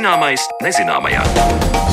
Zināmais 0.00 0.40
nezināmajā. 0.64 1.89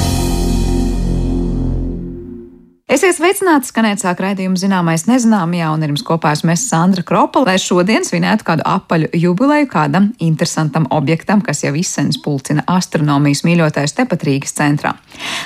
Esiet 2.97 3.13
sveicināti, 3.13 3.67
skanēt 3.69 4.01
sāk 4.01 4.23
raidījumu 4.23 4.57
zināmais 4.57 5.03
nezināmajā, 5.05 5.67
un 5.69 5.83
ir 5.85 5.91
mums 5.91 6.01
kopā 6.01 6.31
esmu 6.33 6.49
es 6.55 6.63
Sandra 6.65 7.03
Kropa, 7.05 7.43
lai 7.45 7.59
šodien 7.61 8.01
svinētu 8.01 8.47
kādu 8.47 8.63
apaļu 8.65 9.11
jubileju 9.13 9.67
kādam 9.69 10.07
interesantam 10.17 10.87
objektam, 10.89 11.43
kas 11.45 11.61
jau 11.61 11.75
izsens 11.77 12.17
pulcina 12.23 12.63
astronomijas 12.65 13.43
mīļotājs 13.45 13.93
tepat 13.99 14.25
Rīgas 14.25 14.57
centrā. 14.57 14.95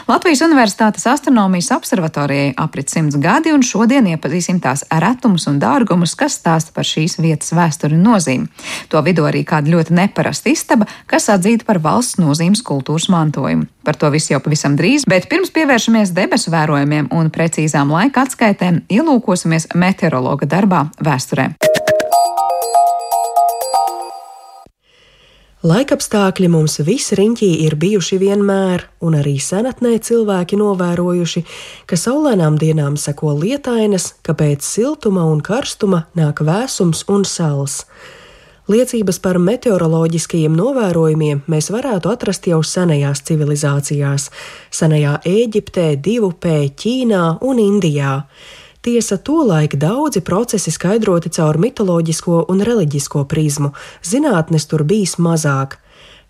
Latvijas 0.08 0.46
Universitātes 0.46 1.04
astronomijas 1.12 1.74
observatorijai 1.76 2.54
aprit 2.56 2.94
simts 2.94 3.20
gadi, 3.20 3.52
un 3.52 3.68
šodien 3.68 4.08
iepazīsim 4.14 4.64
tās 4.64 4.86
retumus 4.88 5.50
un 5.52 5.60
dārgumus, 5.60 6.16
kas 6.16 6.40
stāsta 6.40 6.72
par 6.72 6.88
šīs 6.88 7.18
vietas 7.20 7.52
vēsturi 7.52 8.00
un 8.00 8.08
nozīmi. 8.14 8.48
To 8.96 9.04
vidū 9.04 9.28
arī 9.28 9.44
kāda 9.44 9.76
ļoti 9.76 10.00
neparasta 10.00 10.56
istaba, 10.56 10.88
kas 11.04 11.28
atzīta 11.36 11.68
par 11.68 11.84
valsts 11.84 12.22
nozīmes 12.24 12.64
kultūras 12.64 13.12
mantojumu. 13.12 13.68
Par 13.84 13.98
to 13.98 14.12
visu 14.14 14.36
jau 14.36 14.40
pavisam 14.46 14.76
drīz, 14.78 15.08
bet 15.10 15.26
pirms 15.30 15.50
pievēršamies 15.56 16.12
debesu 16.14 16.52
vērojumiem 16.54 17.08
un 17.18 17.32
precīzām 17.42 17.90
laika 17.94 18.28
atskaitēm, 18.28 18.84
ielūkosimies 18.92 19.72
meteorologa 19.74 20.46
darbā 20.50 20.86
vēsturē. 21.02 21.50
Laikapstākļi 25.62 26.48
mums 26.50 26.80
visriņķī 26.82 27.52
ir 27.68 27.76
bijuši 27.78 28.18
vienmēr, 28.18 28.88
un 29.06 29.20
arī 29.20 29.36
senatnē 29.38 30.00
cilvēki 30.02 30.58
novērojuši, 30.58 31.44
ka 31.86 32.00
saulainām 32.02 32.58
dienām 32.58 32.98
seko 32.98 33.36
lietainas, 33.38 34.16
ka 34.26 34.34
pēc 34.34 34.66
siltuma 34.66 35.28
un 35.30 35.44
karstuma 35.46 36.08
nāk 36.18 36.42
vēsums 36.42 37.06
un 37.14 37.28
sals. 37.30 37.84
Liecības 38.70 39.18
par 39.18 39.40
meteoroloģiskajiem 39.42 40.54
novērojumiem 40.54 41.40
mēs 41.50 41.72
varētu 41.74 42.12
atrast 42.12 42.46
jau 42.46 42.60
senajās 42.62 43.24
civilizācijās- 43.26 44.28
senajā 44.80 45.16
Eģiptē, 45.26 45.96
Divupē, 45.98 46.70
Ķīnā 46.70 47.40
un 47.42 47.58
Indijā. 47.58 48.24
Tiesa, 48.82 49.18
tolaik 49.18 49.78
daudzi 49.78 50.22
procesi 50.22 50.72
skaidroti 50.72 51.30
caur 51.30 51.58
mitoloģisko 51.58 52.46
un 52.50 52.62
reliģisko 52.62 53.26
prizmu, 53.26 53.72
zinātnes 54.04 54.68
tur 54.68 54.84
bijis 54.84 55.16
mazāk. 55.16 55.78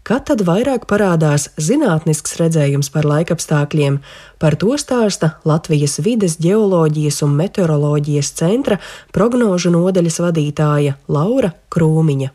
Kad 0.01 0.23
tad 0.25 0.39
vairāk 0.41 0.87
parādās 0.89 1.43
zinātnisks 1.61 2.33
redzējums 2.39 2.87
par 2.89 3.05
laikapstākļiem, 3.05 3.99
par 4.41 4.55
to 4.57 4.73
stāsta 4.81 5.35
Latvijas 5.45 5.99
vides, 6.01 6.39
geoloģijas 6.41 7.21
un 7.21 7.35
meteoroloģijas 7.37 8.31
centra 8.39 8.79
prognožu 9.13 9.69
nodaļas 9.75 10.17
vadītāja 10.23 10.95
Laura 11.05 11.51
Krūmiņa. 11.69 12.31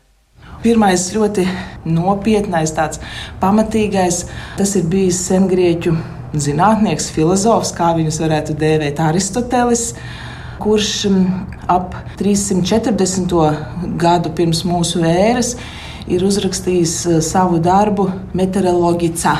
Pirmais 0.63 1.03
ļoti 1.11 1.43
nopietnais, 1.91 2.71
tāds 2.77 3.01
pamatīgais, 3.43 4.21
tas 4.55 4.71
ir 4.79 4.87
bijis 4.87 5.19
sengrieķu 5.27 5.91
zinātnieks, 6.39 7.11
filozofs, 7.11 7.73
kā 7.75 7.91
viņus 7.99 8.21
varētu 8.23 8.55
dēvēt 8.63 9.03
Aristotelis 9.03 9.91
kurš 10.63 11.05
ap 11.67 11.93
340. 12.17 13.35
gadu 13.99 14.31
pirms 14.39 14.63
mūsu 14.65 15.03
ēras 15.05 15.53
ir 16.07 16.25
uzrakstījis 16.27 16.97
eh, 17.07 17.21
savu 17.25 17.61
darbu 17.63 18.09
Meteoroloģica. 18.37 19.37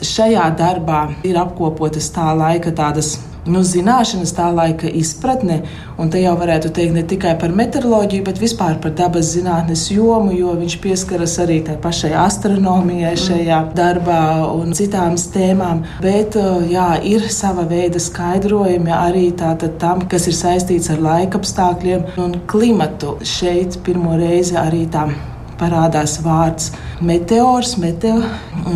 Šajā 0.00 0.46
darbā 0.56 1.02
ir 1.28 1.36
apkopotas 1.36 2.08
tā 2.14 2.30
laika 2.32 2.72
tādas 2.72 3.18
nu, 3.48 3.60
zināšanas, 3.64 4.32
tā 4.36 4.48
laika 4.52 4.88
izpratne. 4.88 5.60
Un 6.00 6.10
te 6.12 6.20
jau 6.22 6.32
varētu 6.40 6.70
teikt 6.76 6.94
ne 6.96 7.02
tikai 7.08 7.34
par 7.40 7.52
meteoroloģiju, 7.56 8.24
bet 8.24 8.40
vispār 8.40 8.78
par 8.82 8.94
dabas 8.96 9.32
zinātnes 9.34 9.86
jomu, 9.92 10.32
jo 10.36 10.54
viņš 10.58 10.76
pieskaras 10.80 11.36
arī 11.44 11.60
tai 11.66 11.76
pašai 11.80 12.12
astronomijai 12.22 13.14
šajā 13.20 13.60
darbā 13.76 14.20
un 14.54 14.72
citām 14.76 15.18
tēmām. 15.34 15.84
Bet 16.04 16.38
eh, 16.40 16.70
jā, 16.74 16.88
ir 17.12 17.28
sava 17.32 17.66
veida 17.68 18.00
skaidrojumi 18.02 18.94
arī 18.96 19.26
tam, 19.36 20.06
kas 20.08 20.30
ir 20.30 20.38
saistīts 20.38 20.92
ar 20.92 21.04
laikapstākļiem 21.04 22.22
un 22.24 22.40
klimatu. 22.50 23.18
Šeit 23.20 23.82
pirmo 23.84 24.16
reizi 24.20 24.56
arī 24.60 24.86
tam 24.90 25.14
parādās 25.60 26.18
vārds 26.24 26.70
meteors, 27.04 27.76
meteo, 27.80 28.18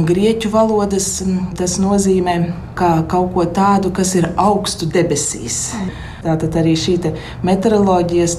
grieķu 0.08 0.52
valodas 0.52 1.08
tas 1.58 1.78
nozīmē 1.82 2.36
kaut 2.78 3.32
ko 3.34 3.46
tādu, 3.46 3.92
kas 3.94 4.14
ir 4.18 4.30
augstu 4.36 4.88
debesīs. 4.90 5.74
Tātad 6.24 6.54
arī 6.56 6.72
šī 6.78 6.96
meteoroloģijas 7.44 8.38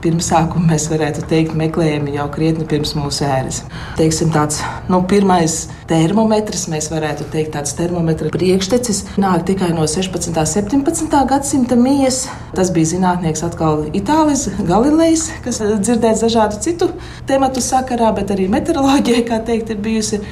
pirmsākuma, 0.00 0.70
mēs 0.70 0.86
varētu 0.88 1.26
teikt, 1.28 1.52
meklējami 1.58 2.14
jau 2.14 2.24
krietni 2.32 2.64
pirms 2.64 2.94
mūsu 2.96 3.26
ēras. 3.28 3.58
Teiksim, 3.98 4.30
tāds 4.32 4.62
nu, 4.88 5.02
pirmais 5.04 5.66
termometrs, 5.90 6.64
mēs 6.72 6.88
varētu 6.88 7.26
teikt, 7.32 7.52
tāds 7.58 7.74
termometra 7.76 8.30
priekštecis 8.32 9.02
nāk 9.20 9.44
tikai 9.50 9.68
no 9.76 9.84
16. 9.84 10.32
un 10.32 10.48
17. 10.48 11.18
gadsimta 11.34 11.76
mijas. 11.76 12.22
Tas 12.56 12.72
bija 12.72 12.94
zinātnieks 12.94 13.44
atkal 13.44 13.84
Itālijas 13.92 14.46
Galilejs, 14.64 15.26
kas 15.44 15.60
dzirdēts 15.60 16.24
dažādu 16.24 16.62
citu 16.64 16.88
tematu 17.28 17.60
sakarā, 17.64 18.14
bet 18.16 18.32
arī 18.32 18.48
meteoroloģija, 18.48 19.26
kā 19.28 19.42
teikt, 19.44 19.74
ir 19.74 19.84
bijusi 19.84 20.22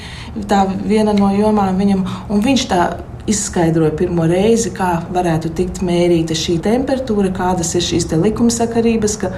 tā 0.49 0.65
viena 0.88 1.12
no 1.12 1.28
jomām 1.37 1.76
viņam. 1.76 2.09
Un 2.32 2.44
viņš 2.49 2.66
tā 2.72 2.82
izskaidroja 3.28 3.92
pirmo 3.98 4.26
reizi, 4.28 4.72
kā 4.74 4.98
varētu 5.14 5.52
tikt 5.58 5.80
mērīta 5.84 6.36
šī 6.38 6.58
temperatūra, 6.64 7.30
kādas 7.36 7.74
ir 7.76 7.84
šīs 7.84 8.08
likumsakarības, 8.12 9.16
ka 9.22 9.32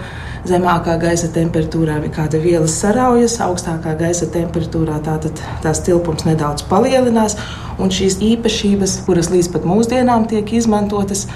zemākā 0.48 0.96
gaisa 1.02 1.28
temperatūrā 1.34 1.98
kāda 2.14 2.40
viela 2.42 2.68
saraujas, 2.70 3.38
augstākā 3.44 3.96
gaisa 4.00 4.28
temperatūrā 4.32 5.00
tātad 5.04 5.42
tās 5.64 5.82
tilpums 5.86 6.26
nedaudz 6.28 6.64
palielinās, 6.70 7.36
un 7.80 7.92
šīs 7.92 8.20
īpašības, 8.24 9.00
kuras 9.06 9.30
līdz 9.32 9.50
pat 9.54 9.66
mūsdienām 9.68 10.28
tiek 10.30 10.54
izmantotas, 10.60 11.26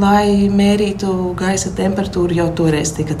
lai 0.00 0.48
mērītu 0.50 1.34
gaisa 1.38 1.70
temperatūru. 1.76 2.34
Jau 2.38 2.48
toreiz 2.56 2.92
tika 2.96 3.16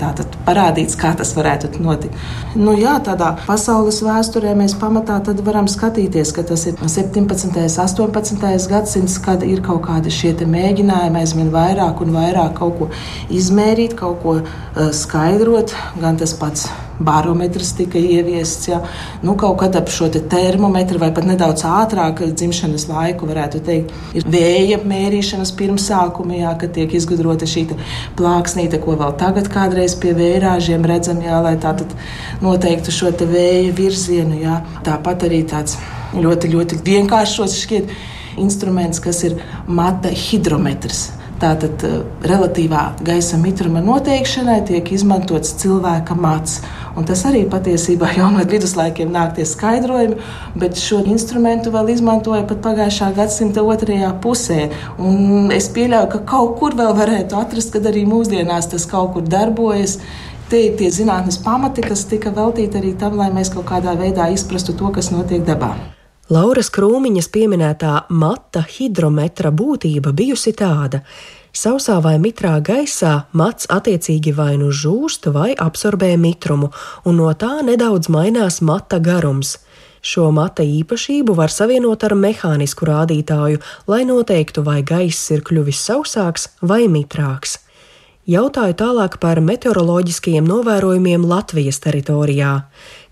parādīts, 0.46 0.96
kā 0.98 1.14
tas 1.16 1.34
varētu 1.36 1.70
notikt. 1.82 2.14
Nu, 2.58 2.74
jā, 2.78 2.96
tādā 3.04 3.34
pasaules 3.46 4.00
vēsturē 4.04 4.54
mēs 4.58 4.76
pamatā 4.80 5.20
varam 5.46 5.68
skatīties, 5.70 6.34
ka 6.34 6.46
tas 6.46 6.66
ir 6.70 6.78
17. 6.78 7.50
un 8.04 8.14
18. 8.14 8.70
gadsimts, 8.70 9.18
kad 9.22 9.42
ir 9.46 9.62
kaut 9.64 9.84
kādi 9.88 10.12
šie 10.14 10.34
mēģinājumi 10.34 11.22
aizvien 11.22 11.52
vairāk 11.54 12.02
un 12.04 12.14
vairāk 12.14 12.56
kaut 12.58 12.78
ko 12.78 12.90
izmērīt, 13.30 13.94
kaut 13.98 14.22
ko 14.22 14.38
uh, 14.40 14.90
skaidrot. 14.92 15.74
Gan 16.02 16.18
tas 16.20 16.34
pats 16.38 16.66
barometrs 16.98 17.72
tika 17.78 17.98
ieviests. 17.98 18.68
Ja. 18.68 18.80
Nu, 19.22 19.34
kaut 19.40 19.58
kad 19.62 19.76
ap 19.76 19.90
šo 19.92 20.08
te 20.12 20.22
termometru 20.30 21.00
vai 21.02 21.10
pat 21.14 21.26
nedaudz 21.28 21.64
ātrāk 21.68 22.22
dzimšanas 22.34 22.86
laiku 22.90 23.28
varētu 23.30 23.62
teikt, 23.66 23.94
ir 24.14 24.28
vēja 24.30 24.80
mērīšanas 24.84 25.54
pirmsākumi, 25.58 26.40
ja, 26.42 26.54
kad 26.60 26.74
tiek 26.76 26.94
izgudrota 26.94 27.48
šī 27.48 27.66
plāksnīte, 28.18 28.80
ko 28.82 28.96
vēl 29.00 29.16
tagad 29.20 29.50
kādreiz 29.52 29.96
pie 30.00 30.14
vērāžiem 30.16 30.84
redzam, 30.86 31.22
ja, 31.24 31.40
lai 31.44 31.56
tā 31.62 31.74
noteiktu 32.44 32.94
šo 32.94 33.12
vēja 33.24 33.74
virzienu. 33.74 34.38
Ja. 34.42 34.60
Tāpat 34.84 35.26
arī 35.28 35.42
tāds 35.48 35.78
ļoti, 36.14 36.50
ļoti 36.54 36.80
vienkāršs 36.86 37.60
šķiet 37.64 37.92
instruments, 38.40 39.00
kas 39.02 39.22
ir 39.26 39.38
mata 39.66 40.10
hidrometrs. 40.10 41.08
Tātad 41.42 41.82
eh, 41.86 41.96
relatīvā 42.24 42.84
gaisa 43.04 43.38
mitruma 43.40 43.82
noteikšanai 43.84 44.60
tiek 44.68 44.92
izmantots 44.94 45.56
cilvēka 45.60 46.16
mats. 46.18 46.60
Un 46.94 47.06
tas 47.08 47.24
arī 47.26 47.42
patiesībā 47.50 48.12
jau 48.14 48.28
no 48.30 48.42
viduslaikiem 48.50 49.10
nāk 49.14 49.34
tie 49.38 49.46
skaidrojumi, 49.48 50.18
bet 50.60 50.78
šo 50.78 51.00
instrumentu 51.10 51.72
vēl 51.74 51.90
izmantoja 51.96 52.44
pat 52.46 52.60
pagājušā 52.66 53.10
gadsimta 53.16 53.64
otrajā 53.66 54.12
pusē. 54.22 54.68
Un 54.98 55.50
es 55.54 55.66
pieļauju, 55.74 56.10
ka 56.12 56.22
kaut 56.34 56.54
kur 56.60 56.76
vēl 56.78 56.94
varētu 56.98 57.40
atrast, 57.40 57.74
kad 57.74 57.90
arī 57.90 58.04
mūsdienās 58.10 58.70
tas 58.70 58.86
kaut 58.90 59.16
kur 59.16 59.26
darbojas. 59.26 59.98
Tie 60.52 60.68
ir 60.68 60.78
tie 60.78 60.90
zinātnes 60.92 61.40
pamati, 61.42 61.82
kas 61.82 62.04
tika 62.06 62.30
veltīti 62.34 62.78
arī 62.78 62.92
tam, 63.00 63.16
lai 63.18 63.30
mēs 63.34 63.50
kaut 63.54 63.66
kādā 63.72 63.96
veidā 63.98 64.28
izprastu 64.30 64.76
to, 64.78 64.92
kas 64.94 65.10
notiek 65.10 65.42
dabā. 65.46 65.72
Lauras 66.32 66.70
Krūmiņas 66.72 67.26
pieminētā 67.28 67.94
mata 68.16 68.62
hidrometra 68.64 69.50
būtība 69.52 70.14
bijusi 70.16 70.54
tāda, 70.56 71.02
Sausā 71.54 72.00
vai 72.02 72.16
mitrā 72.18 72.56
gaisā 72.66 73.12
mats 73.30 73.68
attiecīgi 73.70 74.32
vai 74.34 74.56
nu 74.58 74.72
žūst 74.74 75.28
vai 75.30 75.52
absorbē 75.54 76.16
mitrumu, 76.18 76.72
un 77.06 77.20
no 77.20 77.28
tā 77.38 77.60
nedaudz 77.62 78.10
mainās 78.10 78.58
mata 78.58 78.98
garums. 78.98 79.60
Šo 80.02 80.32
mata 80.34 80.66
īpašību 80.66 81.36
var 81.38 81.54
savienot 81.54 82.02
ar 82.04 82.16
mehānisku 82.18 82.88
rādītāju, 82.90 83.62
lai 83.86 84.02
noteiktu, 84.04 84.64
vai 84.66 84.82
gaiss 84.82 85.30
ir 85.30 85.46
kļuvis 85.46 85.84
sausāks 85.86 86.50
vai 86.60 86.88
mitrāks. 86.90 87.60
Jautāju 88.26 88.74
tālāk 88.80 89.20
par 89.22 89.38
meteoroloģiskajiem 89.44 90.46
novērojumiem 90.48 91.24
Latvijas 91.28 91.78
teritorijā. 91.84 92.64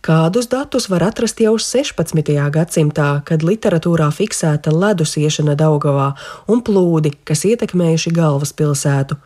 Kādus 0.02 0.48
datus 0.50 0.88
var 0.90 1.04
atrast 1.06 1.38
jau 1.38 1.52
16. 1.62 2.32
gadsimtā, 2.50 3.20
kad 3.22 3.44
literatūrā 3.46 4.08
fiksēta 4.10 4.72
ledus 4.74 5.14
iešana 5.14 5.54
Daugavā 5.54 6.08
un 6.50 6.58
plūdi, 6.66 7.12
kas 7.22 7.44
ietekmējuši 7.46 8.10
galvaspilsētu? 8.16 9.20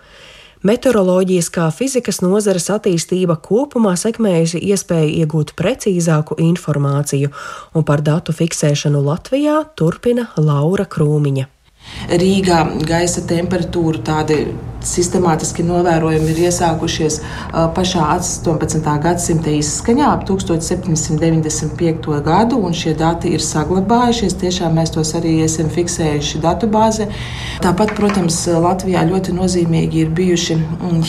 Meteoroloģijas 0.68 1.48
kā 1.56 1.70
fizikas 1.72 2.20
nozares 2.20 2.68
attīstība 2.76 3.38
kopumā 3.40 3.94
sekmējusi 3.96 4.60
iespēju 4.68 5.16
iegūt 5.24 5.56
precīzāku 5.56 6.36
informāciju, 6.44 7.32
un 7.72 7.88
par 7.88 8.04
datu 8.04 8.36
fiksēšanu 8.36 9.00
Latvijā 9.08 9.62
turpina 9.80 10.28
Laura 10.36 10.84
Krūmiņa. 10.84 11.55
Rīgā 12.06 12.62
gaisa 12.86 13.24
temperatūra 13.26 14.02
tādi 14.06 14.40
sistemātiski 14.86 15.64
novērojumi 15.66 16.30
ir 16.30 16.38
iesākušies 16.46 17.18
pašā 17.74 18.04
18. 18.16 18.86
gadsimta 19.02 19.50
izskaņā 19.56 20.10
ap 20.14 20.24
1795. 20.28 22.20
gadu, 22.26 22.60
un 22.68 22.76
šie 22.76 22.94
dati 22.98 23.32
ir 23.34 23.42
saglabājušies. 23.42 24.36
Tiešām 24.42 24.76
mēs 24.78 24.92
tos 24.94 25.10
arī 25.18 25.32
esam 25.44 25.70
fiksējuši 25.72 26.42
datubāzē. 26.44 27.08
Tāpat, 27.64 27.94
protams, 27.98 28.38
Latvijā 28.46 29.02
ļoti 29.08 29.34
nozīmīgi 29.36 30.04
ir 30.04 30.12
bijuši 30.16 30.58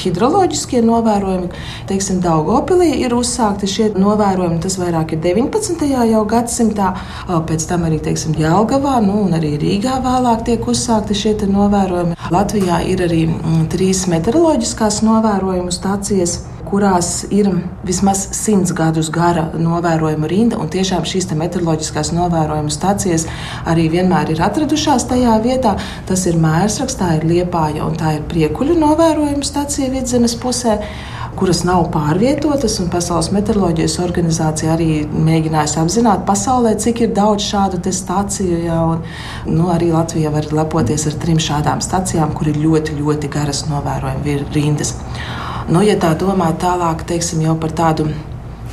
hidroloģiskie 0.01 0.81
novērojumi. 0.88 1.51
Teiksim, 1.91 2.21
Daugopilī 2.23 2.89
ir 3.03 3.15
uzsākti 3.18 3.69
šie 3.69 3.91
novērojumi, 3.97 4.62
tas 4.63 4.80
vairāk 4.81 5.13
ir 5.13 5.21
19. 5.27 5.85
jau 6.13 6.23
gadsimtā, 6.30 6.94
pēc 7.27 7.68
tam 7.69 7.85
arī, 7.89 8.01
teiksim, 8.03 8.35
Jelgavā, 8.41 8.97
nu, 9.06 9.21
un 9.27 9.38
arī 9.38 9.53
Rīgā 9.62 10.00
vēlāk 10.06 10.47
tiek 10.50 10.67
uzsākti 10.68 11.18
šie 11.18 11.34
novērojumi. 11.48 12.18
Latvijā 12.34 12.84
ir 12.92 13.02
arī 13.08 13.24
mm, 13.30 13.66
trīs 13.72 14.06
meteoroloģiskās 14.12 15.02
novērojumu 15.08 15.74
stācijas 15.74 16.42
kurās 16.68 17.25
ir 17.31 17.50
vismaz 17.88 18.24
simts 18.36 18.74
gadus 18.75 19.10
gara 19.14 19.48
novērojuma 19.56 20.30
rinda. 20.30 20.60
Tiešām 20.72 21.06
šīs 21.08 21.30
meteoroloģiskās 21.40 22.12
novērojuma 22.16 22.74
stācijas 22.74 23.28
arī 23.69 23.88
vienmēr 23.94 24.34
ir 24.34 24.44
atradušās 24.44 25.08
tajā 25.12 25.38
vietā. 25.46 25.78
Tas 26.10 26.25
ir 26.28 26.40
mērsraksts, 26.42 27.00
tā 27.00 27.14
ir 27.19 27.28
liepāja 27.30 27.86
un 27.88 27.96
tā 28.00 28.18
ir 28.18 28.25
priekuļu 28.31 28.78
novērojuma 28.81 29.48
stācija 29.48 29.92
vidzemes 29.94 30.36
pusē 30.42 30.80
kuras 31.38 31.63
nav 31.68 31.88
pārvietotas, 31.94 32.78
un 32.81 32.89
Pasaules 32.92 33.30
meteoroloģijas 33.36 33.98
organizācija 34.04 34.74
arī 34.74 34.89
mēģinājusi 35.12 35.80
apzināt 35.81 36.24
pasaulē, 36.28 36.74
cik 36.81 37.04
ir 37.06 37.12
daudz 37.18 37.45
šādu 37.48 37.81
stāciju. 37.94 38.62
Ja, 38.66 38.80
un, 38.94 39.04
nu, 39.50 39.69
arī 39.74 39.92
Latvija 39.94 40.31
var 40.34 40.50
lepoties 40.51 41.07
ar 41.10 41.19
trim 41.22 41.42
šādām 41.42 41.84
stācijām, 41.86 42.34
kur 42.38 42.50
ir 42.51 42.57
ļoti, 42.62 42.98
ļoti 43.01 43.30
garas 43.34 43.66
novērojuma 43.69 44.39
rindas. 44.56 44.95
Nu, 45.68 45.84
ja 45.84 45.98
tā 46.00 46.13
domā 46.18 46.54
tālāk, 46.62 47.06
teiksim, 47.07 47.44
jau 47.45 47.57
par 47.60 47.75
tādu 47.75 48.07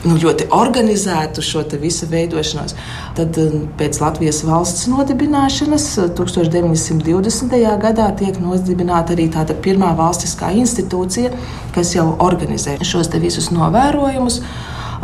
nu, 0.08 0.16
ļoti 0.20 0.48
organizētu 0.52 1.42
šo 1.44 1.64
visu 1.80 2.06
veidošanos. 2.10 2.76
Tad 3.16 3.38
um, 3.40 3.66
pēc 3.78 4.00
Latvijas 4.02 4.42
valsts 4.46 4.86
nodibināšanas 4.90 5.88
1920. 6.18 7.58
gadā 7.82 8.10
tiek 8.18 8.38
nodibināta 8.42 9.16
arī 9.16 9.30
tāda 9.32 9.56
pirmā 9.56 9.94
valstiskā 9.98 10.52
institūcija, 10.60 11.32
kas 11.74 11.94
jau 11.96 12.12
organizē 12.24 12.78
šos 12.84 13.12
visus 13.20 13.50
novērojumus. 13.54 14.40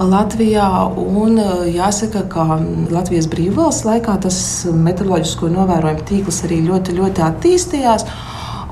Latvijā. 0.01 0.67
Un, 0.97 1.37
uh, 1.43 1.67
jāsaka, 1.69 2.25
ka 2.33 2.61
Latvijas 2.93 3.29
brīvvalsts 3.29 3.85
laikā 3.89 4.17
tas 4.25 4.41
meteoroloģisko 4.73 5.51
novērojumu 5.53 6.07
tīkls 6.09 6.43
arī 6.49 6.63
ļoti, 6.69 6.97
ļoti 7.01 7.25
attīstījās. 7.27 8.07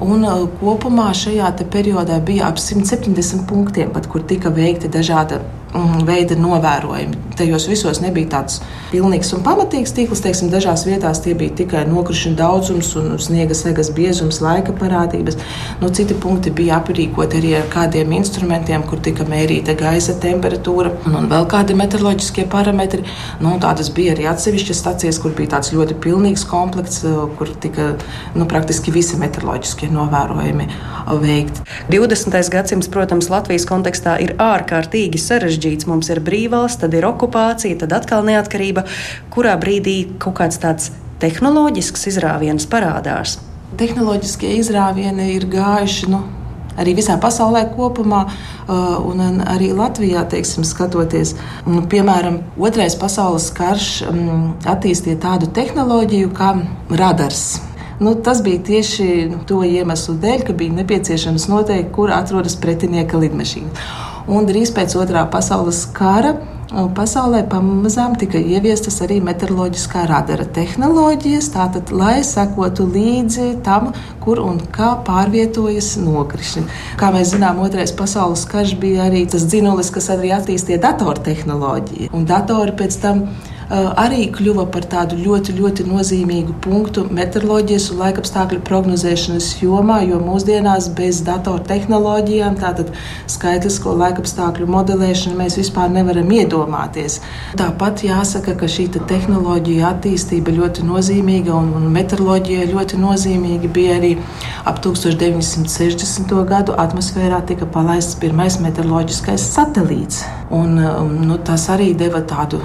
Un 0.05 0.25
uh, 0.25 0.47
kopumā 0.61 1.11
šajā 1.17 1.53
periodā 1.73 2.21
bija 2.25 2.49
ap 2.49 2.61
170 2.63 3.49
punktiem, 3.51 3.93
pat, 3.93 4.09
kur 4.09 4.25
tika 4.25 4.55
veikti 4.55 4.89
dažādi 4.89 5.43
Mm, 5.43 5.58
veida 6.07 6.37
novērojumi. 6.39 7.17
Tajos 7.39 7.69
visos 7.69 8.01
nebija 8.03 8.31
tāds 8.33 8.59
pilnīgs 8.91 9.31
un 9.37 9.43
pamatīgs 9.47 9.93
tīkls. 9.95 10.23
Teiksim, 10.25 10.51
dažās 10.51 10.85
vietās 10.89 11.21
tie 11.23 11.35
bija 11.39 11.55
tikai 11.61 11.85
nokrišņu 11.89 12.35
daudzums 12.39 12.95
un 12.99 13.13
sniega 13.23 13.55
segas 13.55 13.91
biezums, 13.95 14.41
laika 14.43 14.73
parādības. 14.75 15.39
Nu, 15.83 15.91
citi 15.95 16.17
punkti 16.19 16.51
bija 16.51 16.81
aprīkoti 16.81 17.39
arī 17.39 17.53
ar 17.61 17.69
kādiem 17.73 18.15
instrumentiem, 18.17 18.83
kur 18.89 19.03
tika 19.05 19.27
mērīta 19.29 19.77
gaisa 19.79 20.17
temperatūra 20.19 20.95
un, 21.07 21.19
un 21.21 21.31
vēl 21.31 21.47
kādi 21.53 21.77
meteoroloģiskie 21.79 22.49
parametri. 22.51 23.05
Nu, 23.45 23.55
tādas 23.63 23.93
bija 23.95 24.17
arī 24.17 24.27
atsevišķas 24.33 24.83
stacijas, 24.83 25.21
kur 25.23 25.37
bija 25.37 25.57
tāds 25.59 25.73
ļoti 25.77 25.99
pilnīgs 26.03 26.47
komplekts, 26.49 27.05
eh, 27.07 27.21
kur 27.39 27.53
tika 27.61 27.93
nu, 28.35 28.49
praktiski 28.51 28.95
visi 28.95 29.21
meteoroloģiskie 29.21 29.93
novērojumi 29.95 30.69
veikti. 31.23 31.63
20. 31.93 32.51
gadsimts, 32.53 32.91
protams, 32.93 33.31
Latvijas 33.33 33.65
kontekstā 33.69 34.19
ir 34.25 34.35
ārkārtīgi 34.43 35.21
sarežģīts 35.23 35.58
sarežģīts. 35.59 35.89
Mums 35.89 36.09
ir 36.11 36.21
brīvvalsts, 36.21 36.81
tad 36.81 36.95
ir 36.95 37.07
okupācija, 37.07 37.79
tad 37.79 37.93
atkal 37.93 38.25
neatkarība. 38.25 38.87
Kurā 39.31 39.59
brīdī 39.59 40.19
kaut 40.19 40.39
kāds 40.39 40.59
tāds 40.59 40.93
tehnoloģisks 41.21 42.09
izrāviens 42.09 42.67
parādās? 42.67 43.39
Tehnoloģiskie 43.79 44.57
izrāvieni 44.59 45.35
ir 45.35 45.47
gājuši. 45.47 46.09
Nu, 46.11 46.23
arī 46.79 46.95
visā 46.95 47.19
pasaulē 47.21 47.69
kopumā, 47.75 48.25
uh, 48.69 48.99
un 49.05 49.43
arī 49.45 49.73
Latvijā, 49.75 50.25
teiksim, 50.29 50.65
skatoties. 50.65 51.35
Nu, 51.67 51.83
piemēram, 51.83 52.43
Otrais 52.59 52.97
pasaules 52.97 53.51
karš 53.51 54.05
um, 54.09 54.55
attīstīja 54.65 55.19
tādu 55.21 55.51
tehnoloģiju 55.51 56.33
kā 56.35 56.55
radars. 56.91 57.61
Nu, 57.99 58.15
tas 58.15 58.45
bija 58.47 58.63
tieši 58.63 59.09
to 59.51 59.65
iemeslu 59.67 60.15
dēļ, 60.23 60.45
ka 60.47 60.55
bija 60.55 60.77
nepieciešams 60.77 61.49
noteikt, 61.51 61.91
kur 61.97 62.15
atrodas 62.15 62.55
pretinieka 62.55 63.19
lidmašīna. 63.19 64.07
Un 64.29 64.47
drīz 64.49 64.73
pēc 64.77 64.95
otrā 65.01 65.25
pasaules 65.33 65.87
kara 65.97 66.37
pasaulē 66.69 67.43
pamazām 67.49 68.17
tika 68.21 68.39
ieviestas 68.39 69.01
arī 69.05 69.19
meteoroloģiskā 69.25 70.05
radara 70.09 70.45
tehnoloģijas, 70.45 71.49
tātad, 71.55 71.93
lai 71.97 72.21
sekotu 72.27 72.85
līdzi 72.93 73.63
tam, 73.65 73.93
kur 74.21 74.43
un 74.45 74.61
kā 74.73 74.93
pārvietojas 75.07 75.95
nokrišņi. 76.03 76.67
Kā 77.01 77.13
mēs 77.15 77.33
zinām, 77.33 77.63
otrais 77.65 77.95
pasaules 77.97 78.45
karš 78.51 78.77
bija 78.83 79.09
arī 79.09 79.25
tas 79.31 79.49
dzinulis, 79.49 79.91
kas 79.95 80.11
arī 80.13 80.35
attīstīja 80.37 80.83
datortehnoloģiju. 80.85 82.13
Un 82.13 82.29
datori 82.29 82.77
pēc 82.77 83.01
tam 83.01 83.25
arī 83.69 84.29
kļuva 84.33 84.65
par 84.73 84.87
tādu 84.89 85.19
ļoti, 85.21 85.53
ļoti 85.59 85.85
nozīmīgu 85.89 86.55
punktu 86.65 87.05
meteoroloģijas 87.13 87.91
un 87.93 88.01
laikapstākļu 88.03 88.63
prognozēšanas 88.65 89.51
jomā, 89.61 90.01
jo 90.09 90.21
mūsdienās 90.25 90.89
bez 90.97 91.21
datortehnoloģijām, 91.27 92.57
tātad 92.63 92.95
skaitlisko 93.29 93.93
laikapstākļu 94.01 94.69
modelēšanu, 94.73 95.37
mēs 95.43 95.59
vispār 95.61 95.93
nevaram 95.93 96.33
iedomāties. 96.33 97.21
Tāpat 97.61 98.07
jāsaka, 98.09 98.57
ka 98.57 98.71
šī 98.71 98.89
te 98.97 99.05
tehnoloģija 99.11 99.93
attīstība 99.93 100.57
ļoti 100.57 100.89
nozīmīga 100.89 101.53
un, 101.53 101.75
un 101.77 101.89
meteoroloģija 101.93 102.71
ļoti 102.73 103.03
nozīmīga 103.05 103.73
bija 103.73 104.01
arī 104.01 104.15
ap 104.65 104.81
1960. 104.85 106.37
gadu 106.49 106.77
atmosfērā 106.81 107.45
tika 107.49 107.69
palaists 107.69 108.17
pirmais 108.21 108.61
meteoroloģiskais 108.65 109.49
satelīts. 109.53 110.25
Un, 110.49 110.79
um, 110.81 111.17
nu, 111.29 111.37
tas 111.45 111.69
arī 111.75 111.93
deva 111.99 112.25
tādu 112.25 112.63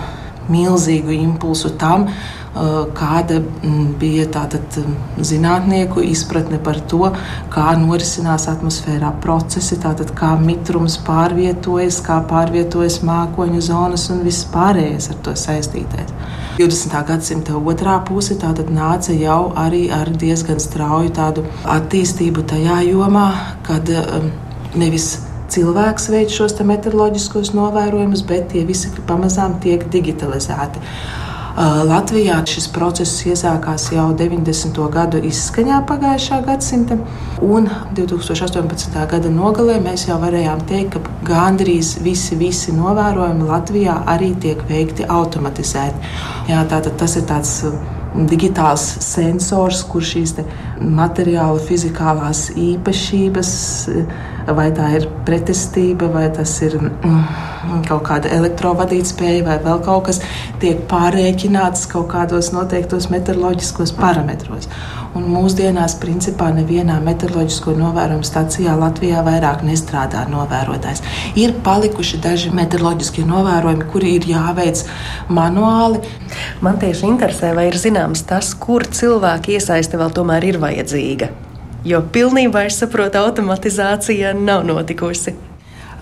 milzīgu 0.52 1.14
impulsu 1.16 1.74
tam, 1.80 2.08
uh, 2.08 2.44
kāda 2.54 3.40
mm, 3.42 3.96
bija 3.98 4.28
tātad 4.30 4.78
mm, 4.78 5.24
zinātnieku 5.26 6.04
izpratne 6.06 6.60
par 6.64 6.78
to, 6.90 7.10
kā 7.54 7.74
norisinās 7.80 8.46
atmosfērā 8.52 9.14
procesi, 9.24 9.80
tātad 9.82 10.14
kā 10.18 10.36
mitrums 10.38 11.00
pārvietojas, 11.08 12.02
kā 12.06 12.20
pārvietojas 12.30 13.02
mākoņu 13.06 13.62
zonas 13.62 14.10
un 14.14 14.22
viss 14.28 14.46
pārējais 14.54 15.10
ar 15.10 15.20
to 15.26 15.36
saistītais. 15.40 16.14
20. 16.60 16.94
gadsimta 17.08 17.58
otrā 17.58 17.98
puse 18.06 18.38
nāca 18.38 19.14
jau 19.18 19.54
arī 19.58 19.88
ar 19.90 20.10
diezgan 20.10 20.60
strauju 20.62 21.10
attīstību 21.66 22.46
tajā 22.46 22.84
jomā, 22.92 23.30
kad 23.66 23.90
um, 23.90 24.30
nevis 24.76 25.16
cilvēks 25.52 26.10
veids 26.14 26.38
šos 26.38 26.56
meteoroloģiskos 26.64 27.54
novērojumus, 27.58 28.24
bet 28.30 28.52
tie 28.54 28.64
visi 28.68 28.94
pamazām 29.08 29.60
tiek 29.64 29.84
digitalizēti. 29.92 30.84
Latvijā 31.54 32.40
šis 32.50 32.66
process 32.74 33.20
iesākās 33.30 33.92
jau 33.94 34.08
90. 34.18 34.80
gadu 34.90 35.20
izskaņā 35.22 35.84
pagājušā 35.86 36.40
gadsimta, 36.48 36.98
un 37.46 37.70
2018. 37.94 38.98
gada 39.12 39.30
nogalē 39.30 39.78
mēs 39.84 40.08
jau 40.08 40.18
varējām 40.24 40.64
teikt, 40.66 40.98
ka 40.98 41.30
gandrīz 41.30 42.00
visi, 42.02 42.40
visi 42.42 42.74
novērojumi 42.74 43.46
Latvijā 43.52 44.00
arī 44.16 44.34
tiek 44.42 44.66
veikti 44.66 45.06
automatizēti. 45.06 46.16
Jā, 46.50 46.66
tātad 46.72 46.98
tas 46.98 47.20
ir 47.22 47.30
tāds 47.30 47.60
digitāls 48.14 48.84
sensors, 49.06 49.84
kur 49.90 50.02
šīs 50.06 50.36
materiāla 50.84 51.62
fizikālās 51.64 52.50
īpašības 52.60 53.52
vai 54.52 54.70
tā 54.76 54.90
ir 54.98 55.08
pretestība, 55.28 56.10
vai 56.12 56.26
tas 56.34 56.52
ir 56.66 56.76
mm, 56.80 57.84
kaut 57.88 58.04
kāda 58.08 58.32
elektrovadītspēja, 58.36 59.46
vai 59.48 59.58
vēl 59.64 59.80
kaut 59.86 60.10
kas, 60.10 60.20
tiek 60.60 60.84
pārreikināts 60.92 61.88
kaut 61.92 62.10
kādos 62.12 62.52
noteiktos 62.56 63.10
meteoroloģiskos 63.14 63.96
parametros. 64.00 64.68
Un 65.14 65.28
mūsdienās, 65.30 65.96
principā, 66.02 66.50
nevienā 66.56 66.98
meteoroloģisko 67.06 67.76
novērojumu 67.78 68.26
stācijā 68.26 68.74
Latvijā 68.80 69.22
vairāk 69.26 69.62
nestrādā 69.68 70.26
novērotājs. 70.32 71.04
Ir 71.40 71.54
palikuši 71.64 72.20
daži 72.24 72.54
meteoroloģiskie 72.58 73.26
novērojumi, 73.30 73.90
kuri 73.94 74.16
ir 74.18 74.28
jāveic 74.34 74.84
manuāli. 75.30 76.02
Man 76.66 76.80
tieši 76.82 77.06
interesē, 77.12 77.54
vai 77.54 77.68
ir 77.70 77.78
zināms 77.78 78.26
tas, 78.28 78.56
kur 78.58 78.88
cilvēku 78.90 79.54
iesaiste 79.54 80.02
vēl 80.02 80.16
tomēr 80.18 80.50
ir 80.50 80.58
vajadzīga. 80.74 81.32
jo 81.86 82.04
pilnībā 82.14 82.68
es 82.68 82.78
saprotu, 82.82 83.20
automatizācija 83.20 84.34
nav 84.38 84.64
notikusi. 84.68 85.36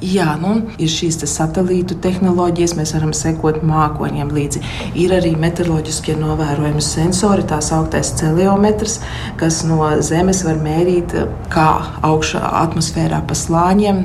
Jā, 0.02 0.32
nu, 0.42 0.56
ir 0.82 0.90
šīs 0.90 1.20
satelītu 1.30 1.94
tehnoloģijas, 2.02 2.72
mēs 2.74 2.96
varam 2.96 3.12
sekot 3.14 3.60
mākoņiem 3.62 4.32
līdzi. 4.34 4.62
Ir 4.98 5.14
arī 5.14 5.36
meteoroloģiskie 5.38 6.16
novērojumi 6.18 6.82
sensori, 6.82 7.46
tā 7.46 7.60
sauktais 7.62 8.10
celiometrs, 8.18 8.98
kas 9.38 9.60
no 9.70 9.92
Zemes 10.02 10.42
var 10.48 10.58
mērīt, 10.64 11.14
kā 11.54 11.68
augšā 12.02 12.42
atmosfērā 12.64 13.22
pa 13.30 13.38
slāņiem 13.38 14.02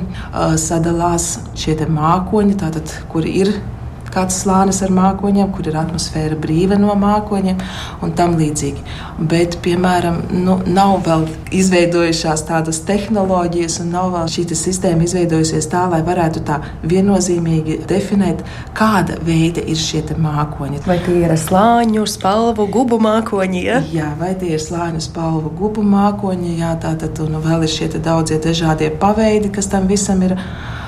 sadalās 0.61 1.39
šie 1.57 1.79
mākoņi, 1.89 2.59
tātad, 2.61 2.93
kur 3.09 3.25
ir 3.25 3.55
kāds 4.17 4.41
slānis 4.43 4.81
ar 4.85 4.93
mākoņiem, 4.93 5.51
kur 5.53 5.69
ir 5.69 5.77
atmosfēra 5.77 6.37
brīva 6.41 6.77
no 6.81 6.95
mākoņiem 6.97 7.61
un 8.03 8.13
tam 8.17 8.35
līdzīgi. 8.39 8.83
Bet, 9.29 9.59
piemēram, 9.65 10.19
nu, 10.33 10.59
nav 10.65 10.97
vēl 11.05 11.25
izveidojušās 11.57 12.43
tādas 12.47 12.81
tehnoloģijas 12.87 13.79
un 13.83 13.91
nav 13.93 14.11
vēl 14.15 14.31
šī 14.33 14.45
sistēma 14.57 15.05
izveidojusies 15.05 15.69
tā, 15.71 15.85
lai 15.91 16.01
varētu 16.05 16.43
tā 16.47 16.59
viennozīmīgi 16.87 17.81
definēt, 17.89 18.43
kāda 18.77 19.19
veida 19.27 19.63
ir 19.63 19.79
šie 19.79 20.03
mākoņi. 20.17 20.83
Vai 20.87 20.99
tie 21.05 21.17
ir 21.25 21.35
slāņu, 21.37 22.05
spalvu, 22.09 22.67
gubu 22.73 22.99
mākoņi? 23.03 23.63
Ja? 23.65 23.81
Jā, 23.93 24.13
vai 24.19 24.33
tie 24.39 24.55
ir 24.55 24.63
slāņu, 24.63 25.03
spalvu, 25.03 25.51
gubu 25.57 25.83
mākoņi, 25.85 26.57
jā, 26.61 26.73
tātad 26.81 27.21
un 27.25 27.39
vēl 27.43 27.67
ir 27.67 27.73
šie 27.73 27.91
daudzie 27.97 28.39
dažādie 28.41 28.91
paveidi, 29.01 29.53
kas 29.53 29.69
tam 29.73 29.89
visam 29.89 30.23
ir. 30.25 30.37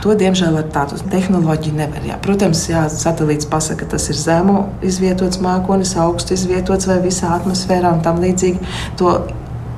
To, 0.04 0.14
diemžēl, 0.16 0.56
ar 0.62 0.70
tādu 0.72 0.96
tehnoloģiju 1.12 1.76
nevar. 1.76 2.06
Jā. 2.08 2.16
Protams, 2.24 2.62
jā, 2.72 2.86
satelīts 2.94 3.50
pasaka, 3.52 3.84
ka 3.84 3.98
tas 3.98 4.08
ir 4.14 4.16
zemu 4.16 4.62
izvietots 4.86 5.42
mākonis, 5.44 5.98
augstu 6.00 6.38
izvietots 6.38 6.88
vai 6.88 7.02
visā 7.04 7.34
atmosfērā 7.36 7.92
un 7.98 8.04
tam 8.06 8.22
līdzīgi. 8.24 8.64
To 9.02 9.18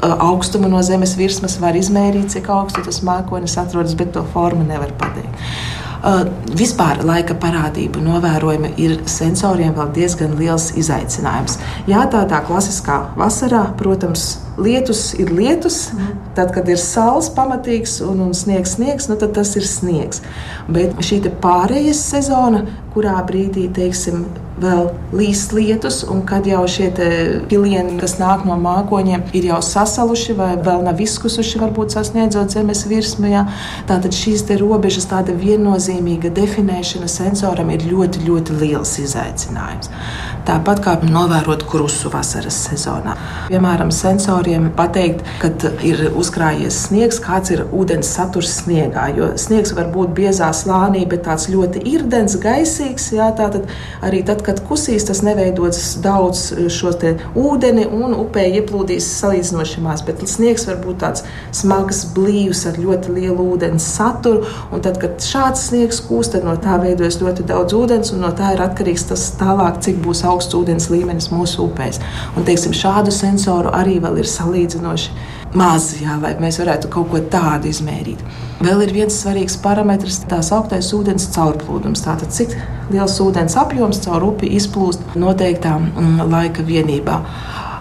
augstumu 0.02 0.70
no 0.70 0.82
zemes 0.86 1.16
virsmas 1.18 1.58
var 1.62 1.78
izmērīt, 1.78 2.32
cik 2.34 2.50
augstu 2.54 2.84
tas 2.86 3.02
mākonis 3.06 3.58
atrodas, 3.62 3.98
bet 3.98 4.14
to 4.16 4.26
formu 4.34 4.66
nevar 4.68 4.94
pateikt. 4.98 5.38
Uh, 6.02 6.24
vispār 6.58 7.04
laika 7.06 7.36
parādību 7.38 8.02
novērojumi 8.02 8.72
ir 8.82 8.96
sensoriem 9.06 9.76
vēl 9.78 9.92
diezgan 9.94 10.34
liels 10.40 10.72
izaicinājums. 10.82 11.60
Jā, 11.86 12.08
tādā 12.10 12.40
klasiskā 12.48 13.04
vasarā, 13.20 13.68
protams, 13.78 14.40
lietus 14.58 15.14
ir 15.20 15.32
lietus. 15.32 15.90
Tad, 16.36 16.54
kad 16.56 16.70
ir 16.72 16.80
saules 16.80 17.32
pamatīgs 17.36 18.00
un, 18.08 18.22
un 18.28 18.36
sniegs, 18.38 18.78
sniegs 18.78 19.10
nu, 19.12 19.18
tad 19.20 19.36
tas 19.36 19.56
ir 19.60 19.68
sniegs. 19.68 20.24
Bet 20.72 20.96
šī 21.04 21.24
pārējais 21.44 22.00
sezona, 22.14 22.64
kurā 22.96 23.18
brīdī, 23.28 23.68
teiksim, 23.72 24.26
vēl 24.62 24.90
līst 25.16 25.54
lietus, 25.56 26.02
un 26.12 26.22
kad 26.28 26.46
jau 26.48 26.62
šie 26.70 26.90
pilieni, 27.50 27.98
kas 28.02 28.18
nāk 28.20 28.44
no 28.48 28.58
mākoņiem, 28.62 29.24
ir 29.38 29.48
jau 29.50 29.60
sasaluši 29.66 30.36
vai 30.38 30.52
vēl 30.62 30.84
nav 30.86 31.02
izkusuši, 31.02 31.60
varbūt 31.62 31.96
sasniedzot 31.96 32.54
zemes 32.54 32.84
virsmu. 32.90 33.30
Jā. 33.32 33.46
Tātad 33.90 34.16
šīs 34.16 34.46
robežas, 34.62 35.08
tāda 35.12 35.36
viennozīmīga 35.38 36.34
definēšana 36.36 37.10
sensoram 37.12 37.72
ir 37.74 37.88
ļoti, 37.90 38.26
ļoti 38.28 38.60
liels 38.62 38.98
izaicinājums. 39.02 39.92
Tāpat 40.46 40.82
kā 40.82 40.96
novērot 41.06 41.64
krusu 41.70 42.10
vasaras 42.14 42.58
sezonā. 42.68 43.14
Piemēram, 43.52 43.92
sensoriem 44.42 44.72
pateikt, 44.76 45.22
kad 45.42 45.62
ir 45.86 46.12
uzkrājies 46.18 46.88
sniegs, 46.88 47.20
kāds 47.22 47.52
ir 47.54 47.62
ūdens 47.72 48.10
saturs 48.10 48.50
sniegā. 48.62 49.12
Jo 49.16 49.32
sniegs 49.38 49.74
var 49.78 49.92
būt 49.94 50.16
biezā 50.18 50.50
slānī, 50.54 51.06
bet 51.08 51.26
tāds 51.28 51.48
ļoti 51.52 51.84
irdens, 51.86 52.38
gaisīgs. 52.42 53.12
Jā, 53.14 53.32
tātad 53.38 53.70
arī 54.02 54.24
tad, 54.26 54.42
kad 54.42 54.62
kusīs, 54.66 55.06
tas 55.06 55.22
neveidos 55.22 55.98
daudz 56.02 56.54
šo 56.74 56.92
ūdeni 57.38 57.86
un 57.86 58.16
upē 58.18 58.48
ieplūdīs 58.58 59.06
salīdzinoši 59.20 59.84
maz. 59.86 60.02
Bet 60.02 60.24
sniegs 60.28 60.66
var 60.68 60.82
būt 60.82 61.02
tāds 61.04 61.24
smags, 61.54 62.04
blīvs 62.16 62.66
ar 62.70 62.80
ļoti 62.82 63.14
lielu 63.14 63.46
ūdens 63.54 63.86
saturu. 63.86 64.48
Un 64.74 64.82
tad, 64.82 64.98
kad 65.02 65.22
šāds 65.22 65.68
sniegs 65.70 66.02
kūst, 66.08 66.34
tad 66.34 66.48
no 66.48 66.58
tā 66.58 66.80
veidojas 66.82 67.20
ļoti 67.22 67.46
daudz 67.52 67.78
ūdens, 67.78 68.14
un 68.16 68.26
no 68.26 68.34
tā 68.34 68.56
ir 68.56 68.66
atkarīgs 68.66 69.08
tas 69.12 69.30
tālāk, 69.40 69.82
cik 69.86 70.02
būs 70.02 70.26
augsts 70.28 70.58
ūdens 70.58 70.90
līmenis 70.92 71.30
mūsu 71.34 71.68
upēs. 71.68 72.02
Un, 72.36 72.46
teiksim, 72.48 72.76
šādu 72.76 73.14
sensoru 73.16 73.72
arī 73.76 74.00
vēl 74.04 74.22
ir 74.22 74.31
salīdzinoši 74.32 75.14
maz, 75.58 75.92
jā, 76.00 76.16
lai 76.22 76.34
mēs 76.40 76.60
varētu 76.62 76.90
kaut 76.92 77.10
ko 77.12 77.22
tādu 77.32 77.70
izmērīt. 77.72 78.22
Vēl 78.62 78.84
ir 78.86 78.94
viens 78.96 79.16
svarīgs 79.24 79.58
parametrs, 79.62 80.22
tā 80.30 80.40
sauktais 80.46 80.92
ūdens 80.96 81.28
caurplūdums. 81.34 82.04
Tātad, 82.06 82.32
cik 82.34 82.56
liels 82.94 83.18
ūdens 83.24 83.58
apjoms 83.60 84.04
caur 84.06 84.28
upi 84.32 84.52
izplūst 84.58 85.16
noteiktā 85.20 85.78
mm, 85.80 86.22
laika 86.32 86.66
vienībā. 86.68 87.18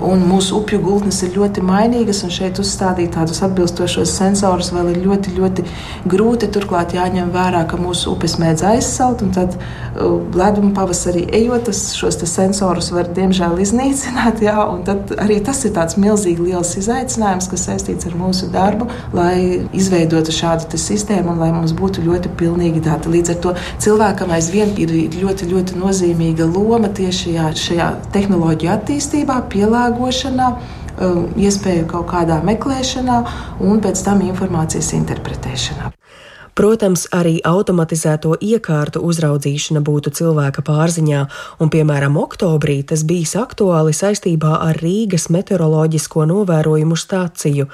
Un 0.00 0.22
mūsu 0.24 0.56
upju 0.62 0.80
gultnes 0.80 1.18
ir 1.26 1.34
ļoti 1.36 1.60
mainīgas, 1.64 2.22
un 2.24 2.32
šeit 2.32 2.56
uzstādīt 2.62 3.12
tādus 3.12 3.42
atbilstošos 3.44 4.12
sensorus 4.16 4.70
vēl 4.72 4.94
ir 4.94 5.00
ļoti, 5.04 5.34
ļoti 5.36 5.64
grūti. 6.08 6.48
Turklāt 6.54 6.94
jāņem 6.96 7.28
vērā, 7.34 7.66
ka 7.68 7.76
mūsu 7.80 8.14
upes 8.14 8.38
mēdz 8.40 8.64
aizsalt, 8.70 9.20
un 9.26 9.34
tad 9.36 9.58
uh, 9.58 10.16
leduma 10.36 10.72
pavasarī 10.78 11.26
ejot, 11.36 11.68
šos 11.76 12.16
sensorus 12.24 12.88
var 12.94 13.10
diemžēl 13.16 13.60
iznīcināt. 13.60 14.40
Jā, 14.46 14.56
arī 15.20 15.36
tas 15.44 15.60
ir 15.68 15.74
tāds 15.76 15.98
milzīgi 16.00 16.48
liels 16.48 16.72
izaicinājums, 16.80 17.50
kas 17.52 17.66
saistīts 17.68 18.08
ar 18.08 18.16
mūsu 18.16 18.48
darbu, 18.54 18.88
lai 19.16 19.66
izveidotu 19.76 20.32
šādu 20.32 20.80
sistēmu 20.80 21.34
un 21.34 21.44
lai 21.44 21.50
mums 21.52 21.76
būtu 21.76 22.06
ļoti 22.08 22.32
pilnīgi 22.40 22.80
dati. 22.88 23.12
Līdz 23.12 23.34
ar 23.34 23.40
to 23.44 23.54
cilvēkam 23.84 24.32
aizvien 24.32 24.72
ir 24.80 24.96
ļoti, 25.20 25.52
ļoti 25.52 25.78
nozīmīga 25.84 26.48
loma 26.48 26.88
tieši 26.88 27.20
šajā, 27.20 27.46
šajā 27.66 27.92
tehnoloģiju 28.14 28.72
attīstībā, 28.78 29.36
pielāgošanā 29.52 29.89
pielāgošanā, 29.90 30.50
um, 31.00 31.28
iespēju 31.36 31.88
kaut 31.90 32.10
kādā 32.10 32.42
meklēšanā 32.44 33.22
un 33.60 33.80
pēc 33.80 34.04
tam 34.04 34.22
informācijas 34.22 34.92
interpretēšanā. 34.94 35.92
Protams, 36.54 37.06
arī 37.14 37.38
automatizēto 37.46 38.34
iekārtu 38.42 39.00
uzraudzīšana 39.00 39.80
būtu 39.80 40.10
cilvēka 40.10 40.60
pārziņā, 40.66 41.20
un, 41.62 41.70
piemēram, 41.70 42.18
oktobrī 42.18 42.82
tas 42.84 43.04
bijis 43.06 43.36
aktuāli 43.38 43.94
saistībā 43.94 44.58
ar 44.66 44.76
Rīgas 44.76 45.30
meteoroloģisko 45.30 46.26
novērojumu 46.26 46.98
stāciju. 46.98 47.68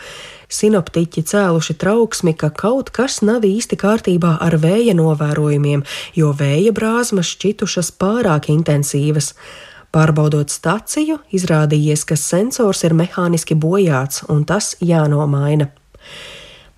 Sinoptiķi 0.46 1.25
cēluši 1.25 1.75
trauksmi, 1.80 2.37
ka 2.37 2.52
kaut 2.52 2.92
kas 2.94 3.23
nav 3.26 3.49
īsti 3.49 3.80
kārtībā 3.80 4.37
ar 4.44 4.58
vēja 4.61 4.94
novērojumiem, 4.94 5.82
jo 6.14 6.30
vēja 6.37 6.76
brāzmas 6.76 7.32
šķitušas 7.32 7.90
pārāk 7.96 8.52
intensīvas. 8.52 9.32
Pārbaudot 9.96 10.52
staciju, 10.52 11.22
izrādījies, 11.32 12.02
ka 12.04 12.18
sensors 12.20 12.82
ir 12.84 12.92
mehāniski 12.92 13.56
bojāts 13.56 14.26
un 14.28 14.42
tas 14.44 14.74
jānomaina. 14.84 15.70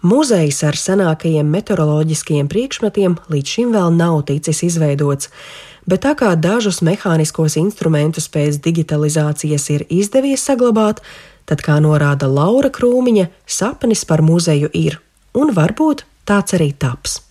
Muzejs 0.06 0.60
ar 0.62 0.78
senākajiem 0.78 1.48
meteoroloģiskajiem 1.50 2.46
priekšmetiem 2.52 3.16
līdz 3.34 3.54
šim 3.56 3.74
vēl 3.74 3.90
nav 3.98 4.20
ticis 4.30 4.62
izveidots, 4.68 5.32
bet 5.90 6.04
tā 6.06 6.14
kā 6.14 6.30
dažus 6.38 6.78
mehāniskos 6.86 7.58
instrumentus 7.58 8.30
pēc 8.30 8.62
digitalizācijas 8.62 9.66
ir 9.74 9.88
izdevies 9.90 10.46
saglabāt, 10.46 11.02
tad, 11.42 11.64
kā 11.66 11.82
norāda 11.82 12.30
Laura 12.30 12.70
Krūmiņa, 12.70 13.32
sapnis 13.50 14.06
par 14.06 14.22
muzeju 14.22 14.70
ir, 14.70 15.00
un 15.34 15.50
varbūt 15.58 16.06
tāds 16.22 16.54
arī 16.54 16.70
taps. 16.78 17.24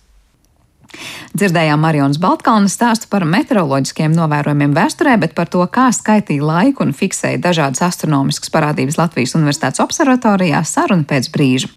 Dzirdējām 1.38 1.82
Marijas 1.84 2.18
Baltkalnas 2.22 2.74
stāstu 2.78 3.10
par 3.12 3.26
meteoroloģiskiem 3.28 4.14
novērojumiem 4.16 4.74
vēsturē, 4.76 5.18
bet 5.20 5.36
par 5.36 5.50
to, 5.52 5.64
kā 5.70 5.90
skaitīja 5.94 6.48
laiku 6.48 6.86
un 6.86 6.96
fiksēja 6.96 7.42
dažādas 7.44 7.84
astronomiskas 7.90 8.52
parādības 8.54 8.98
Latvijas 9.00 9.36
Universitātes 9.38 9.84
observatorijā, 9.84 10.64
saruna 10.64 11.06
pēc 11.08 11.30
brīža. 11.34 11.70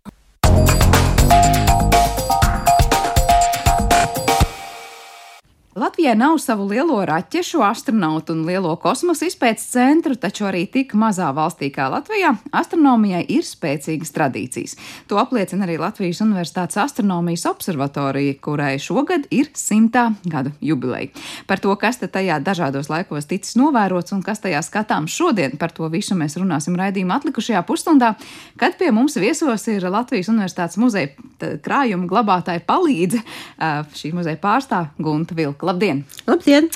Latvijai 5.81 6.15
nav 6.15 6.37
savu 6.37 6.67
lielo 6.69 6.99
raķešu, 7.05 7.63
astronautu 7.65 8.35
un 8.35 8.43
lielo 8.45 8.75
kosmosa 8.77 9.25
izpētes 9.25 9.63
centru, 9.71 10.13
taču 10.13 10.45
arī 10.45 10.67
tik 10.69 10.91
mazā 10.93 11.31
valstī 11.33 11.71
kā 11.73 11.87
Latvijā 11.89 12.35
astronomijai 12.53 13.23
ir 13.33 13.41
spēcīgas 13.41 14.13
tradīcijas. 14.13 14.75
To 15.09 15.17
apliecina 15.17 15.65
arī 15.65 15.79
Latvijas 15.81 16.21
Universitātes 16.21 16.77
astronomijas 16.83 17.47
observatorija, 17.49 18.35
kurai 18.45 18.75
šogad 18.77 19.25
ir 19.33 19.49
simtā 19.57 20.03
gadu 20.21 20.51
jubileja. 20.61 21.09
Par 21.49 21.57
to, 21.63 21.73
kas 21.81 21.97
tajā 22.03 22.37
dažādos 22.45 22.91
laikos 22.93 23.25
ticis 23.31 23.57
novērots 23.57 24.13
un 24.13 24.21
kas 24.21 24.45
tajā 24.45 24.61
skatāms 24.61 25.17
šodien, 25.17 25.57
par 25.57 25.73
to 25.73 25.89
visu 25.89 26.13
mēs 26.19 26.37
runāsim 26.37 26.77
raidījuma 26.77 27.17
atlikušajā 27.17 27.63
pusstundā, 27.65 28.11
kad 28.61 28.77
pie 28.77 28.91
mums 28.93 29.17
viesos 29.17 29.65
ir 29.73 29.89
Latvijas 29.89 30.29
Universitātes 30.29 30.77
muzeja 30.77 31.09
krājuma 31.65 32.05
glabātāja 32.05 32.61
palīdze, 32.69 33.25
šī 33.97 34.13
muzeja 34.13 34.37
pārstāve 34.45 34.93
Gunta 35.01 35.33
Vilka. 35.33 35.70
Labdien! 35.71 36.01
Labdien! 36.27 36.67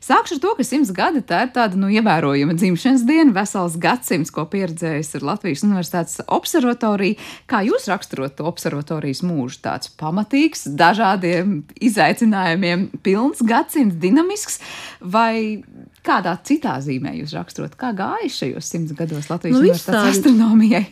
Sākšu 0.00 0.36
ar 0.36 0.40
to, 0.40 0.50
ka 0.56 0.64
simts 0.64 0.92
gadi 0.94 1.20
tā 1.26 1.42
ir 1.44 1.50
tāda 1.52 1.76
nu, 1.76 1.90
ievērojama 1.92 2.54
dzimšanas 2.56 3.02
diena, 3.04 3.32
vesels 3.34 3.74
gadsimts, 3.82 4.30
ko 4.32 4.46
pieredzējis 4.48 5.18
ar 5.18 5.26
Latvijas 5.26 5.64
Universitātes 5.66 6.22
observatoriju. 6.32 7.18
Kā 7.50 7.60
jūs 7.66 7.88
raksturot 7.90 8.38
to 8.38 8.46
observatorijas 8.48 9.20
mūžu? 9.26 9.58
Tāds 9.66 9.90
pamatīgs, 10.00 10.64
dažādiem 10.80 11.58
izaicinājumiem, 11.90 12.86
pilns 13.04 13.42
gadsimts, 13.44 13.98
dinamisks, 14.00 14.62
vai 15.02 15.60
kādā 16.06 16.38
citā 16.46 16.78
zīmē 16.80 17.12
jūs 17.18 17.34
raksturot? 17.36 17.76
Kā 17.76 17.90
gājis 17.98 18.38
šajos 18.40 18.70
simts 18.72 18.96
gados 18.96 19.28
Latvijas 19.28 19.58
nu, 19.58 19.66
Universitātes 19.66 20.22
astronomijai? 20.22 20.86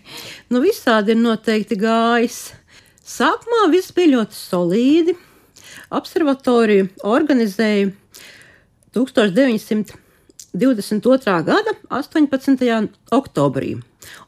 Nu, 0.52 0.60
visādi 0.66 1.16
ir 1.16 1.22
noteikti 1.22 1.80
gājis. 1.80 2.50
Sākumā 3.06 3.70
viss 3.72 3.96
bija 3.96 4.18
ļoti 4.18 4.36
solīdi. 4.42 5.16
Observatoriju 5.90 6.88
organizēja 7.06 7.90
1922. 8.96 11.42
gada 11.46 11.72
18. 11.94 12.88
oktobrī. 13.14 13.76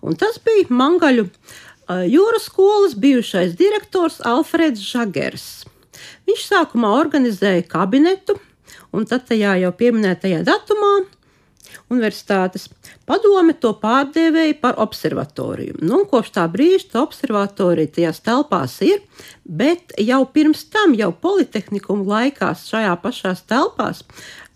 Un 0.03 0.17
tas 0.19 0.39
bija 0.45 0.67
Mangaļu 0.71 1.29
jūras 2.07 2.43
skolas 2.51 2.95
bijušais 2.95 3.57
direktors 3.59 4.21
Alfreds 4.27 4.81
Žagers. 4.85 5.65
Viņš 6.29 6.43
sākumā 6.47 6.89
organizēja 7.01 7.63
kabinetu, 7.67 8.39
un 8.93 9.07
tad 9.09 9.27
tajā 9.31 9.57
jau 9.63 9.73
pieminētajā 9.75 10.43
datumā 10.47 11.01
Universitātes 11.89 12.67
padome 13.09 13.55
to 13.57 13.73
pārdēvēja 13.81 14.59
par 14.61 14.77
observatoriju. 14.83 15.79
Nu, 15.81 16.03
kopš 16.11 16.35
tā 16.37 16.45
brīža 16.53 16.93
tā 16.93 17.05
observatorija 17.07 17.95
tajās 17.97 18.21
telpās 18.27 18.77
ir, 18.85 19.01
bet 19.45 19.97
jau 20.03 20.21
pirms 20.33 20.67
tam, 20.73 20.93
jau 20.99 21.11
Politehnikuma 21.17 22.05
laikās, 22.13 22.67
šajā 22.69 22.93
pašās 23.03 23.47
telpās 23.49 24.05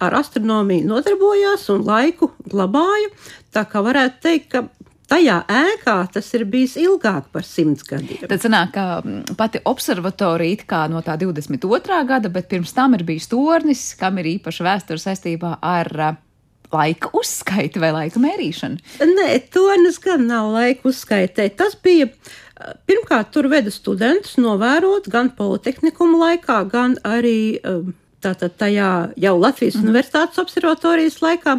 ar 0.03 0.19
astronomiju 0.19 0.89
nodarbojās 0.91 1.69
un 1.73 1.87
laiku 1.87 2.33
glabāja. 2.53 3.13
Tā 3.55 3.65
kā 3.71 3.81
varētu 3.85 4.23
teikt, 4.27 4.49
ka 4.53 4.67
tajā 5.13 5.39
ēkā 5.49 5.97
tas 6.15 6.29
ir 6.37 6.45
bijis 6.49 6.75
ilgāk 6.81 7.29
par 7.33 7.47
simts 7.47 7.87
gadiem. 7.87 8.25
Tad 8.29 8.45
sanāk, 8.45 8.75
ka 8.75 9.37
pati 9.39 9.61
observatorija 9.69 10.59
it 10.59 10.67
kā 10.69 10.85
no 10.93 11.03
tā 11.05 11.19
22. 11.21 12.03
gada, 12.09 12.33
bet 12.33 12.49
pirms 12.53 12.73
tam 12.77 12.97
ir 12.97 13.07
bijis 13.09 13.29
tornis, 13.33 13.87
kam 14.01 14.21
ir 14.23 14.35
īpaša 14.37 14.69
vēsture 14.69 15.03
saistībā 15.03 15.57
ar 15.61 15.93
laika 16.73 17.13
uzskaiti 17.17 17.83
vai 17.83 17.93
laika 17.95 18.23
mērīšanu? 18.23 18.97
Nē, 19.13 19.29
tornis 19.53 20.01
gan 20.03 20.27
nav 20.31 20.53
laika 20.55 20.89
uzskaitē. 20.93 21.51
Tas 21.57 21.77
bija. 21.83 22.11
Pirmkārt, 22.87 23.33
tur 23.35 23.49
veda 23.51 23.73
studentus 23.75 24.37
novērot 24.39 25.09
gan 25.11 25.33
politehnikuma 25.35 26.21
laikā, 26.21 26.61
gan 26.71 26.95
arī 27.03 27.59
um, 27.67 27.89
Tātad 28.23 28.55
tajā 28.55 28.89
jau 29.19 29.33
Latvijas 29.41 29.75
mm. 29.75 29.83
Universitātes 29.89 30.39
observatorijas 30.39 31.19
laikā 31.25 31.57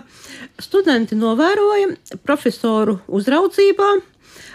studenti 0.63 1.17
novēroja 1.19 2.19
profesoru 2.23 3.01
uzraudzībā. 3.11 3.89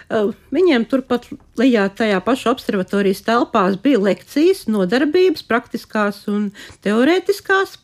Viņiem 0.09 0.87
turpat 0.89 1.27
lejā 1.61 1.83
tajā 1.93 2.23
pašā 2.25 2.55
observatorijas 2.55 3.21
telpās 3.27 3.75
bija 3.83 3.99
lekcijas, 4.01 4.63
nodarbības, 4.73 5.43
praktiskās 5.45 6.23
un 6.33 6.47
teorētiskās. 6.87 7.75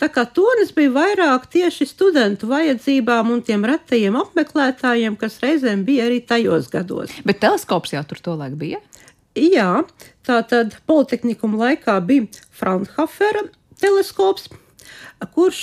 Tā 0.00 0.08
kā 0.12 0.24
tonis 0.24 0.72
bija 0.72 0.94
vairāk 0.94 1.44
tieši 1.52 1.84
studentu 1.90 2.48
vajadzībām 2.48 3.34
un 3.34 3.42
tiem 3.44 3.66
retajiem 3.68 4.16
apmeklētājiem, 4.16 5.18
kas 5.20 5.36
reizēm 5.44 5.84
bija 5.84 6.08
arī 6.08 6.22
tajos 6.24 6.70
gados. 6.72 7.12
Bet 7.28 7.42
teleskops 7.44 7.92
jau 7.92 8.04
tur 8.08 8.22
tolaik 8.30 8.56
bija? 8.56 8.80
Jā, 9.36 9.84
tā 10.24 10.40
tad 10.48 10.78
Politehnikuma 10.88 11.66
laikā 11.66 11.98
bija 12.06 12.30
Fraunhofera 12.54 13.44
teleskops, 13.82 14.48
kurš 15.36 15.60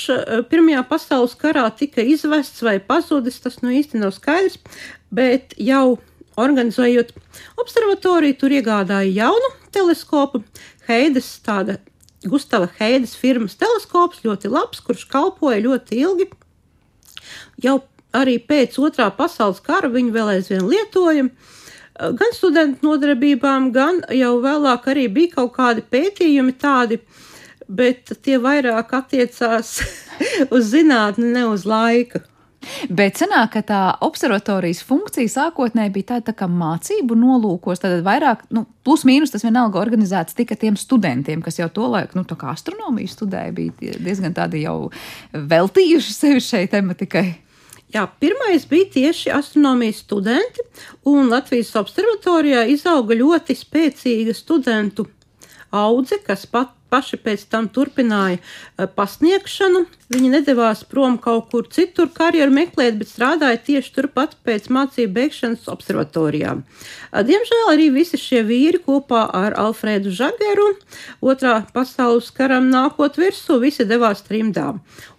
Pirmajā 0.54 0.86
pasaules 0.86 1.34
karā 1.40 1.66
tika 1.74 2.06
izvests 2.06 2.62
vai 2.62 2.78
pazudis, 2.78 3.42
tas 3.42 3.62
nu 3.66 3.74
īsti 3.74 4.02
nav 4.02 4.14
skaidrs, 4.14 4.62
bet 5.10 5.58
jau 5.58 5.98
organizējot 6.40 7.14
observatoriju, 7.62 8.38
tur 8.40 8.54
iegādāja 8.56 9.12
jaunu 9.24 9.54
teleskopu, 9.74 10.44
Heides 10.88 11.34
tāda 11.46 11.78
Gustava 12.28 12.70
Heides 12.78 13.16
firmas 13.18 13.56
teleskops, 13.58 14.22
ļoti 14.26 14.52
labs, 14.52 14.82
kurš 14.86 15.08
kalpoja 15.10 15.62
ļoti 15.64 15.98
ilgi. 16.04 16.28
Jau 17.64 17.80
arī 18.14 18.38
pēc 18.44 18.78
otrā 18.82 19.10
pasaules 19.16 19.62
kara 19.66 19.90
viņu 19.90 20.14
vēl 20.14 20.36
aizvien 20.36 20.68
lietoja. 20.70 21.30
Gan 22.02 22.34
studentu 22.34 22.88
nodarbībām, 22.88 23.70
gan 23.74 24.02
jau 24.16 24.36
vēlāk 24.42 24.88
arī 24.94 25.08
bija 25.12 25.36
kaut 25.36 25.54
kādi 25.58 25.84
pētījumi 25.86 26.56
tādi, 26.62 27.02
bet 27.68 28.14
tie 28.26 28.38
vairāk 28.42 28.94
attiecās 28.98 29.80
uz 30.56 30.72
zinātni, 30.74 31.34
ne 31.34 31.46
uz 31.50 31.66
laiku. 31.66 32.24
Bet 32.90 33.18
sanāk, 33.18 33.56
ka 33.56 33.62
tā 33.66 33.80
observatorijas 34.06 34.84
funkcija 34.86 35.32
sākotnēji 35.34 35.94
bija 35.96 36.10
tāda 36.14 36.30
tā 36.30 36.36
kā 36.42 36.48
mācību 36.50 37.18
nolūkos, 37.18 37.82
tad 37.82 38.04
vairāk, 38.06 38.44
nu, 38.54 38.66
plus 38.86 39.06
mīnus 39.08 39.34
tas 39.34 39.46
vienalga 39.46 39.82
organizēts 39.82 40.38
tikai 40.38 40.58
tiem 40.62 40.78
studentiem, 40.80 41.42
kas 41.42 41.58
jau 41.58 41.70
to 41.74 41.90
laiku, 41.90 42.20
nu, 42.20 42.26
tā 42.28 42.38
kā 42.40 42.52
astronomiju 42.54 43.10
studēja, 43.12 43.56
bija 43.58 43.98
diezgan 43.98 44.36
tādi 44.38 44.66
jau 44.66 44.92
veltījuši 45.34 46.14
sevi 46.18 46.44
šai 46.46 46.68
tematikai. 46.72 47.26
Jā, 47.92 48.06
pirmais 48.24 48.64
bija 48.70 48.88
tieši 48.94 49.34
astronomijas 49.36 50.00
studenti, 50.06 50.64
un 51.12 51.28
Latvijas 51.32 51.74
observatorijā 51.76 52.64
izauga 52.72 53.18
ļoti 53.20 53.58
spēcīga 53.58 54.36
studentu 54.38 55.10
audze, 55.72 56.20
kas 56.28 56.46
pat 56.46 56.76
paši 56.92 57.18
pēc 57.24 57.46
tam 57.52 57.70
turpināja 57.72 58.38
eh, 58.38 58.88
pasniegšanu. 58.96 59.86
Viņi 60.12 60.32
nedavās 60.34 60.84
prom 60.88 61.16
kaut 61.24 61.48
kur 61.54 61.68
citur 61.72 62.10
karjeru 62.12 62.52
meklēt, 62.52 62.98
bet 63.00 63.12
strādāja 63.14 63.62
tieši 63.70 63.94
turpat 63.96 64.36
pēc 64.46 64.68
mācību 64.76 65.14
beigšanas 65.16 65.70
observatorijā. 65.72 66.58
Eh, 66.60 67.24
diemžēl 67.30 67.72
arī 67.72 67.88
visi 67.96 68.20
šie 68.20 68.44
vīri 68.48 68.82
kopā 68.84 69.24
ar 69.42 69.56
Alfrēdu 69.62 70.12
Žageru 70.20 70.68
otrā 71.24 71.62
pasaules 71.74 72.32
karam 72.36 72.68
nākot 72.74 73.20
virsū, 73.22 73.62
visi 73.64 73.88
devās 73.88 74.26
trimdā. 74.28 74.74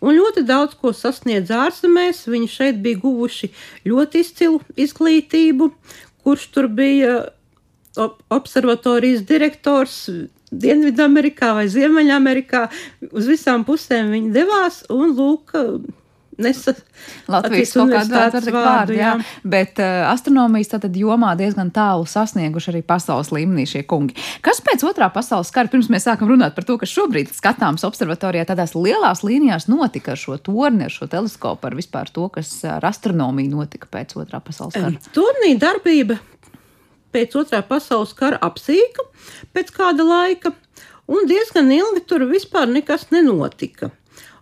Un 0.05 0.19
ļoti 0.19 0.45
daudz 0.49 0.77
ko 0.77 0.93
sasniedz 0.97 1.53
ārzemēs, 1.57 2.27
viņi 2.29 2.53
šeit 2.53 2.83
bija 2.85 3.01
guvuši 3.01 3.53
ļoti 3.89 4.27
izcilu 4.27 4.61
izglītību, 4.77 5.73
kurš 6.23 6.51
tur 6.53 6.69
bija 6.69 7.17
observatorijas 8.33 9.25
direktors 9.29 9.97
Dienvidamerikā 10.53 11.55
vai 11.57 11.67
Ziemeļamerikā. 11.73 12.67
Uz 13.13 13.31
visām 13.31 13.67
pusēm 13.69 14.13
viņi 14.13 14.33
devās 14.35 14.83
un 14.93 15.17
lūk. 15.17 15.57
Nesa 16.43 16.73
Latvijas 17.29 17.75
kaut 17.77 17.91
kādu 17.93 18.15
tādu 18.17 18.53
vārdu, 18.55 18.95
jā. 18.97 19.11
jā. 19.21 19.41
Bet 19.45 19.77
uh, 19.83 20.07
astronomijas 20.09 20.71
tātad 20.73 20.97
jomā 20.97 21.35
diezgan 21.37 21.69
tālu 21.75 22.07
sasnieguši 22.09 22.71
arī 22.73 22.81
pasaules 22.89 23.29
līmenī 23.37 23.67
šie 23.69 23.83
kungi. 23.89 24.17
Kas 24.45 24.63
pēc 24.65 24.81
otrā 24.89 25.11
pasaules 25.13 25.53
kara, 25.53 25.69
pirms 25.71 25.91
mēs 25.93 26.09
sākam 26.09 26.33
runāt 26.33 26.57
par 26.57 26.65
to, 26.67 26.79
kas 26.81 26.95
šobrīd 26.97 27.35
skatāms 27.37 27.85
observatorijā, 27.85 28.47
tādās 28.49 28.73
lielās 28.73 29.21
līnijās 29.27 29.69
notika 29.69 30.17
ar 30.17 30.23
šo 30.25 30.41
torni, 30.41 30.89
ar 30.89 30.97
šo 30.97 31.11
teleskopu, 31.13 31.69
ar 31.69 31.77
vispār 31.77 32.11
to, 32.17 32.27
kas 32.33 32.55
ar 32.65 32.89
astronomiju 32.89 33.53
notika 33.53 33.93
pēc 33.93 34.17
otrā 34.17 34.41
pasaules 34.41 34.81
kara? 34.81 35.13
Turnī 35.13 35.53
darbība 35.61 36.17
pēc 37.13 37.37
otrā 37.41 37.63
pasaules 37.67 38.15
kara 38.19 38.41
apsīka 38.43 39.07
pēc 39.55 39.73
kāda 39.77 40.07
laika, 40.07 40.55
un 41.11 41.27
diezgan 41.31 41.73
ilgi 41.75 42.05
tur 42.09 42.27
vispār 42.31 42.71
nekas 42.71 43.11
nenotika. 43.13 43.91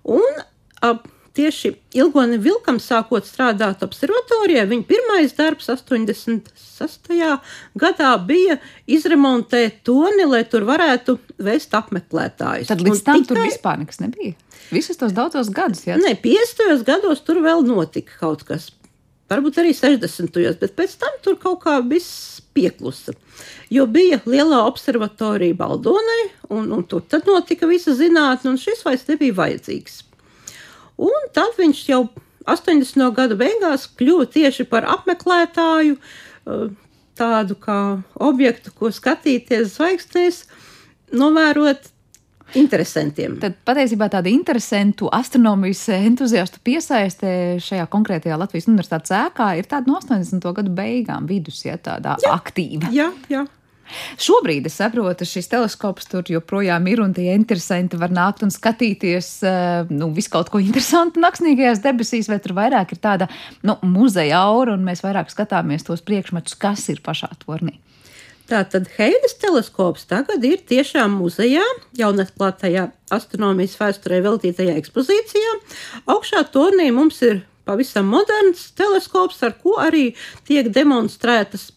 Un 0.06 0.42
ap, 0.84 1.06
tieši 1.36 1.72
Ilgoni 2.00 2.38
Vilkam 2.42 2.80
sākot 2.82 3.26
strādāt 3.28 3.84
observatorijā, 3.86 4.64
viņa 4.70 4.86
pirmais 4.88 5.34
darbs 5.36 5.70
86. 5.72 7.28
gadā 7.78 8.10
bija 8.26 8.58
izremontēt 8.90 9.82
toni, 9.86 10.26
lai 10.28 10.42
tur 10.50 10.66
varētu 10.68 11.18
vest 11.46 11.74
apmeklētājus. 11.76 12.70
Tad 12.70 12.84
līdz 12.84 13.04
tam 13.06 13.22
tikai... 13.22 13.30
tur 13.30 13.42
vispār 13.44 13.80
nekas 13.84 14.02
nebija. 14.02 14.36
Visus 14.70 14.98
tos 15.00 15.14
daudzos 15.16 15.50
gadus, 15.54 15.84
jā? 15.86 15.98
Nē, 16.00 16.16
50. 16.22 16.84
gados 16.86 17.24
tur 17.26 17.42
vēl 17.44 17.64
notika 17.66 18.20
kaut 18.20 18.44
kas. 18.48 18.70
Varbūt 19.30 19.60
arī 19.62 19.72
60. 19.76 20.30
gados, 20.34 20.58
bet 20.58 20.74
pēc 20.78 20.96
tam 21.00 21.18
tur 21.24 21.38
kaut 21.38 21.62
kā 21.64 21.78
viss 21.86 22.39
pieklusa. 22.56 23.14
Jo 23.70 23.86
bija 23.90 24.20
lielā 24.26 24.62
observatorija 24.66 25.56
Baldonai, 25.58 26.22
un, 26.50 26.70
un 26.74 26.84
tur 26.88 27.04
notika 27.26 27.68
visa 27.70 27.94
zinātne, 27.96 28.52
un 28.52 28.60
šis 28.60 28.84
vairs 28.86 29.06
nebija 29.08 29.36
vajadzīgs. 29.38 30.02
Un 31.00 31.30
tad 31.34 31.56
viņš 31.58 31.84
jau 31.88 32.02
80. 32.50 33.06
gada 33.16 33.36
beigās 33.38 33.86
kļuva 33.98 34.26
tieši 34.32 34.66
par 34.68 34.88
apmeklētāju, 34.88 35.96
eh, 35.96 36.66
tādu 37.20 37.56
kā 37.60 37.80
objektu, 38.16 38.72
ko 38.76 38.90
skatīties 38.92 39.76
zvaigznēs, 39.76 40.44
novērot 41.12 41.90
interesantiem. 42.58 43.38
Tad 43.42 43.60
patiesībā 43.66 44.10
tāda 44.12 44.32
interesantu 44.32 45.10
astronomijas 45.14 45.84
entuziastu 46.00 46.62
piesaiste 46.64 47.60
šajā 47.62 47.86
konkrētajā 47.92 48.40
Latvijas 48.40 48.68
universitātes 48.70 49.14
ēkā 49.14 49.52
ir 49.60 49.70
tāda 49.70 49.90
no 49.90 50.00
80. 50.00 50.50
gadu 50.56 50.74
beigām 50.74 51.28
vidus, 51.30 51.62
ja 51.66 51.78
tāda 51.78 52.18
jā, 52.22 52.34
aktīva. 52.34 52.92
Jā, 52.94 53.10
jā. 53.32 53.46
Šobrīd 54.20 54.68
es 54.68 54.76
saprotu, 54.78 55.26
šis 55.26 55.50
teleskops 55.50 56.08
tur 56.10 56.26
joprojām 56.30 56.86
ir, 56.90 57.02
un 57.02 57.14
tie 57.16 57.32
interesanti 57.34 57.98
var 58.00 58.12
nākt 58.14 58.44
un 58.46 58.52
skatīties 58.54 59.30
eh, 59.46 59.90
nu, 59.90 60.10
visu 60.14 60.32
kaut 60.34 60.52
ko 60.52 60.62
interesantu 60.62 61.22
naksnīgajās 61.22 61.82
debesīs, 61.84 62.30
vai 62.30 62.40
tur 62.42 62.54
vairāk 62.58 62.94
ir 62.94 63.02
tāda 63.02 63.30
nu, 63.66 63.76
muzeja 63.82 64.42
aura, 64.46 64.76
un 64.76 64.86
mēs 64.86 65.04
vairāk 65.06 65.32
skatāmies 65.32 65.86
tos 65.86 66.04
priekšmetus, 66.06 66.58
kas 66.60 66.86
ir 66.92 67.02
pašā 67.04 67.32
tornī. 67.44 67.80
Tātad 68.50 68.88
Heidas 68.96 69.36
teleskops 69.38 70.08
tagad 70.10 70.42
ir 70.42 70.64
tiešām 70.66 71.12
muzejā, 71.20 71.62
jaunatklātajā 72.00 72.88
astronomijas 73.14 73.76
vēsturē 73.78 74.18
veltītajā 74.24 74.74
ekspozīcijā. 74.80 75.52
Augšā 76.10 76.42
tornī 76.50 76.88
mums 76.94 77.20
ir 77.22 77.44
pavisam 77.68 78.08
moderns 78.10 78.72
teleskops, 78.74 79.38
ar 79.46 79.54
ko 79.62 79.76
arī 79.78 80.08
tiek 80.48 80.72
demonstrētas 80.74 81.68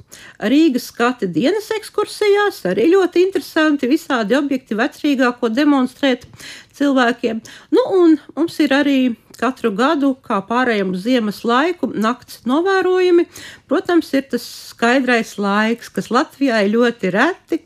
Rīgas 0.50 0.90
skati 0.90 1.30
dienas 1.36 1.70
ekskursijās. 1.78 2.64
Arī 2.72 2.88
ļoti 2.96 3.22
interesanti 3.28 3.90
visādi 3.92 4.38
objekti 4.38 4.78
vecrīgā, 4.80 5.30
ko 5.38 5.54
demonstrēt 5.54 6.26
cilvēkiem. 6.74 7.44
Nu, 7.74 7.86
un 8.02 8.18
mums 8.34 8.58
ir 8.66 8.74
arī 8.74 8.98
katru 9.40 9.74
gadu, 9.76 10.14
kā 10.26 10.40
pārējiem 10.48 10.94
uz 10.96 11.04
ziemas 11.06 11.42
laiku, 11.48 11.90
nakts 11.94 12.44
novērojumi. 12.50 13.28
Protams, 13.70 14.12
ir 14.18 14.28
tas 14.34 14.46
skaidrais 14.72 15.36
laiks, 15.42 15.92
kas 15.94 16.12
Latvijā 16.14 16.64
ir 16.66 16.74
ļoti 16.78 17.14
reti. 17.14 17.62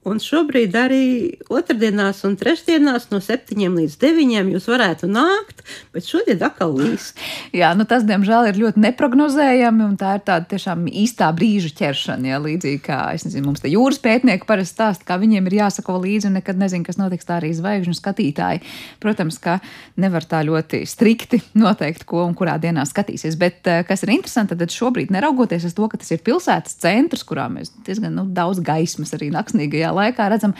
Un 0.00 0.16
šobrīd 0.16 0.72
arī 0.80 1.06
otrdienās 1.52 2.22
un 2.24 2.32
trešdienās 2.40 3.10
no 3.10 3.18
7 3.20 3.52
līdz 3.76 3.98
9 4.00 4.48
jūs 4.54 4.68
varētu 4.72 5.10
nākt, 5.12 5.58
bet 5.92 6.06
šodien 6.08 6.40
atkal 6.46 6.72
līst. 6.72 7.18
Jā, 7.60 7.74
nu 7.76 7.84
tas, 7.84 8.06
diemžēl, 8.08 8.48
ir 8.48 8.60
ļoti 8.62 8.80
neprognozējami, 8.80 9.84
un 9.84 9.98
tā 10.00 10.14
ir 10.16 10.22
tāda 10.24 10.48
tiešām 10.48 10.86
īstā 10.88 11.28
brīža 11.36 11.74
ķeršana. 11.82 12.30
Jā, 12.32 12.38
līdzīgi 12.40 12.80
kā, 12.86 13.00
nezinu, 13.12 13.50
mums 13.50 13.60
te 13.60 13.68
jūras 13.68 14.00
pētnieki 14.00 14.48
parasti 14.48 14.78
stāsta, 14.78 15.04
kā 15.04 15.18
viņiem 15.20 15.50
ir 15.50 15.58
jāsako 15.58 15.98
līdzi, 16.00 16.30
un 16.30 16.38
nekad 16.38 16.56
nezinu, 16.64 16.88
kas 16.88 16.96
notiks 16.96 17.28
tā 17.28 17.36
arī 17.36 17.52
zvaigžņu 17.60 17.98
skatītāji. 18.00 18.64
Protams, 19.04 19.36
ka 19.44 19.58
nevar 20.00 20.24
tā 20.24 20.40
ļoti 20.48 20.80
strikti 20.88 21.42
noteikt, 21.60 22.08
ko 22.08 22.24
un 22.24 22.32
kurā 22.38 22.56
dienā 22.62 22.86
skatīsies, 22.88 23.36
bet 23.36 23.68
eh, 23.68 23.84
kas 23.84 24.08
ir 24.08 24.16
interesanti, 24.16 24.56
tad 24.56 24.72
šobrīd 24.72 25.12
neraugoties 25.12 25.68
uz 25.68 25.76
to, 25.76 25.92
ka 25.92 26.00
tas 26.00 26.16
ir 26.16 26.24
pilsētas 26.24 26.80
centrs, 26.80 27.28
kurā 27.28 27.50
mēs 27.52 27.74
diezgan 27.84 28.16
nu, 28.16 28.24
daudz 28.32 28.64
gaismas 28.64 29.12
arī 29.18 29.28
naksnīgajā 29.36 29.89
pēdējā 29.90 29.96
laikā 29.96 30.30
redzam, 30.30 30.54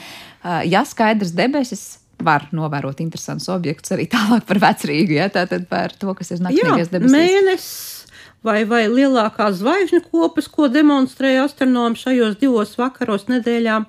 ja 0.65 0.85
skaidrs 0.85 1.33
debesis. 1.35 1.97
Var 2.21 2.51
novērot 2.53 2.99
interesantus 3.01 3.49
objektus 3.49 3.95
arī 3.95 4.05
tālāk 4.05 4.45
par 4.45 4.59
vecrīgu, 4.61 5.15
ja 5.17 5.29
tātad 5.33 5.65
par 5.67 5.91
to, 5.97 6.13
kas 6.13 6.29
ir 6.29 6.43
naktīgais 6.45 6.91
debesīs. 6.91 7.15
Mēnesis 7.15 8.05
vai, 8.45 8.61
vai 8.69 8.83
lielākās 8.91 9.57
zvaigžņu 9.57 10.03
kopas, 10.11 10.45
ko 10.47 10.67
demonstrēja 10.69 11.47
astronomi 11.47 11.97
šajos 11.97 12.37
divos 12.37 12.75
vakaros 12.77 13.25
nedēļā. 13.25 13.79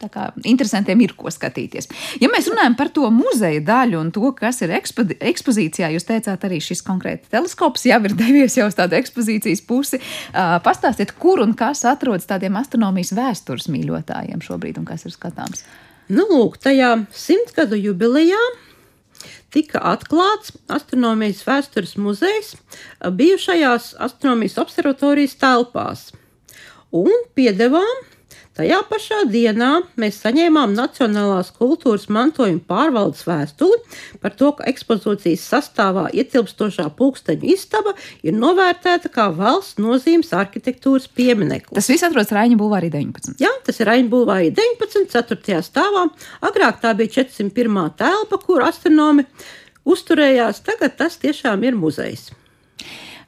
Tā 0.00 0.08
kā 0.12 0.30
interesantiem 0.48 1.02
ir 1.04 1.12
ko 1.18 1.28
skatīties. 1.32 1.90
Ja 2.22 2.30
mēs 2.32 2.48
runājam 2.48 2.76
par 2.78 2.88
to 2.94 3.10
muzeja 3.12 3.60
daļu 3.66 3.98
un 4.00 4.12
to, 4.16 4.30
kas 4.36 4.62
ir 4.64 4.72
ekspo 4.78 5.04
ekspozīcijā, 5.04 5.90
jūs 5.92 6.08
teicāt, 6.08 6.46
arī 6.46 6.60
šis 6.64 6.80
konkrēti 6.86 7.28
teleskops 7.32 7.84
jau 7.90 8.00
ir 8.08 8.16
devies 8.22 8.56
jau 8.56 8.70
uz 8.70 8.78
tādu 8.78 8.96
ekspozīcijas 9.00 9.60
pusi. 9.68 10.00
Uh, 10.00 10.56
pastāstiet, 10.64 11.12
kur 11.20 11.44
un 11.44 11.52
kas 11.58 11.84
atrodas 11.88 12.28
tādiem 12.30 12.56
astronomijas 12.60 13.12
vēstures 13.16 13.68
mīļotājiem 13.72 14.40
šobrīd 14.44 14.80
un 14.80 14.88
kas 14.88 15.04
ir 15.04 15.14
skatāms? 15.14 15.66
Nu, 16.10 16.24
lūk, 16.32 16.56
tajā 16.64 16.94
simtgadu 17.14 17.78
jubilejā 17.78 18.40
tika 19.54 19.82
atklāts 19.92 20.54
astronomijas 20.70 21.42
vēstures 21.46 21.96
muzejs 22.00 22.54
bijušajās 23.20 23.92
astronomijas 24.00 24.56
observatorijas 24.62 25.36
telpās 25.40 26.08
un 26.90 27.12
piedevām 27.38 28.09
Tajā 28.60 28.76
pašā 28.90 29.18
dienā 29.32 29.68
mēs 29.96 30.18
saņēmām 30.20 30.74
Nacionālās 30.76 31.48
kultūras 31.56 32.10
mantojuma 32.12 32.60
pārvaldes 32.68 33.22
vēstuli 33.24 33.78
par 34.20 34.34
to, 34.36 34.50
ka 34.58 34.66
ekspozīcijas 34.68 35.46
sastāvā 35.48 36.02
ietilpstošā 36.20 36.84
pulksteņu 36.98 37.48
istaba 37.54 37.94
ir 38.20 38.36
novērtēta 38.36 39.08
kā 39.14 39.30
valsts 39.32 39.80
nozīmes 39.80 40.34
arhitektūras 40.36 41.08
piemineklis. 41.08 41.78
Tas 41.78 41.88
viss 41.88 42.04
atrodas 42.04 42.34
Raņa 42.36 42.58
Bulvārī 42.60 42.90
19. 42.92 43.40
Jā, 43.40 43.54
tas 43.64 43.80
ir 43.80 43.88
Raņa 43.88 44.12
Bulvārī 44.12 44.50
19, 44.52 45.08
4. 45.14 45.62
stāvā. 45.64 46.04
Agrāk 46.44 46.82
tā 46.84 46.92
bija 46.98 47.14
401. 47.22 47.80
telpa, 48.02 48.42
kur 48.44 48.66
astronomi 48.68 49.24
uzturējās, 49.88 50.60
tagad 50.68 51.00
tas 51.00 51.16
tiešām 51.24 51.64
ir 51.64 51.80
muzejs. 51.80 52.28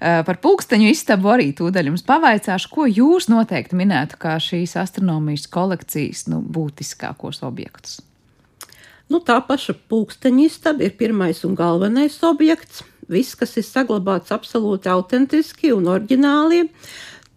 Eh, 0.03 0.25
par 0.27 0.41
pulksteņu 0.43 0.88
istabu 0.91 1.31
arī 1.31 1.53
tūdaļ 1.55 1.93
jums 1.93 2.03
pavaicāšu, 2.03 2.71
ko 2.73 2.88
jūs 2.91 3.29
noteikti 3.31 3.77
minētu 3.79 4.17
kā 4.19 4.33
šīs 4.43 4.75
astronomijas 4.81 5.45
kolekcijas 5.53 6.25
nu, 6.33 6.41
būtiskākos 6.43 7.38
objektus. 7.47 8.01
Nu, 9.07 9.21
tā 9.23 9.37
paša 9.47 9.77
pulksteņa 9.93 10.43
istaba 10.49 10.83
ir 10.88 10.97
pirmais 10.99 11.45
un 11.47 11.55
galvenais 11.55 12.17
objekts. 12.27 12.83
Viss, 13.12 13.37
kas 13.38 13.55
ir 13.61 13.67
saglabāts 13.69 14.35
absolūti 14.35 14.91
autentiski 14.91 15.71
un 15.77 15.87
oriģināli. 15.95 16.65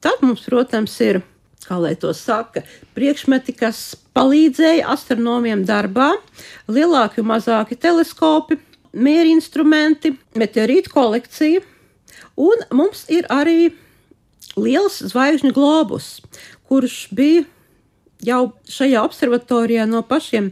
Tad 0.01 0.25
mums, 0.25 0.47
protams, 0.49 0.97
ir 1.05 1.21
kā 1.67 1.77
lai 1.81 1.93
to 2.01 2.15
saka, 2.17 2.63
priekšmeti, 2.97 3.53
kas 3.61 3.91
palīdzēja 4.17 4.89
astronomiem 4.95 5.61
darbā, 5.69 6.15
lielāki 6.65 7.21
un 7.21 7.29
mazāki 7.35 7.77
teleskopi, 7.77 8.57
mieru 8.93 9.33
instrumenti, 9.35 10.15
meteorītu 10.37 10.93
kolekcija, 10.93 11.65
Un 12.35 12.63
mums 12.75 13.05
ir 13.11 13.27
arī 13.31 13.71
liels 14.59 15.01
zvaigžņu 15.11 15.51
globus, 15.55 16.19
kurš 16.67 17.05
bija 17.15 17.45
jau 18.25 18.41
šajā 18.71 19.03
observatorijā 19.05 19.85
no 19.89 20.01
pašiem 20.07 20.51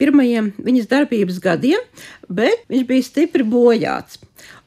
pirmajiem 0.00 0.52
viņas 0.58 0.90
darbības 0.90 1.40
gadiem, 1.42 1.80
bet 2.28 2.64
viņš 2.70 2.86
bija 2.88 3.06
stipri 3.06 3.46
bojāts. 3.46 4.20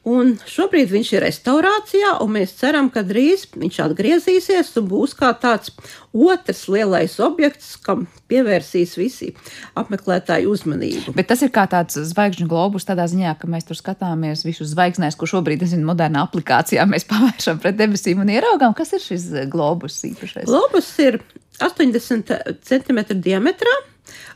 Un 0.08 0.36
šobrīd 0.48 0.88
viņš 0.92 1.08
ir 1.16 1.24
restaurācijā, 1.26 2.14
un 2.24 2.30
mēs 2.38 2.54
ceram, 2.56 2.88
ka 2.92 3.02
drīz 3.04 3.44
viņš 3.58 3.80
atgriezīsies 3.84 4.70
un 4.80 4.86
būs 4.88 5.12
kā 5.18 5.34
tāds 5.36 5.74
otrs 6.16 6.62
lielais 6.72 7.18
objekts, 7.20 7.74
kam 7.84 8.06
pievērsīs 8.30 8.94
visi 8.96 9.32
apmeklētāju 9.78 10.54
uzmanību. 10.54 11.12
Bet 11.16 11.28
tas 11.32 11.42
ir 11.44 11.52
kā 11.52 11.66
tāds 11.70 11.98
zvaigžņu 12.12 12.48
globus, 12.48 12.88
tādā 12.88 13.04
ziņā, 13.10 13.34
ka 13.40 13.50
mēs 13.50 13.68
tur 13.68 13.76
skatāmies 13.76 14.46
visus 14.48 14.72
zvaigznēs, 14.72 15.18
ko 15.18 15.28
šobrīd, 15.28 15.66
es 15.66 15.74
zinu, 15.74 15.90
modernā 15.90 16.24
aplikācijā 16.28 16.88
mēs 16.88 17.04
pavēršam 17.10 17.60
pret 17.60 17.76
debesīm 17.76 18.24
un 18.24 18.32
ieraugām, 18.32 18.76
kas 18.78 18.94
ir 18.96 19.04
šis 19.04 19.28
globus 19.52 20.00
īpašais. 20.08 20.48
Globus 20.48 20.88
ir 21.04 21.20
80 21.60 22.32
cm 22.64 23.04
diametrā. 23.20 23.76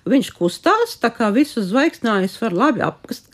Viņš 0.09 0.33
kustās, 0.35 0.97
tā 0.99 1.13
kā 1.15 1.29
visus 1.35 1.69
zvaigznājus 1.71 2.35
var 2.43 2.57
labi 2.59 2.83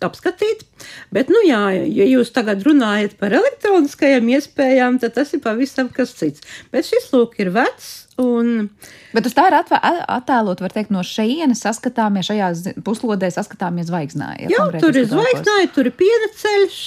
apskatīt. 0.04 0.66
Bet, 1.14 1.30
nu, 1.32 1.40
jā, 1.46 1.62
ja 1.80 2.06
jūs 2.08 2.32
tagad 2.34 2.60
runājat 2.66 3.16
par 3.20 3.32
elektroniskajām 3.38 4.28
iespējām, 4.36 4.98
tad 5.00 5.16
tas 5.16 5.32
ir 5.32 5.42
pavisam 5.44 5.88
kas 5.94 6.12
cits. 6.18 6.44
Bet 6.74 6.88
šis 6.88 7.08
lūk 7.14 7.38
ir 7.40 7.52
vecs. 7.56 7.88
Un... 8.18 8.68
Bet 9.14 9.28
uz 9.30 9.34
tā 9.36 9.46
ir 9.48 9.56
attēlot, 9.56 10.60
var 10.60 10.74
teikt, 10.74 10.92
no 10.92 11.04
šejienes 11.06 11.62
saskatāmies, 11.64 12.28
šajā 12.28 12.52
puslodē 12.84 13.30
saskatāmies 13.32 13.88
zvaigznāji. 13.88 14.48
Ja 14.48 14.56
Jā, 14.56 14.70
tur 14.82 14.96
ir 14.98 15.06
zvaigznāji, 15.08 15.72
tur 15.74 15.88
ir 15.88 15.94
piena 15.96 16.32
ceļš, 16.36 16.80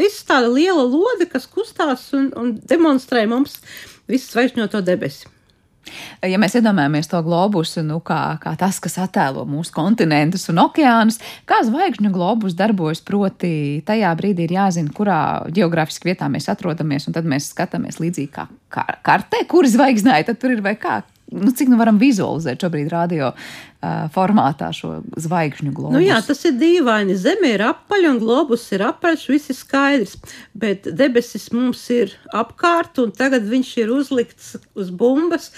viss 0.00 0.26
tāda 0.26 0.48
liela 0.50 0.86
lode, 0.88 1.28
kas 1.30 1.46
kustās 1.50 2.08
un, 2.16 2.30
un 2.40 2.54
demonstrē 2.70 3.26
mums 3.30 3.60
visu 4.08 4.32
zvaigžņoto 4.32 4.82
debesi. 4.86 5.28
Ja 6.26 6.38
mēs 6.40 6.56
iedomājamies 6.58 7.08
to 7.10 7.20
globusu 7.24 7.82
nu, 7.86 7.98
kā, 8.04 8.36
kā 8.42 8.52
tas, 8.60 8.80
kas 8.82 8.98
attēlo 9.00 9.44
mūsu 9.48 9.72
kontinentus 9.76 10.48
un 10.52 10.60
okeānus, 10.64 11.20
kā 11.48 11.60
zvaigžņu 11.66 12.12
globus 12.14 12.56
darbojas, 12.58 13.00
proti, 13.04 13.80
tajā 13.88 14.10
brīdī 14.18 14.48
ir 14.48 14.56
jāzina, 14.58 14.92
kurā 14.94 15.20
geogrāfiski 15.54 16.10
vietā 16.10 16.28
mēs 16.32 16.50
atrodamies, 16.52 17.08
un 17.08 17.16
tad 17.16 17.28
mēs 17.30 17.52
skatāmies 17.54 18.00
līdzīgi 18.02 18.32
kā 18.34 18.48
kartē, 19.06 19.44
kur 19.48 19.68
zvaigznāja 19.68 20.34
tur 20.34 20.56
ir 20.56 20.64
vai 20.64 20.76
kā. 20.80 21.00
Nu, 21.28 21.52
cik 21.52 21.68
nu 21.68 21.76
varam 21.76 21.98
vizualizēt 22.00 22.62
šobrīd 22.64 22.88
radio 22.88 23.34
formātā 23.78 24.72
šo 24.74 25.04
zvaigžņu 25.14 25.70
globusu. 25.70 25.94
Nu 25.94 26.02
jā, 26.02 26.18
tas 26.26 26.40
ir 26.48 26.56
dīvaini. 26.58 27.14
Zeme 27.18 27.52
ir 27.54 27.62
apaļa 27.62 28.10
un 28.10 28.18
globus 28.18 28.64
ir 28.74 28.82
apaļš, 28.82 29.26
viss 29.30 29.52
ir 29.52 29.58
skaidrs. 29.58 30.16
Bet 30.58 30.88
debesis 30.98 31.46
mums 31.54 31.84
ir 31.94 32.16
apkārt, 32.34 32.98
un 32.98 33.12
tagad 33.14 33.46
viņš 33.46 33.70
ir 33.78 33.92
uzlikts 33.94 34.56
uz 34.74 34.90
bumbas. 34.90 35.52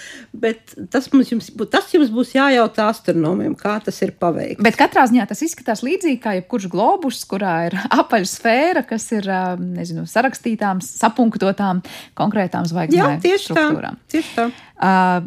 Tas, 0.93 1.09
jums, 1.09 1.49
tas 1.73 1.89
jums 1.95 2.13
būs 2.13 2.35
jājautā 2.37 2.91
astronomiem, 2.93 3.57
kā 3.57 3.79
tas 3.81 3.97
ir 4.05 4.13
paveikts. 4.21 4.61
Bet 4.61 4.77
katrā 4.77 5.07
ziņā 5.09 5.25
tas 5.31 5.41
izskatās 5.41 5.81
līdzīgi 5.81 6.21
kā 6.21 6.37
jebkurš 6.37 6.69
globus, 6.69 7.23
kurā 7.25 7.55
ir 7.71 7.79
apaļa 8.03 8.29
sfēra, 8.29 8.85
kas 8.85 9.09
ir 9.17 9.31
nezinu, 9.57 10.05
sarakstītām, 10.05 10.85
sapunktotām 10.85 11.81
konkrētām 12.13 12.69
zvaigznēm. 12.69 13.17
Jā, 13.17 13.23
tieši 13.25 13.49
struktūrām. 13.49 13.97
tā. 13.97 14.13
Tieši 14.13 14.37
tā. 14.37 14.51
Uh, 14.81 15.19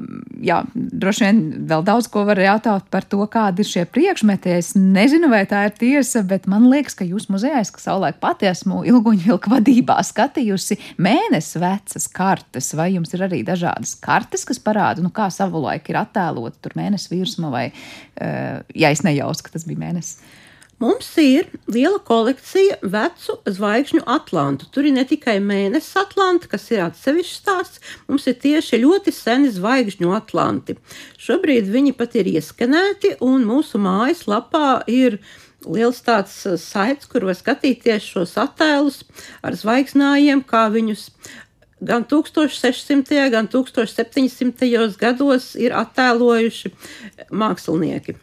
jā, 0.43 0.57
droši 0.75 1.23
vien 1.29 1.41
vēl 1.71 1.85
daudz 1.87 2.09
ko 2.11 2.25
var 2.27 2.41
jautāt 2.43 2.84
pat 2.85 2.91
par 2.93 3.05
to, 3.09 3.21
kādi 3.31 3.63
ir 3.65 3.69
šie 3.69 3.85
priekšmeti. 3.89 4.53
Es 4.59 4.73
nezinu, 4.77 5.29
vai 5.33 5.45
tā 5.49 5.65
ir 5.69 5.75
tiesa, 5.79 6.23
bet 6.27 6.47
man 6.51 6.69
liekas, 6.71 6.97
ka 6.99 7.07
jūs 7.07 7.29
muzejā, 7.33 7.61
es 7.61 7.73
savulaik 7.73 8.21
pati 8.21 8.49
esmu 8.51 8.85
ilguņvilku 8.91 9.51
vadībā 9.53 9.99
skatījusi 10.05 10.79
mēnesi 10.99 11.61
vecas 11.63 12.09
kartes, 12.09 12.73
vai 12.77 12.93
jums 12.95 13.15
ir 13.15 13.25
arī 13.27 13.43
dažādas 13.47 13.95
kartes, 14.01 14.45
kas 14.45 14.61
parāda, 14.63 15.03
nu, 15.05 15.13
kā 15.15 15.31
savulaik 15.33 15.89
ir 15.91 16.01
attēlota 16.03 16.61
tur 16.61 16.77
mēnesi 16.79 17.13
virsma, 17.13 17.51
vai, 17.53 17.67
uh, 17.73 18.61
ja 18.75 18.93
es 18.93 19.05
nejausu, 19.07 19.47
ka 19.47 19.57
tas 19.57 19.67
bija 19.69 19.87
mēnesis. 19.87 20.19
Mums 20.83 21.07
ir 21.23 21.47
liela 21.71 22.01
kolekcija 22.03 22.81
vecu 22.83 23.37
zvaigžņu 23.47 24.03
atlantu. 24.11 24.67
Tur 24.75 24.89
ir 24.89 24.97
ne 24.97 25.05
tikai 25.07 25.37
mēnesis 25.43 25.95
atlanti, 26.01 26.51
kas 26.51 26.67
ir 26.73 26.83
atsevišķs 26.85 27.37
stāsts, 27.41 27.83
mums 28.09 28.27
ir 28.31 28.39
tieši 28.43 28.81
ļoti 28.83 29.15
seni 29.15 29.53
zvaigžņu 29.55 30.11
atlanti. 30.17 30.77
Šobrīd 31.21 31.71
viņi 31.71 31.95
pat 31.99 32.19
ir 32.19 32.33
ieskanēti, 32.35 33.15
un 33.23 33.47
mūsu 33.47 33.79
mājaslapā 33.83 34.83
ir 34.91 35.21
liels 35.65 36.03
tāds 36.05 36.35
uh, 36.49 36.59
saits, 36.61 37.09
kur 37.09 37.25
var 37.29 37.39
skatīties 37.39 38.11
šos 38.11 38.35
attēlus 38.43 39.05
ar 39.47 39.57
zvaigznājiem, 39.57 40.43
kā 40.45 40.67
viņus 40.75 41.09
gan 41.85 42.05
1600. 42.11 43.31
gan 43.31 43.49
1700. 43.49 44.99
gados 45.01 45.55
ir 45.55 45.75
attēlojuši 45.77 46.75
mākslinieki. 47.31 48.19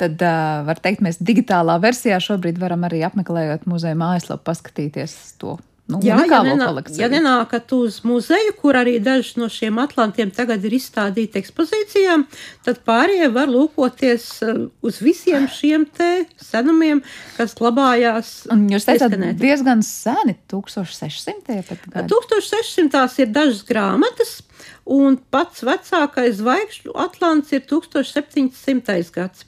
Tad, 0.00 0.22
var 0.68 0.80
teikt, 0.82 1.04
mēs 1.04 1.20
digitālā 1.22 1.76
versijā 1.82 2.18
šobrīd 2.22 2.58
varam 2.62 2.86
arī 2.88 3.04
apmeklējot 3.06 3.68
muzeja 3.70 3.98
mājaslapu, 3.98 4.46
paskatīties 4.46 5.16
to. 5.42 5.58
Nu, 5.84 5.98
Jā, 6.00 6.16
ja, 6.24 6.38
nenā, 6.40 6.66
ja 6.96 7.08
nenākat 7.12 7.68
uz 7.76 7.98
muzeju, 8.08 8.54
kur 8.56 8.78
arī 8.80 8.94
daži 9.04 9.36
no 9.36 9.50
šiem 9.52 9.76
atlantiem 9.82 10.30
tagad 10.32 10.64
ir 10.64 10.78
izstādīti 10.78 11.36
ekspozīcijām, 11.42 12.24
tad 12.64 12.80
pārējie 12.88 13.28
var 13.34 13.52
lūkoties 13.52 14.24
uz 14.80 15.02
visiem 15.04 15.44
šiem 15.52 15.84
te 15.84 16.08
senumiem, 16.40 17.02
kas 17.36 17.52
glabājās. 17.58 18.32
Un 18.54 18.64
jūs 18.72 18.88
teicāt, 18.88 19.18
diezgan 19.36 19.84
seni, 19.84 20.38
1600. 20.48 21.76
Pat 21.92 22.08
1600. 22.08 23.04
ir 23.20 23.34
dažas 23.36 23.60
grāmatas, 23.68 24.38
un 24.88 25.20
pats 25.20 25.66
vecākais 25.68 26.40
zvaigžņu 26.40 26.96
atlants 26.96 27.52
ir 27.52 27.68
1700. 27.68 29.12
gads 29.12 29.44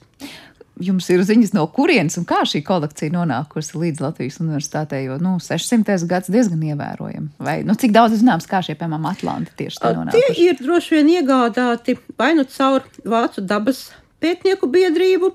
jums 0.83 1.09
ir 1.13 1.23
ziņas, 1.25 1.53
no 1.57 1.65
kurienes 1.73 2.17
un 2.19 2.25
kā 2.27 2.41
šī 2.47 2.61
kolekcija 2.67 3.13
nonākusi 3.13 3.77
līdz 3.81 4.03
Latvijas 4.03 4.39
universitātei? 4.43 5.03
Jo 5.07 5.19
nu, 5.21 5.37
600. 5.43 5.97
gads 6.09 6.31
diezgan 6.33 6.63
ievērojami. 6.71 7.29
Vai 7.43 7.59
nu, 7.67 7.77
cik 7.79 7.93
daudz 7.95 8.19
zināms, 8.21 8.49
kā 8.49 8.61
šie, 8.65 8.77
piemēram, 8.79 9.07
Atlanti 9.11 9.55
tieši 9.59 9.83
tā 9.83 9.93
nonākuši? 9.97 10.33
Tie 10.33 10.49
ir 10.49 10.59
droši 10.61 10.99
vien 10.99 11.13
iegādāti 11.19 11.97
vai 12.19 12.33
nu 12.37 12.47
caur 12.51 12.85
Vācu 13.07 13.43
dabas 13.45 13.87
pētnieku 14.23 14.69
biedrību, 14.71 15.31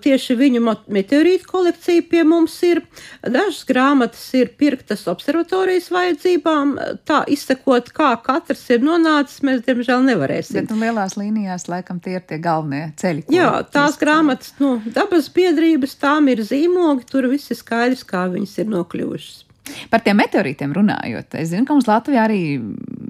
tieši 0.00 0.36
viņu 0.38 0.62
meteorītu 0.64 1.48
kolekcija 1.48 2.04
pie 2.08 2.22
mums 2.26 2.54
ir. 2.64 2.80
Dažas 3.22 3.64
grāmatas 3.68 4.22
ir 4.38 4.52
pirktas 4.58 5.04
observatorijas 5.10 5.90
vajadzībām. 5.92 6.74
Tā 7.08 7.22
izsekot, 7.30 7.90
kā 7.96 8.14
katrs 8.24 8.64
ir 8.72 8.84
nonācis, 8.86 9.42
mēs 9.44 9.64
diemžēl 9.66 10.06
nevarēsim. 10.08 10.62
Bet 10.62 10.72
nu, 10.72 10.80
lielās 10.80 11.18
līnijās 11.20 11.68
laikam 11.68 12.00
tie 12.04 12.18
ir 12.18 12.26
tie 12.28 12.40
galvenie 12.42 12.86
ceļi. 13.00 13.26
Jā, 13.34 13.50
tās 13.74 13.98
grāmatas, 14.00 14.54
nu, 14.62 14.78
dabas 14.94 15.28
biedrības, 15.34 15.98
tām 16.00 16.30
ir 16.32 16.44
zīmogi, 16.46 17.08
tur 17.10 17.28
viss 17.32 17.52
ir 17.52 17.60
skaidrs, 17.60 18.06
kā 18.08 18.26
viņas 18.32 18.62
ir 18.62 18.72
nokļuvušas. 18.72 19.42
Par 19.88 20.02
tiem 20.04 20.18
meteorītiem 20.20 20.74
runājot, 20.76 21.36
es 21.40 21.48
zinu, 21.48 21.64
ka 21.64 21.72
mums 21.72 21.86
Latvijā 21.88 22.26
arī 22.26 22.40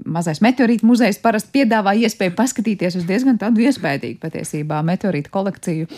mazais 0.07 0.39
meteorītu 0.43 0.87
muzejs 0.87 1.17
parasti 1.19 1.51
piedāvā 1.57 1.95
iespēju 2.05 2.35
paskatīties 2.37 2.95
uz 3.01 3.07
diezgan 3.09 3.39
tādu 3.41 3.65
iespaidīgu 3.65 4.21
patiesībā 4.21 4.79
meteorītu 4.87 5.33
kolekciju. 5.33 5.89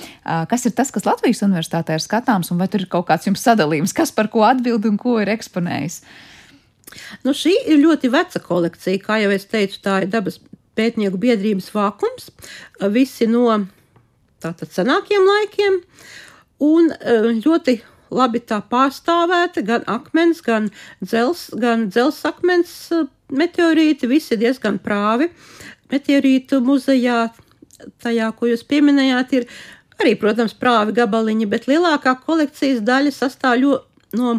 Kas 0.50 0.66
ir 0.66 0.74
tas, 0.78 0.90
kas 0.96 1.06
Latvijas 1.06 1.44
universitātē 1.46 1.98
ir 1.98 2.02
skatāms, 2.02 2.50
un 2.54 2.62
vai 2.62 2.70
tur 2.74 2.82
ir 2.86 2.90
kaut 2.90 3.06
kāds 3.12 3.30
jums 3.30 3.44
sadalījums, 3.46 3.94
kas 3.94 4.14
par 4.16 4.32
ko 4.34 4.48
atbild 4.48 4.88
un 4.90 4.98
ko 5.02 5.20
ir 5.22 5.30
eksponējis? 5.36 6.00
Nu, 7.28 7.36
šī 7.36 7.54
ir 7.68 7.82
ļoti 7.84 8.10
veca 8.14 8.42
kolekcija. 8.42 9.04
Kā 9.04 9.20
jau 9.22 9.34
es 9.36 9.46
teicu, 9.52 9.82
tā 9.84 10.00
ir 10.06 10.10
dabas 10.10 10.40
pētnieku 10.78 11.20
biedrības 11.22 11.70
vākums. 11.76 12.32
Visi 12.96 13.28
no 13.30 13.52
tātad 14.42 14.72
senākiem 14.74 15.28
laikiem. 15.28 15.82
Un 16.64 16.90
ļoti 17.44 17.82
labi 18.14 18.42
tā 18.44 18.60
pārstāvēta, 18.72 19.64
gan 19.68 19.86
akmens, 19.90 20.42
gan 20.46 20.70
dzels, 21.04 21.48
gan 21.58 21.88
dzelsakmens 21.92 22.76
eh, 22.96 23.08
meteorīti, 23.32 24.10
visi 24.10 24.40
diezgan 24.40 24.80
prāvi. 24.84 25.30
Meteorītu 25.92 26.60
muzejā, 26.64 27.28
tajā, 28.04 28.32
ko 28.36 28.52
jūs 28.52 28.66
pieminējāt, 28.68 29.38
ir 29.40 29.48
arī, 30.02 30.18
protams, 30.20 30.56
prāvi 30.58 30.96
gabaliņi, 30.98 31.48
bet 31.50 31.68
lielākā 31.70 32.18
kolekcijas 32.26 32.84
daļa 32.86 33.14
sastāv 33.16 33.64
no 34.18 34.38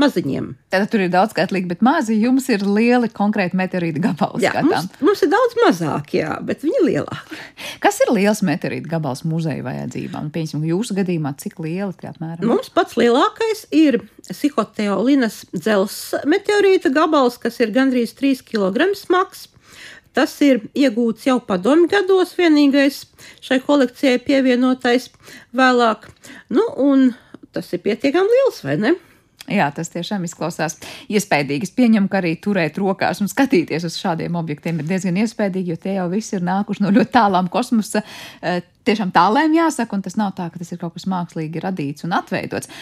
maziņiem. 0.00 0.50
Tad 0.72 0.86
tur 0.92 1.02
ir 1.06 1.10
daudz 1.12 1.32
skaitlīgi, 1.32 1.68
bet 1.70 1.82
mazi 1.84 2.18
jums 2.20 2.48
ir 2.52 2.64
lieli 2.68 3.08
konkrēti 3.12 3.56
meteorīta 3.58 4.02
gabali. 4.04 4.44
Jā, 4.44 4.52
mums, 4.66 4.90
mums 5.00 5.24
ir 5.24 5.30
daudz 5.32 5.56
mazāk, 5.62 6.12
jā, 6.18 6.36
bet 6.46 6.64
viņi 6.64 6.80
ir 6.82 6.86
lielāki. 6.90 7.40
Kas 7.84 8.00
ir 8.04 8.12
liels 8.16 8.42
meteorīta 8.46 8.90
gabals 8.92 9.24
muzeja 9.28 9.64
vajadzībām? 9.66 10.30
Pieņemsim, 10.34 10.68
jūsu 10.68 10.98
gadījumā 11.00 11.32
cik 11.40 11.58
liela 11.64 11.92
tie 11.96 12.10
apmēram? 12.12 12.44
Mums 12.48 12.70
pats 12.76 12.98
lielākais 13.00 13.66
ir 13.76 14.02
Sihoteolinas 14.26 15.44
dzels 15.54 15.98
meteorīta 16.28 16.92
gabals, 16.94 17.40
kas 17.40 17.60
ir 17.62 17.72
gandrīz 17.74 18.16
3 18.18 18.44
kg 18.46 18.90
smags. 18.98 19.46
Tas 20.16 20.32
ir 20.40 20.62
iegūts 20.72 21.26
jau 21.28 21.36
padomju 21.44 21.90
gados, 21.92 22.32
vienīgais 22.38 23.02
šai 23.44 23.58
kolekcijai 23.66 24.16
pievienotais 24.24 25.10
vēlāk. 25.56 26.08
Nu, 26.48 26.64
un 26.80 27.10
tas 27.52 27.68
ir 27.76 27.82
pietiekami 27.84 28.32
liels, 28.32 28.62
vai 28.64 28.78
ne? 28.80 28.94
Jā, 29.52 29.68
tas 29.74 29.90
tiešām 29.92 30.24
izklausās 30.26 30.78
iespaidīgi. 31.12 31.68
Es 31.68 31.74
pieņemu, 31.76 32.10
ka 32.10 32.18
arī 32.18 32.34
turēt 32.42 32.80
rokās 32.82 33.22
un 33.22 33.30
skatīties 33.30 33.86
uz 33.86 33.98
šādiem 34.00 34.38
objektiem 34.38 34.80
ir 34.82 34.88
diezgan 34.90 35.20
iespaidīgi, 35.22 35.74
jo 35.74 35.80
tie 35.82 35.96
jau 36.00 36.08
visi 36.10 36.34
ir 36.38 36.46
nākuši 36.46 36.82
no 36.82 36.92
ļoti 36.96 37.14
tālām 37.14 37.50
kosmosa. 37.52 38.02
Eh, 38.42 38.60
tiešām 38.86 39.14
tālēm 39.14 39.54
jāsaka, 39.54 39.94
un 39.94 40.02
tas 40.02 40.18
nav 40.18 40.34
tā, 40.38 40.48
ka 40.50 40.62
tas 40.62 40.72
ir 40.74 40.82
kaut 40.82 40.96
kas 40.98 41.06
mākslīgi 41.10 41.62
radīts 41.62 42.06
un 42.06 42.16
atveidots. 42.18 42.72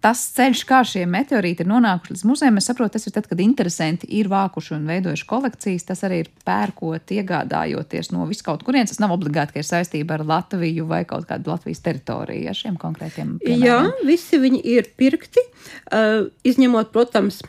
Tas 0.00 0.22
ceļš, 0.32 0.62
kā 0.64 0.78
šie 0.88 1.02
meteorīti 1.10 1.60
ir 1.60 1.68
nonākuši 1.68 2.14
līdz 2.14 2.22
muzejam, 2.24 2.56
es 2.56 2.68
saprotu, 2.70 2.94
tas 2.94 3.04
ir 3.04 3.12
tad, 3.12 3.26
kad 3.28 3.40
interesanti 3.44 4.08
ir 4.16 4.30
vākuši 4.32 4.72
un 4.78 4.86
veidojuši 4.88 5.26
kolekcijas. 5.28 5.84
Tas 5.90 6.00
arī 6.08 6.22
ir 6.22 6.30
pērkot, 6.48 7.12
iegādājoties 7.12 8.08
no 8.14 8.24
viskaut 8.30 8.64
kurienes. 8.64 8.94
Tas 8.94 9.02
nav 9.02 9.12
obligāti, 9.12 9.54
ka 9.54 9.60
ir 9.60 9.68
saistība 9.68 10.16
ar 10.16 10.24
Latviju 10.24 10.86
vai 10.88 11.02
kaut 11.08 11.28
kādu 11.28 11.52
Latvijas 11.52 11.84
teritoriju 11.84 12.48
ar 12.48 12.56
šiem 12.56 12.78
konkrētiem. 12.80 13.34
Piemēriem. 13.44 13.66
Jā, 13.66 14.06
visi 14.08 14.40
viņi 14.40 14.62
ir 14.72 14.88
pirkti, 15.00 15.44
uh, 15.92 16.30
izņemot, 16.48 16.94
protams, 16.96 17.42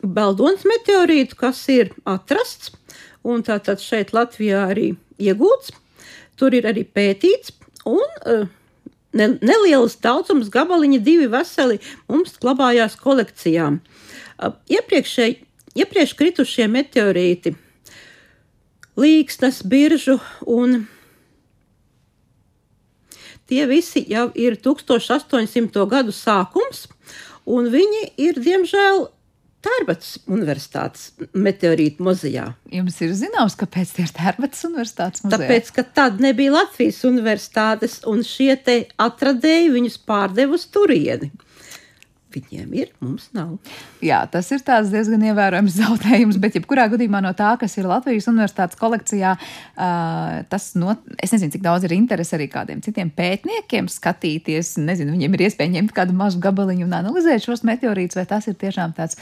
Beldons 0.00 0.64
meteorītu, 0.64 1.36
kas 1.36 1.60
ir 1.68 1.92
atrasts 2.08 2.72
un 3.28 3.44
tātad 3.44 3.82
šeit 3.84 4.14
Latvijā 4.16 4.64
arī 4.72 4.94
iegūts. 5.20 5.74
Tur 6.40 6.56
ir 6.56 6.64
arī 6.70 6.86
pētīts. 6.88 7.52
Un, 7.88 8.08
uh, 8.24 8.48
ne, 9.16 9.26
neliels 9.40 9.96
daudzums 10.02 10.50
gabaliņi, 10.52 11.00
divi 11.04 11.28
veseli, 11.30 11.80
mums 12.10 12.36
glabājās 12.42 12.96
kolekcijā. 13.00 13.70
Iepriekšēji, 14.70 15.36
iepriekš 15.82 16.14
kritušie 16.18 16.68
meteorīti, 16.70 17.54
līksnes, 19.00 19.62
biržu 19.68 20.18
un 20.48 20.84
tie 23.50 23.66
visi 23.70 24.04
jau 24.08 24.28
ir 24.38 24.58
1800. 24.62 25.86
gadu 25.90 26.14
sākums, 26.14 26.86
un 27.46 27.70
viņi 27.72 28.04
ir, 28.20 28.38
diemžēl, 28.38 29.08
Tērbatas 29.60 30.14
Universitātes 30.30 31.10
meteorītu 31.36 32.04
muzejā. 32.06 32.46
Jums 32.72 32.96
ir 33.04 33.12
zināms, 33.18 33.58
kāpēc 33.60 33.92
tie 33.96 34.06
ir 34.06 34.14
Tērbatas 34.16 34.64
Universitātes 34.68 35.24
muzejā? 35.26 35.36
Tāpēc, 35.36 35.70
ka 35.76 35.84
tad 36.00 36.22
nebija 36.24 36.54
Latvijas 36.54 37.02
universitātes, 37.08 37.98
un 38.08 38.24
šie 38.24 38.54
te 38.64 38.76
atradēji 39.00 39.74
viņus 39.76 40.00
pārdeva 40.08 40.56
uz 40.56 40.64
turieni. 40.72 41.28
Viņiem 42.30 42.74
ir, 42.78 42.90
mums 43.02 43.26
nav. 43.34 43.56
Jā, 44.04 44.20
tas 44.30 44.46
ir 44.54 44.62
diezgan 44.62 45.24
ievērojams 45.30 45.76
zaudējums, 45.80 46.38
bet 46.42 46.58
jebkurā 46.60 46.86
gadījumā 46.92 47.22
no 47.24 47.32
tā, 47.34 47.56
kas 47.58 47.74
ir 47.80 47.88
Latvijas 47.90 48.28
universitātes 48.30 48.78
kolekcijā, 48.78 49.32
tas 50.52 50.68
no, 50.78 50.94
es 51.18 51.34
nezinu, 51.34 51.50
cik 51.56 51.64
daudz 51.64 51.88
ir 51.88 51.96
interesi 51.96 52.36
arī 52.38 52.46
kādiem 52.52 52.84
citiem 52.86 53.10
pētniekiem 53.16 53.90
skatīties. 53.90 54.76
Nezinu, 54.84 55.16
viņiem 55.16 55.36
ir 55.36 55.44
iespēja 55.48 55.74
ņemt 55.74 55.96
kādu 55.96 56.14
mazu 56.16 56.38
gabaliņu 56.44 56.86
un 56.86 56.96
analizēt 57.02 57.48
šos 57.48 57.66
meteorītus, 57.66 58.20
vai 58.20 58.28
tas 58.30 58.46
ir 58.46 58.58
tiešām 58.60 58.94
tāds 58.94 59.18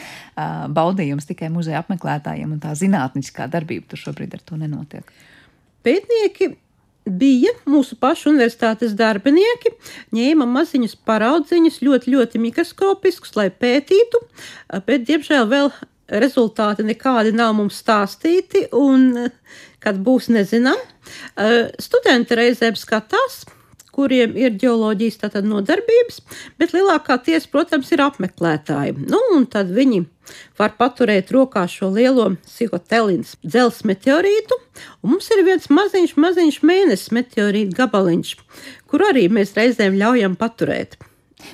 baudījums 0.77 1.29
tikai 1.29 1.49
muzeja 1.55 1.81
apmeklētājiem 1.81 2.57
un 2.59 2.63
tā 2.63 2.77
zinātniskā 2.77 3.49
darbība 3.49 3.89
tur 3.89 4.05
šobrīd 4.05 4.37
ar 4.37 4.45
to 4.45 4.61
nenotiek. 4.61 5.13
Pētnieki 5.87 6.53
bija 7.09 7.53
mūsu 7.69 7.97
pašu 8.01 8.33
universitātes 8.33 8.95
darbinieki, 8.99 9.75
ņēma 10.17 10.47
maziņus 10.49 10.97
paraudziņus, 11.09 11.81
ļoti, 11.85 12.15
ļoti 12.15 12.43
mikroskopiskus, 12.43 13.37
lai 13.39 13.49
pētītu, 13.51 14.23
bet, 14.87 15.07
diemžēl, 15.09 15.49
vēl 15.51 15.73
rezultāti 16.09 16.87
nekādi 16.89 17.35
nav 17.37 17.55
mums 17.59 17.81
stāstīti, 17.83 18.67
un 18.73 19.29
kad 19.85 20.01
būs, 20.05 20.31
nezinām. 20.33 20.81
Studenti 21.81 22.39
reizēm 22.39 22.77
skatās, 22.79 23.45
kuriem 23.99 24.37
ir 24.39 24.55
ģeoloģijas 24.61 25.19
tātad 25.25 25.49
nodarbības, 25.49 26.21
bet 26.61 26.75
lielākā 26.77 27.19
tiesa, 27.27 27.51
protams, 27.51 27.91
ir 27.95 28.05
apmeklētāji. 28.05 28.95
Nu, 29.11 29.19
un 29.35 29.49
tad 29.51 29.73
viņi 29.75 30.05
var 30.61 30.77
paturēt 30.79 31.33
rokā 31.35 31.65
šo 31.71 31.91
lielo 31.97 32.29
psihotelīnas 32.45 33.35
dzelzs 33.43 33.83
meteorītu, 33.89 34.61
un 35.03 35.17
mums 35.17 35.31
ir 35.35 35.43
viens 35.47 35.67
maziņš, 35.73 36.15
maziņš 36.21 36.63
mēnesis 36.71 37.13
meteorīta 37.17 37.83
gabaliņš, 37.83 38.35
kur 38.91 39.09
arī 39.09 39.27
mēs 39.33 39.57
reizēm 39.59 39.99
ļaujam 39.99 40.39
paturēt. 40.39 40.99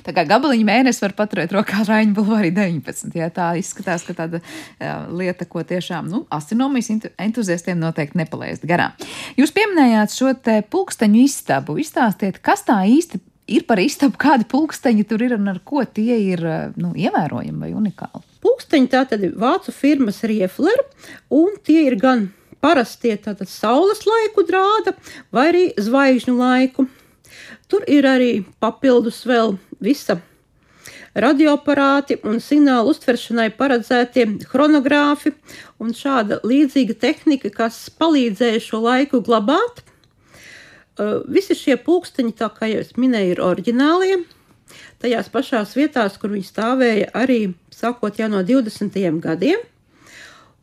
Tā 0.04 0.14
kā 0.16 0.24
gabaliņu 0.28 0.64
mēnesi 0.68 1.02
var 1.04 1.14
paturēt 1.16 1.52
rokā 1.54 1.82
Raņa 1.88 2.16
Bulvārī 2.16 2.50
19. 2.54 3.12
Jā, 3.18 3.28
tā 3.34 3.50
izskatās, 3.60 4.06
ka 4.06 4.16
tāda 4.16 4.40
jā, 4.80 4.94
lieta, 5.12 5.46
ko 5.48 5.64
tiešām 5.66 6.08
nu, 6.12 6.24
astronomijas 6.32 6.90
entuziastiem 7.20 7.80
noteikti 7.80 8.20
nepalaist 8.22 8.64
garām. 8.68 8.96
Jūs 9.40 9.52
pieminējāt 9.54 10.16
šo 10.16 10.32
te 10.36 10.60
pulksteņu 10.72 11.22
istabu. 11.24 11.78
Izstāstiet, 11.82 12.40
kas 12.44 12.64
tā 12.68 12.80
īsti 12.88 13.20
ir 13.50 13.66
par 13.68 13.80
istabu, 13.82 14.16
kādi 14.20 14.46
pulksteņi 14.48 15.04
tur 15.08 15.24
ir 15.24 15.36
un 15.36 15.50
ar 15.52 15.60
ko 15.66 15.84
tie 15.84 16.16
ir 16.30 16.44
nu, 16.80 16.94
ievērojami 16.96 17.66
vai 17.66 17.74
unikāli. 17.76 18.24
Pulksteņi 18.44 18.90
tā 18.92 19.04
tad 19.08 19.24
ir 19.26 19.36
vācu 19.40 19.74
firmas 19.74 20.22
Riefler, 20.24 20.80
un 21.32 21.58
tie 21.64 21.84
ir 21.88 21.98
gan 22.00 22.28
parastie 22.64 23.16
tātad 23.20 23.50
saules 23.52 24.04
laiku 24.08 24.46
drāda 24.48 24.94
vai 25.34 25.48
arī 25.52 25.64
zvaigžņu 25.76 26.36
laiku. 26.38 26.88
Tur 27.68 27.84
ir 27.90 28.06
arī 28.08 28.32
papildus 28.62 29.22
vēl 29.28 29.56
visa 29.84 30.18
radioaparāti 31.14 32.18
un 32.26 32.40
signālu 32.42 32.90
uztveršanai 32.90 33.48
paredzētie 33.54 34.26
chronogrāfi 34.50 35.34
un 35.82 35.94
šāda 35.94 36.40
līdzīga 36.46 36.96
tehnika, 37.00 37.52
kas 37.54 37.84
palīdzēja 38.00 38.62
šo 38.62 38.82
laiku 38.84 39.22
glabāt. 39.24 39.84
Uh, 40.94 41.22
visi 41.26 41.56
šie 41.58 41.76
pulksteņi, 41.82 42.34
tā 42.38 42.50
kā 42.54 42.68
jau 42.70 42.82
es 42.82 42.94
minēju, 42.98 43.34
ir 43.34 43.42
oriģinālie. 43.42 44.18
Tajās 45.02 45.30
pašās 45.30 45.74
vietās, 45.76 46.18
kur 46.18 46.32
viņi 46.34 46.48
stāvēja 46.48 47.08
arī 47.18 47.38
sākot 47.74 48.18
jau 48.18 48.28
no 48.30 48.42
20. 48.46 48.98
gadiem. 49.22 49.62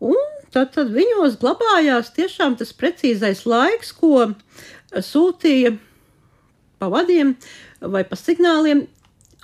Un 0.02 0.18
tad, 0.52 0.72
tad 0.76 0.92
viņos 0.96 1.38
glabājās 1.42 2.12
tiešām 2.16 2.58
tas 2.60 2.72
precīzais 2.76 3.44
laiks, 3.48 3.92
ko 3.96 4.32
sūtīja 4.92 5.76
pa 6.82 6.90
vadiem 6.92 7.36
vai 7.82 8.02
pa 8.08 8.18
signāliem 8.18 8.88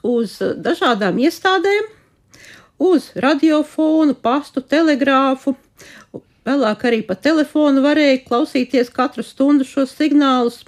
uz 0.07 0.37
dažādām 0.39 1.19
iestādēm, 1.21 1.89
uz 2.79 3.11
radiofonu, 3.15 4.15
pastu, 4.15 4.63
telegrāfu. 4.63 5.55
Vēlāk 6.47 6.85
arī 6.87 7.01
pa 7.03 7.17
telefonu 7.19 7.83
varēja 7.83 8.23
klausīties 8.27 8.91
katru 8.93 9.25
stundu 9.25 9.67
šos 9.67 9.91
signālus. 9.97 10.61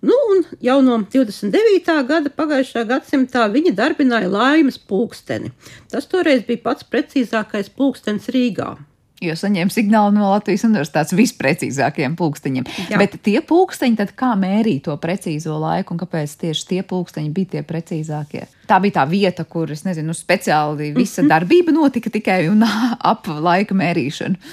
Nu, 0.00 0.16
un 0.32 0.46
jau 0.64 0.78
no 0.80 0.96
29. 1.12 1.96
gada 2.08 2.32
pagājušā 2.32 2.86
gadsimtā 2.88 3.44
viņi 3.52 3.74
darbināja 3.76 4.30
laimes 4.32 4.80
pulksteni. 4.80 5.52
Tas 5.92 6.08
toreiz 6.08 6.46
bija 6.48 6.64
pats 6.70 6.88
precīzākais 6.88 7.68
pulkstenis 7.76 8.32
Rīgā 8.32 8.78
jo 9.20 9.36
saņēma 9.36 9.72
signālu 9.72 10.14
no 10.16 10.30
Latvijas 10.32 10.64
universitātes 10.68 11.14
visprecīzākajiem 11.18 12.16
pulksteņiem. 12.18 12.66
Jā. 12.90 13.00
Bet 13.00 13.18
tie 13.24 13.38
pulksteņi, 13.44 13.98
tad 14.00 14.14
kā 14.18 14.32
mērīja 14.40 14.86
to 14.88 14.96
precīzo 15.02 15.58
laiku 15.60 15.94
un 15.94 16.00
kāpēc 16.00 16.38
tieši 16.40 16.66
tie 16.72 16.80
pulksteņi 16.86 17.32
bija 17.36 17.54
tie 17.56 17.62
precīzākie? 17.66 18.46
Tā 18.70 18.80
bija 18.82 19.00
tā 19.00 19.06
vieta, 19.10 19.44
kur, 19.44 19.70
es 19.72 19.84
nezinu, 19.84 20.16
speciāli 20.16 20.92
visa 20.96 21.20
mhm. 21.22 21.32
darbība 21.34 21.76
notika 21.76 22.12
tikai 22.12 22.42
un 22.50 22.64
ap 23.12 23.28
laika 23.28 23.76
mērīšanu. 23.76 24.52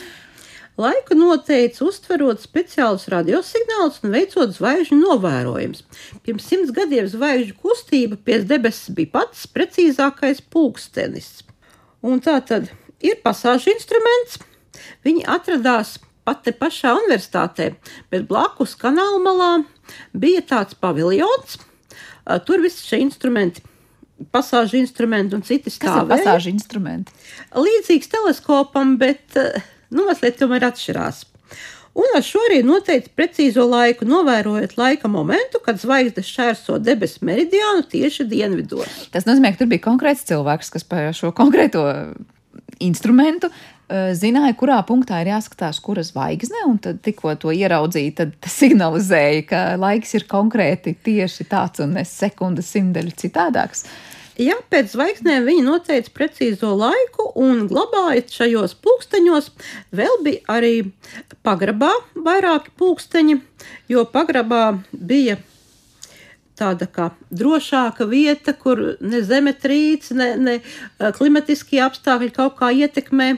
Laiku 0.77 1.15
noteica 1.17 1.82
uztverot 1.88 2.43
speciālus 2.43 3.08
radiosignālus 3.10 3.95
un 4.06 4.12
veicot 4.13 4.51
zvaigžņu 4.53 4.99
novērojumus. 4.99 5.82
Pirms 6.21 6.45
simts 6.45 6.73
gadiem 6.75 7.08
zvaigžņu 7.10 7.56
kustība 7.63 8.19
pie 8.21 8.43
debesis 8.45 8.91
bija 8.93 9.15
pats 9.15 9.47
precīzākais 9.49 10.43
pulkstenis. 10.53 11.39
Un 12.06 12.21
tā 12.21 12.38
tad 12.45 12.69
ir 13.01 13.17
pasāžu 13.23 13.73
instruments, 13.73 14.38
Viņi 15.08 15.26
atradās 15.30 15.98
pat 16.28 16.44
te 16.44 16.52
pašā 16.52 16.92
universitātē, 17.00 17.72
bet 18.12 18.28
blakus 18.28 18.76
kanāla 18.80 19.22
malā 19.24 19.52
bija 20.12 20.44
tāds 20.44 20.76
paviljons. 20.76 21.58
Tur 22.48 22.63
viss 22.66 22.84
šie 22.84 23.00
instrumenti 23.06 23.63
pasāžu 24.34 24.80
instrumenti 24.80 25.38
un 25.38 25.46
citi 25.46 25.72
stāvēja. 25.72 26.08
Kas 26.10 26.20
ir 26.20 26.26
pasāžu 26.26 26.52
instrumenti? 26.52 27.13
Līdzīgs 27.54 28.10
teleskopam, 28.12 28.98
bet 29.00 29.38
nu, 29.38 30.08
mazliet 30.08 30.40
tomēr 30.42 30.66
atšķirās. 30.72 31.24
Un 31.98 32.13
ar 32.13 32.22
šo 32.26 32.44
arī 32.46 32.60
noteica 32.66 33.10
precīzo 33.18 33.63
laiku, 33.66 34.06
novērojot 34.06 34.76
laika 34.78 35.10
momentu, 35.10 35.62
kad 35.66 35.80
zvaigznes 35.82 36.28
šķērso 36.30 36.78
debesu 36.86 37.24
meridiānu 37.26 37.88
tieši 37.90 38.28
dienvidos. 38.30 39.08
Tas 39.13 39.26
nozīmē, 39.26 39.54
ka 39.54 39.63
tur 39.63 39.72
bija 39.72 39.86
konkrēts 39.88 40.28
cilvēks, 40.30 40.70
kas 40.76 40.86
par 40.86 41.10
šo 41.18 41.32
konkrēto 41.38 41.88
instrumentu 42.84 43.50
zināja, 43.88 44.56
kurā 44.60 44.82
punktā 44.88 45.21
ir 45.23 45.32
jāskatās, 45.32 45.80
kura 45.84 46.04
zvaigzne, 46.04 46.65
un 46.67 46.78
tad 46.84 47.00
tikko 47.06 47.34
to 47.39 47.54
ieraudzīja, 47.56 48.17
tad 48.21 48.36
signalizēja, 48.60 49.47
ka 49.47 49.63
laiks 49.80 50.13
ir 50.19 50.28
konkrēti 50.30 50.97
tieši 51.08 51.47
tāds 51.52 51.84
un 51.84 51.95
ne 51.97 52.06
sekundes 52.08 52.71
simteļu 52.76 53.15
citādāks. 53.23 53.88
Jā, 54.38 54.54
pēc 54.69 54.91
zvaigznēm 54.93 55.47
viņi 55.47 55.63
noteica 55.65 56.12
precīzo 56.13 56.76
laiku 56.78 57.32
un 57.41 57.63
glabāja 57.71 58.21
šajos 58.30 58.76
pulksteņos. 58.86 59.50
Vēl 59.97 60.19
bija 60.21 60.43
arī 60.60 60.73
pagrabā 61.47 61.89
vairāki 62.13 62.69
pulksteņi, 62.78 63.39
jo 63.89 64.06
pagrabā 64.13 64.76
bija 64.93 65.39
tāda 66.58 66.88
kā 66.89 67.12
drošāka 67.30 68.08
vieta, 68.10 68.54
kur 68.58 68.82
ne 69.02 69.22
zemetrīce, 69.26 70.17
ne, 70.17 70.30
ne 70.41 70.58
eh, 70.60 71.10
klimatiskie 71.17 71.82
apstākļi 71.86 72.34
kaut 72.36 72.58
kā 72.60 72.74
ietekmē. 72.74 73.32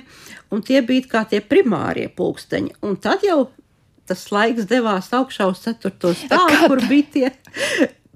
Un 0.49 0.63
tie 0.65 0.81
bija 0.81 1.05
kā 1.11 1.23
tie 1.29 1.43
primārie 1.45 2.07
pulksteņi. 2.09 2.79
Un 2.85 2.95
tad 2.97 3.21
jau 3.27 3.51
tas 4.09 4.25
laiks 4.33 4.65
devās 4.69 5.11
augšā 5.13 5.45
uz 5.51 5.61
ceturto 5.61 6.15
stāvu, 6.17 6.63
kur 6.65 6.81
bija 6.89 7.09
tie 7.13 7.29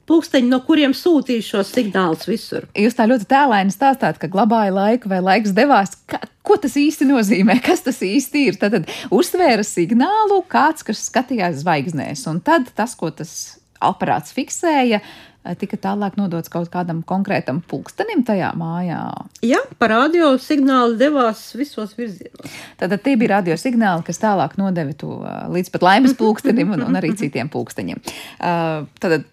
pulksteņi, 0.10 0.50
no 0.52 0.60
kuriem 0.66 0.94
sūtīja 0.98 1.46
šos 1.46 1.72
signālus 1.76 2.28
visur. 2.28 2.68
Jūs 2.78 2.98
tā 2.98 3.08
ļoti 3.10 3.28
tēlēni 3.30 3.74
stāstāt, 3.74 4.20
ka 4.20 4.30
glabāja 4.32 4.74
laiku 4.76 5.12
vai 5.12 5.22
laiks 5.24 5.54
devās. 5.56 5.96
Ka, 6.10 6.20
ko 6.46 6.58
tas 6.60 6.76
īsti 6.80 7.08
nozīmē? 7.10 7.60
Kas 7.68 7.86
tas 7.86 8.02
īsti 8.04 8.48
ir? 8.50 8.60
Tad, 8.62 8.80
tad 8.80 9.14
uztvēra 9.14 9.66
signālu 9.68 10.42
kāds, 10.52 10.86
kas 10.88 11.06
skatījās 11.10 11.62
zvaigznēs, 11.64 12.26
un 12.32 12.42
tad 12.44 12.74
tas, 12.76 12.98
ko 13.00 13.14
tas 13.16 13.63
aparāts 13.90 14.36
fiksēja, 14.36 15.02
Eh, 15.44 15.58
tika 15.60 15.76
tālāk 15.76 16.16
nodots 16.16 16.48
kaut 16.52 16.70
kādam 16.72 17.02
konkrētam 17.04 17.60
pulkstenim 17.68 18.22
tajā 18.24 18.54
mājā. 18.56 19.02
Jā, 19.44 19.60
pa 19.76 19.90
radio 19.92 20.30
signāli 20.40 20.96
devās 21.02 21.42
visos 21.60 21.92
virzienos. 21.98 22.54
Tātad 22.80 23.04
tie 23.04 23.18
bija 23.20 23.36
radio 23.36 23.58
signāli, 23.60 24.06
kas 24.08 24.22
tālāk 24.24 24.56
nodeva 24.60 24.96
to 24.96 25.18
eh, 25.20 25.42
līdz 25.52 25.74
pat 25.74 25.84
laimes 25.84 26.16
pulkstenim 26.20 26.72
un, 26.78 26.86
un 26.88 27.00
arī 27.00 27.12
citiem 27.20 27.52
pulksteņiem. 27.52 28.04
Uh, 28.40 28.86
tātad 29.04 29.32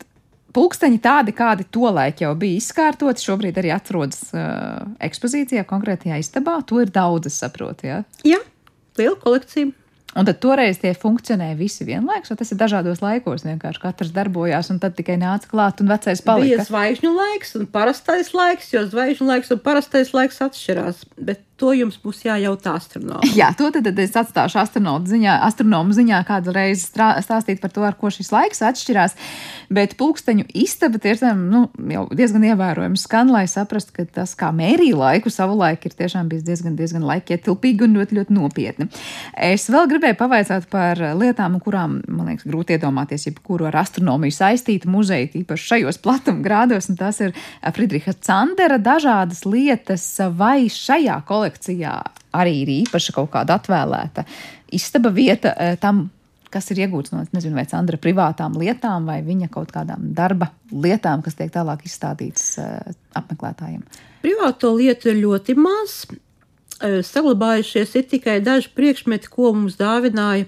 Pulksteņi 0.50 0.96
tādi, 0.98 1.30
kādi 1.30 1.62
tolaik 1.70 2.24
jau 2.24 2.32
bija 2.34 2.58
izkārtoti, 2.58 3.22
šobrīd 3.22 3.60
arī 3.60 3.70
atrodas 3.70 4.32
uh, 4.34 4.80
ekspozīcijā, 5.06 5.62
konkrētajā 5.62 6.18
istabā. 6.18 6.56
To 6.66 6.80
ir 6.82 6.90
daudz, 6.90 7.30
saprotu. 7.36 7.86
Ja? 7.86 8.00
Jā, 8.26 8.40
liela 8.98 9.14
kolekcija. 9.22 9.70
Un 10.18 10.26
tad 10.26 10.40
toreiz 10.42 10.80
tie 10.82 10.90
funkcionēja 10.98 11.54
visi 11.58 11.84
vienlaikus, 11.86 12.32
vai 12.32 12.38
tas 12.40 12.50
ir 12.50 12.58
dažādos 12.58 13.02
laikos. 13.04 13.44
Vienkārši 13.46 13.82
katrs 13.84 14.10
darbojās, 14.14 14.72
un 14.72 14.80
tad 14.82 14.96
tikai 14.98 15.14
nāca 15.20 15.46
klāt, 15.50 15.82
un 15.82 15.92
vecais 15.92 16.22
palika. 16.26 16.48
Bija 16.48 16.66
zvaigžņu 16.66 17.12
laiks 17.14 17.54
un 17.60 17.68
parastais 17.70 18.32
laiks, 18.34 18.72
jo 18.74 18.82
zvaigžņu 18.90 19.28
laiks 19.28 19.54
un 19.54 19.62
parastais 19.62 20.10
laiks 20.16 20.42
atšķirās. 20.48 21.04
Bet 21.14 21.44
To 21.60 21.74
jums 21.76 21.98
būs 22.00 22.22
jājautā 22.24 22.72
astronomam. 22.78 23.20
Jā, 23.36 23.50
to 23.56 23.68
tad, 23.68 23.84
tad 23.84 23.98
es 24.00 24.14
atstāšu 24.16 24.62
astronomu 24.62 25.04
ziņā, 25.10 25.34
astronomu 25.44 25.92
ziņā 25.92 26.22
kādu 26.24 26.54
reizi 26.56 26.86
stāstīt 26.88 27.60
par 27.60 27.72
to, 27.74 27.82
ar 27.84 27.98
ko 28.00 28.08
šis 28.08 28.30
laiks 28.32 28.62
atšķirās. 28.64 29.16
Bet 29.68 29.92
pulksteņu 30.00 30.46
istaba 30.56 30.96
tiešām 31.02 31.42
nu, 31.52 31.66
jau 31.92 32.06
diezgan 32.16 32.46
ievērojami 32.48 33.00
skan, 33.00 33.28
lai 33.34 33.44
saprastu, 33.50 33.92
ka 33.98 34.06
tas, 34.08 34.32
kā 34.40 34.48
mērīja 34.56 34.96
laiku 35.02 35.32
savulaik, 35.32 35.84
ir 35.84 35.96
tiešām 35.98 36.30
bijis 36.32 36.46
diezgan, 36.48 36.78
diezgan 36.80 37.04
laikietilpīgi 37.10 37.84
un 37.84 38.00
ļoti, 38.00 38.16
ļoti 38.22 38.38
nopietni. 38.38 38.88
Es 39.36 39.68
vēl 39.68 39.84
gribēju 39.92 40.16
pavaicāt 40.16 40.64
par 40.72 40.96
lietām, 41.20 41.60
kurām, 41.60 42.00
man 42.08 42.32
liekas, 42.32 42.48
grūti 42.48 42.78
iedomāties, 42.78 43.28
jebkuru 43.28 43.68
ar 43.68 43.82
astronomiju 43.82 44.38
saistītu 44.38 44.88
muzeju, 44.88 45.28
īpaši 45.44 45.70
šajos 45.74 46.00
platumgrādos, 46.00 46.88
un 46.88 46.96
tas 47.04 47.20
ir 47.20 47.36
Friedriha 47.76 48.16
Candera 48.24 48.80
dažādas 48.80 49.44
lietas 49.44 50.08
vai 50.40 50.64
šajā 50.72 51.20
kolekcijā 51.28 51.49
kolekcijā 51.50 51.92
arī 52.32 52.62
ir 52.62 52.70
īpaša 52.84 53.14
kaut 53.14 53.30
kāda 53.32 53.58
atvēlēta 53.58 54.24
istaba 54.72 55.10
vieta 55.10 55.54
eh, 55.58 55.76
tam, 55.80 56.10
kas 56.50 56.70
ir 56.70 56.84
iegūts 56.86 57.12
no, 57.12 57.24
nezinu, 57.32 57.56
vai 57.56 57.66
Sandra 57.66 57.98
privātām 57.98 58.54
lietām 58.58 59.06
vai 59.06 59.20
viņa 59.22 59.50
kaut 59.50 59.72
kādām 59.72 60.12
darba 60.14 60.50
lietām, 60.70 61.22
kas 61.22 61.34
tiek 61.34 61.50
tālāk 61.50 61.84
izstādītas 61.86 62.58
uh, 62.58 62.90
apmeklētājiem? 63.14 63.82
Privāto 64.22 64.72
lietu 64.76 65.10
ir 65.10 65.22
ļoti 65.22 65.56
maz. 65.58 66.04
saglabājušies 66.80 67.94
ir 67.96 68.04
tikai 68.10 68.40
daži 68.40 68.70
priekšmeti, 68.74 69.28
ko 69.28 69.52
mums 69.52 69.76
dāvināja 69.76 70.46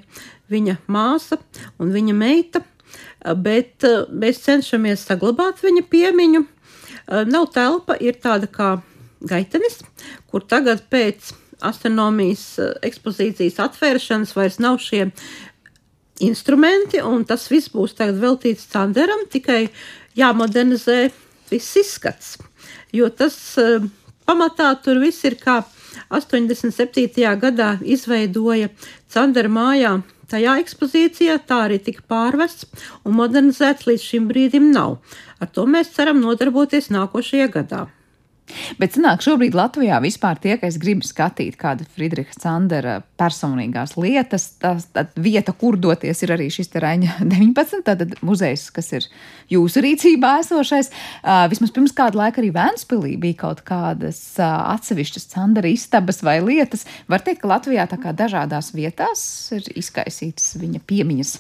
viņa 0.51 0.77
māsa 0.87 1.39
un 1.79 1.93
viņa 1.93 2.15
meita, 2.15 2.63
bet 3.37 3.85
mēs 4.11 4.43
cenšamies 4.43 5.07
saglabāt 5.07 5.63
viņa 5.63 5.83
piemiņu. 5.91 6.45
Nav 7.29 7.47
telpa, 7.55 7.97
ir 8.01 8.19
tāda 8.23 8.49
kā 8.51 8.77
gaitenis, 9.29 9.81
kur 10.31 10.45
tagad 10.49 10.85
pēc 10.93 11.33
astronomijas 11.63 12.59
ekspozīcijas 12.83 13.61
atvēršanas 13.63 14.35
vairs 14.37 14.59
nav 14.63 14.81
šie 14.83 15.07
instrumenti, 16.23 17.01
un 17.03 17.25
tas 17.27 17.49
viss 17.51 17.71
būs 17.73 17.97
tagad 17.99 18.21
veltīts 18.23 18.67
Sanderam, 18.71 19.27
tikai 19.31 19.67
jāmodernizē 20.19 21.11
viss 21.51 21.77
izskats. 21.79 22.37
Jo 22.93 23.09
tas 23.09 23.37
pamatā 24.29 24.73
tur 24.85 25.01
viss 25.03 25.25
ir 25.29 25.39
kā 25.41 25.63
87. 26.13 27.23
gadā 27.41 27.77
izveidoja 27.83 28.71
Sandera 29.09 29.51
mājā. 29.53 30.01
Tajā 30.33 30.55
ekspozīcijā 30.63 31.37
tā 31.45 31.59
arī 31.67 31.77
tika 31.85 32.05
pārvests 32.09 32.65
un 33.05 33.19
modernizēts 33.19 33.85
līdz 33.89 34.05
šim 34.07 34.29
brīdim 34.31 34.71
nav. 34.73 34.97
Ar 35.41 35.51
to 35.53 35.67
mēs 35.69 35.93
ceram 35.93 36.23
nodarboties 36.25 36.89
nākošajā 36.95 37.51
gadā. 37.53 37.83
Bet 38.81 38.97
sanāk, 38.97 39.23
šobrīd 39.25 39.55
Latvijā 39.57 39.99
vispār 40.03 40.39
tie, 40.43 40.57
kas 40.61 40.77
grib 40.81 41.05
skatīt 41.07 41.55
kādu 41.61 41.87
Friedricha 41.95 42.35
Sandera 42.37 42.97
personīgās 43.21 43.95
lietas, 43.97 44.49
tā, 44.61 44.75
tā 44.93 45.05
vieta, 45.23 45.55
kur 45.57 45.79
doties, 45.81 46.23
ir 46.25 46.35
arī 46.35 46.49
šis 46.53 46.73
te 46.73 46.83
Raņa 46.83 47.21
19, 47.33 47.85
tātad 47.87 48.17
muzejs, 48.27 48.67
kas 48.75 48.91
ir 48.99 49.07
jūsu 49.53 49.85
rīcībā 49.85 50.35
esošais. 50.43 50.91
Vismaz 51.53 51.75
pirms 51.75 51.95
kāda 51.97 52.25
laika 52.25 52.43
arī 52.43 52.53
Vēnspilī 52.55 53.15
bija 53.23 53.41
kaut 53.45 53.63
kādas 53.69 54.21
atsevišķas 54.43 55.29
Sandera 55.33 55.71
istabas 55.71 56.23
vai 56.27 56.41
lietas. 56.45 56.87
Var 57.13 57.25
teikt, 57.25 57.45
ka 57.45 57.53
Latvijā 57.55 57.87
tā 57.91 58.01
kā 58.03 58.15
dažādās 58.17 58.73
vietās 58.77 59.23
ir 59.57 59.71
izkaisītas 59.79 60.57
viņa 60.61 60.83
piemiņas. 60.89 61.37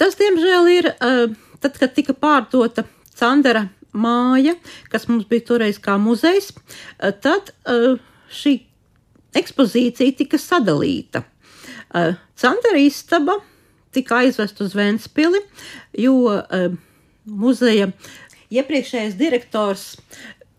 Tas, 0.00 0.16
diemžēl, 0.20 0.68
ir 0.78 0.92
tad, 1.00 1.80
kad 1.80 1.96
tika 1.96 2.14
pārdota 2.16 2.86
Sandera 3.14 3.66
māja, 3.94 4.54
kas 4.92 5.08
mums 5.08 5.26
bija 5.30 5.46
toreiz 5.50 5.78
kā 5.82 5.96
muzejs, 6.00 6.52
eh, 6.52 7.12
tad 7.12 7.54
eh, 7.66 7.94
šī 8.34 8.58
ekspozīcija 9.34 10.18
tika 10.18 10.38
sadalīta. 10.38 11.24
Candera 11.94 12.78
eh, 12.78 12.88
istaba 12.88 13.38
tika 13.94 14.24
aizvest 14.24 14.58
uz 14.60 14.72
Ventspili, 14.74 15.38
jo 15.94 16.34
muzeja 17.30 17.92
iepriekšējais 18.50 19.14
direktors 19.14 19.84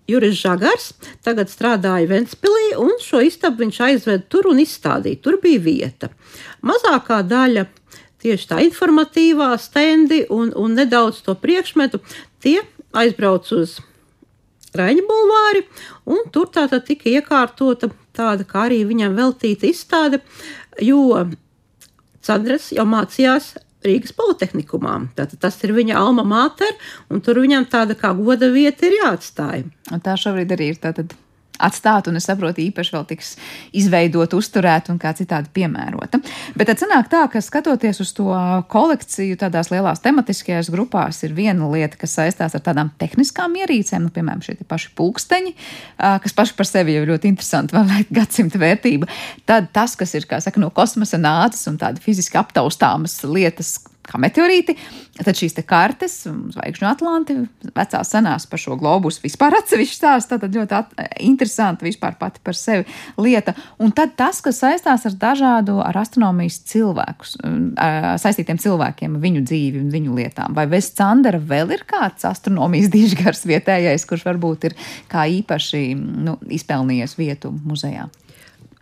Juris 0.08 0.38
Žagars 0.40 0.94
tagad 1.26 1.52
strādāja 1.52 2.08
Ventspilī, 2.08 2.78
un 2.80 2.94
šo 3.04 3.20
istabu 3.26 3.66
viņš 3.66 3.82
aizveda 3.90 4.24
tur 4.32 4.48
un 4.48 4.62
izstādīja. 4.64 5.20
Tur 5.20 5.40
bija 5.44 5.60
vieta. 5.66 6.12
Mazākā 6.64 7.20
daļa 7.28 7.66
tieši 8.26 8.50
tā 8.50 8.62
informatīvā 8.66 9.52
stendi 9.62 10.24
un, 10.34 10.54
un 10.58 10.78
nedaudz 10.78 11.22
to 11.26 11.36
priekšmetu, 11.38 12.00
tie 12.42 12.62
aizbraucu 13.02 13.62
uz 13.64 13.80
Raņa 14.76 15.04
bulvāri, 15.08 15.62
un 16.12 16.26
tur 16.36 16.50
tātad 16.52 16.84
tika 16.84 17.08
iekārtota 17.08 17.88
tāda 18.16 18.44
kā 18.48 18.66
arī 18.68 18.82
viņam 18.88 19.16
veltīta 19.16 19.70
izstāde, 19.70 20.20
jo 20.84 21.22
Candres 22.26 22.72
jau 22.76 22.84
mācījās 22.90 23.54
Rīgas 23.86 24.16
Politehnikumā. 24.18 24.96
Tātad 25.16 25.40
tas 25.46 25.60
ir 25.64 25.76
viņa 25.78 26.00
alma 26.00 26.26
mater, 26.28 26.74
un 27.14 27.22
tur 27.24 27.40
viņam 27.44 27.68
tāda 27.72 27.96
kā 28.00 28.12
goda 28.18 28.50
vieta 28.52 28.88
ir 28.88 28.98
jāatstāj. 28.98 29.68
Un 29.94 30.04
tā 30.04 30.18
šobrīd 30.20 30.56
arī 30.56 30.72
ir 30.74 30.82
tātad 30.82 31.14
atstāt, 31.64 32.10
un 32.10 32.20
es 32.20 32.28
saprotu, 32.30 32.64
īpaši 32.66 32.94
vēl 32.96 33.06
tiks 33.10 33.34
izveidot, 33.76 34.34
uzturēt 34.38 34.90
un 34.94 35.00
kā 35.02 35.14
citādi 35.18 35.52
piemērota. 35.56 36.20
Bet 36.58 36.70
tad 36.72 36.82
sanāk 36.82 37.10
tā, 37.12 37.24
ka 37.32 37.42
skatoties 37.44 38.02
uz 38.04 38.14
to 38.18 38.30
kolekciju 38.72 39.40
tādās 39.42 39.72
lielās 39.74 40.04
tematiskajās 40.06 40.72
grupās, 40.74 41.22
ir 41.26 41.36
viena 41.38 41.70
lieta, 41.72 42.00
kas 42.02 42.18
saistās 42.20 42.58
ar 42.58 42.64
tādām 42.66 42.92
tehniskām 43.02 43.56
ierīcēm, 43.64 44.08
nu, 44.08 44.14
piemēram, 44.16 44.44
šie 44.46 44.58
paši 44.68 44.94
pulksteņi, 44.98 45.56
kas 45.98 46.38
paši 46.38 46.56
par 46.58 46.70
sevi 46.70 46.98
jau 46.98 47.08
ļoti 47.12 47.32
interesanti, 47.32 47.78
vēl 47.78 48.08
gadsimta 48.20 48.62
vērtība. 48.62 49.10
Tad 49.50 49.72
tas, 49.76 49.98
kas 50.00 50.16
ir, 50.18 50.28
kā 50.30 50.42
saka, 50.44 50.62
no 50.62 50.72
kosmosa 50.76 51.20
nācis 51.22 51.68
un 51.72 51.80
tādi 51.82 52.04
fiziski 52.04 52.40
aptaustāmas 52.42 53.22
lietas, 53.28 53.78
kā 54.10 54.20
meteorīti. 54.22 54.76
Tad 55.16 55.38
šīs 55.40 55.56
kartes, 55.68 56.18
zvaigžņu 56.28 56.88
atlanti, 56.90 57.36
vecās 57.76 58.12
senās 58.12 58.48
par 58.50 58.62
šo 58.62 58.76
globus 58.80 59.22
vispār 59.24 59.56
atsevišķi 59.62 59.98
stāsta. 59.98 60.40
Tad 60.42 60.56
ļoti 60.56 60.76
at, 60.78 60.92
interesanti 61.24 61.88
vispār 61.88 62.18
pati 62.20 62.44
par 62.44 62.58
sevi 62.60 62.86
lieta. 63.22 63.56
Un 63.82 63.94
tad 63.96 64.16
tas, 64.20 64.42
kas 64.46 64.60
saistās 64.64 65.06
ar 65.08 65.16
dažādu 65.22 65.78
ar 65.84 65.98
astronomijas 66.02 66.60
cilvēkus, 66.72 67.38
saistītiem 68.22 68.60
cilvēkiem, 68.62 69.18
viņu 69.24 69.46
dzīvi 69.48 69.82
un 69.84 69.90
viņu 69.94 70.20
lietām. 70.20 70.58
Vai 70.58 70.68
Vestcandera 70.72 71.40
vēl 71.40 71.76
ir 71.78 71.86
kāds 71.88 72.28
astronomijas 72.28 72.92
dižgars 72.96 73.46
vietējais, 73.48 74.08
kurš 74.10 74.28
varbūt 74.28 74.70
ir 74.70 74.78
kā 75.12 75.28
īpaši 75.40 75.88
nu, 75.96 76.38
izpelnījies 76.60 77.18
vietu 77.20 77.56
muzejā? 77.66 78.10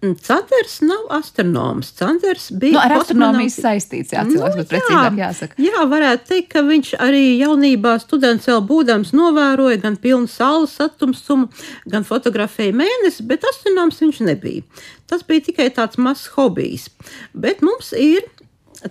Canders 0.03 0.81
nav 0.81 1.05
astronoms. 1.15 1.91
Canders 1.99 2.49
bija 2.51 2.73
nu, 2.73 2.79
ar 2.81 2.95
astronomijas 2.97 3.55
saistīts, 3.63 4.11
jā, 4.11 4.25
cilvēks, 4.27 4.57
nu, 4.59 4.65
precīzāk 4.67 5.19
jāsaka. 5.21 5.59
Jā, 5.63 5.83
varētu 5.93 6.27
teikt, 6.27 6.49
ka 6.51 6.63
viņš 6.67 6.89
arī 7.03 7.23
jaunībā 7.39 7.95
students 8.03 8.49
vēl 8.51 8.59
būdams 8.67 9.13
novēroja 9.15 9.79
gan 9.85 9.95
pilnu 10.03 10.27
saules 10.27 10.75
atumsumu, 10.83 11.47
gan 11.87 12.03
fotografēja 12.07 12.75
mēnesi, 12.83 13.23
bet 13.29 13.47
astronoms 13.47 14.01
viņš 14.03 14.19
nebija. 14.27 14.65
Tas 15.07 15.23
bija 15.27 15.47
tikai 15.47 15.69
tāds 15.71 16.01
mazs 16.01 16.27
hobijs. 16.35 16.89
Bet 17.31 17.63
mums 17.63 17.93
ir 17.95 18.27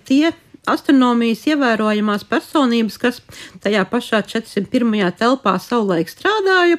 tie 0.09 0.33
astronomijas 0.71 1.43
ievērojamās 1.51 2.25
personības, 2.31 2.99
kas 3.03 3.21
tajā 3.63 3.83
pašā 3.91 4.23
401. 4.33 5.11
telpā 5.19 5.57
savulaik 5.61 6.11
strādāja, 6.11 6.79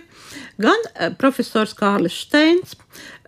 gan 0.62 0.88
eh, 0.96 1.12
profesors 1.20 1.76
Kārlis 1.78 2.16
Steins, 2.26 2.78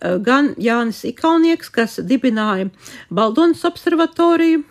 gan 0.01 0.53
Jānis 0.61 1.03
Ikaunieks, 1.07 1.69
kas 1.71 1.99
dibināja 2.03 2.69
Baldonas 3.09 3.63
observatoriju, 3.67 4.63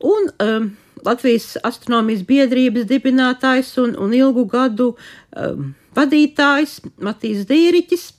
un 0.00 0.30
um, 0.40 0.70
Latvijas 1.04 1.54
astronomijas 1.64 2.24
biedrības 2.28 2.86
dibinātājs 2.88 3.72
un, 3.80 3.94
un 3.96 4.12
ilgu 4.16 4.44
gadu 4.50 4.90
um, 4.92 5.70
vadītājs 5.96 6.80
Matīs 7.00 7.46
Dīriķis. 7.48 8.10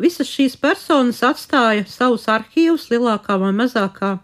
Visas 0.00 0.30
šīs 0.30 0.56
personas 0.58 1.20
atstāja 1.22 1.84
savus 1.86 2.26
arhīvus 2.32 2.88
lielākā 2.90 3.36
vai 3.38 3.52
mazākā 3.54 4.16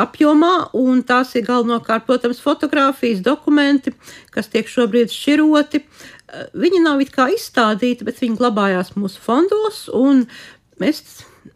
apjomā, 0.00 0.70
un 0.78 1.02
tās 1.06 1.34
ir 1.38 1.46
galvenokārt, 1.46 2.06
protams, 2.08 2.42
fotografijas, 2.42 3.22
dokumenti, 3.24 3.94
kas 4.34 4.50
tiek 4.52 4.70
šobrīd 4.70 5.12
šķiroti. 5.12 5.82
Viņi 6.58 6.80
nav 6.82 7.02
it 7.04 7.12
kā 7.14 7.28
izstādīti, 7.34 8.06
bet 8.06 8.18
viņi 8.22 8.40
glabājās 8.40 8.94
mūsu 8.98 9.22
fondos, 9.22 9.84
un 9.94 10.24
mēs 10.82 11.04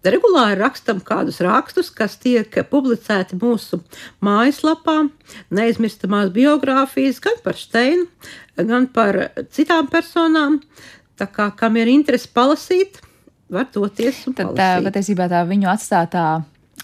regulāri 0.06 0.60
rakstām 0.60 1.00
kādus 1.04 1.40
rakstus, 1.44 1.90
kas 1.94 2.18
tiek 2.20 2.52
publicēti 2.70 3.38
mūsu 3.40 3.80
mājaslapā, 4.24 5.00
neizmirstamās 5.54 6.30
biogrāfijas 6.34 7.18
gan 7.24 7.40
par 7.44 7.58
Steinu, 7.58 8.06
gan 8.58 8.86
par 8.92 9.20
citām 9.54 9.90
personām. 9.90 10.60
Tā 11.18 11.26
kā 11.32 11.48
kam 11.58 11.80
ir 11.80 11.90
interese 11.90 12.30
palasīt, 12.30 13.00
var 13.50 13.66
doties 13.74 14.22
un 14.28 14.36
Tad, 14.38 14.52
palasīt. 14.52 14.86
Patiesībā 14.92 15.26
tā 15.32 15.42
viņu 15.48 15.72
atstātā 15.72 16.28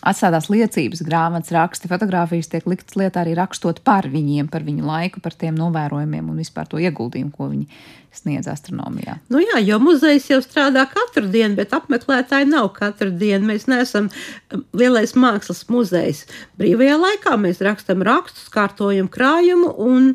atstātās 0.06 0.50
liecības, 0.52 1.02
grāmatas, 1.06 1.52
raksti, 1.54 1.88
fotografijas 1.90 2.50
tiek 2.52 2.66
liktas 2.68 2.96
lietā 2.98 3.22
arī 3.24 3.34
rakstot 3.38 3.80
par 3.86 4.08
viņiem, 4.12 4.48
par 4.52 4.64
viņu 4.66 4.86
laiku, 4.86 5.22
par 5.24 5.36
tiem 5.38 5.56
novērojumiem 5.58 6.30
un 6.30 6.40
vispār 6.40 6.68
to 6.70 6.80
ieguldījumu, 6.82 7.32
ko 7.34 7.48
viņi 7.52 7.68
sniedz 8.14 8.48
astronomijā. 8.50 9.18
Nu 9.32 9.40
jā, 9.42 9.58
jo 9.64 9.80
muzejs 9.82 10.28
jau 10.30 10.38
strādā 10.44 10.84
katru 10.90 11.26
dienu, 11.32 11.56
bet 11.58 11.74
apmeklētāji 11.74 12.48
nav 12.50 12.70
katru 12.76 13.10
dienu. 13.10 13.48
Mēs 13.50 13.66
neesam 13.70 14.10
um, 14.10 14.64
lielais 14.76 15.16
mākslas 15.18 15.64
muzejs. 15.72 16.24
Brīvajā 16.60 16.98
laikā 17.00 17.36
mēs 17.40 17.62
rakstam 17.64 18.04
rakstus, 18.06 18.50
kārtojam 18.54 19.10
krājumu 19.10 19.74
un 19.82 20.12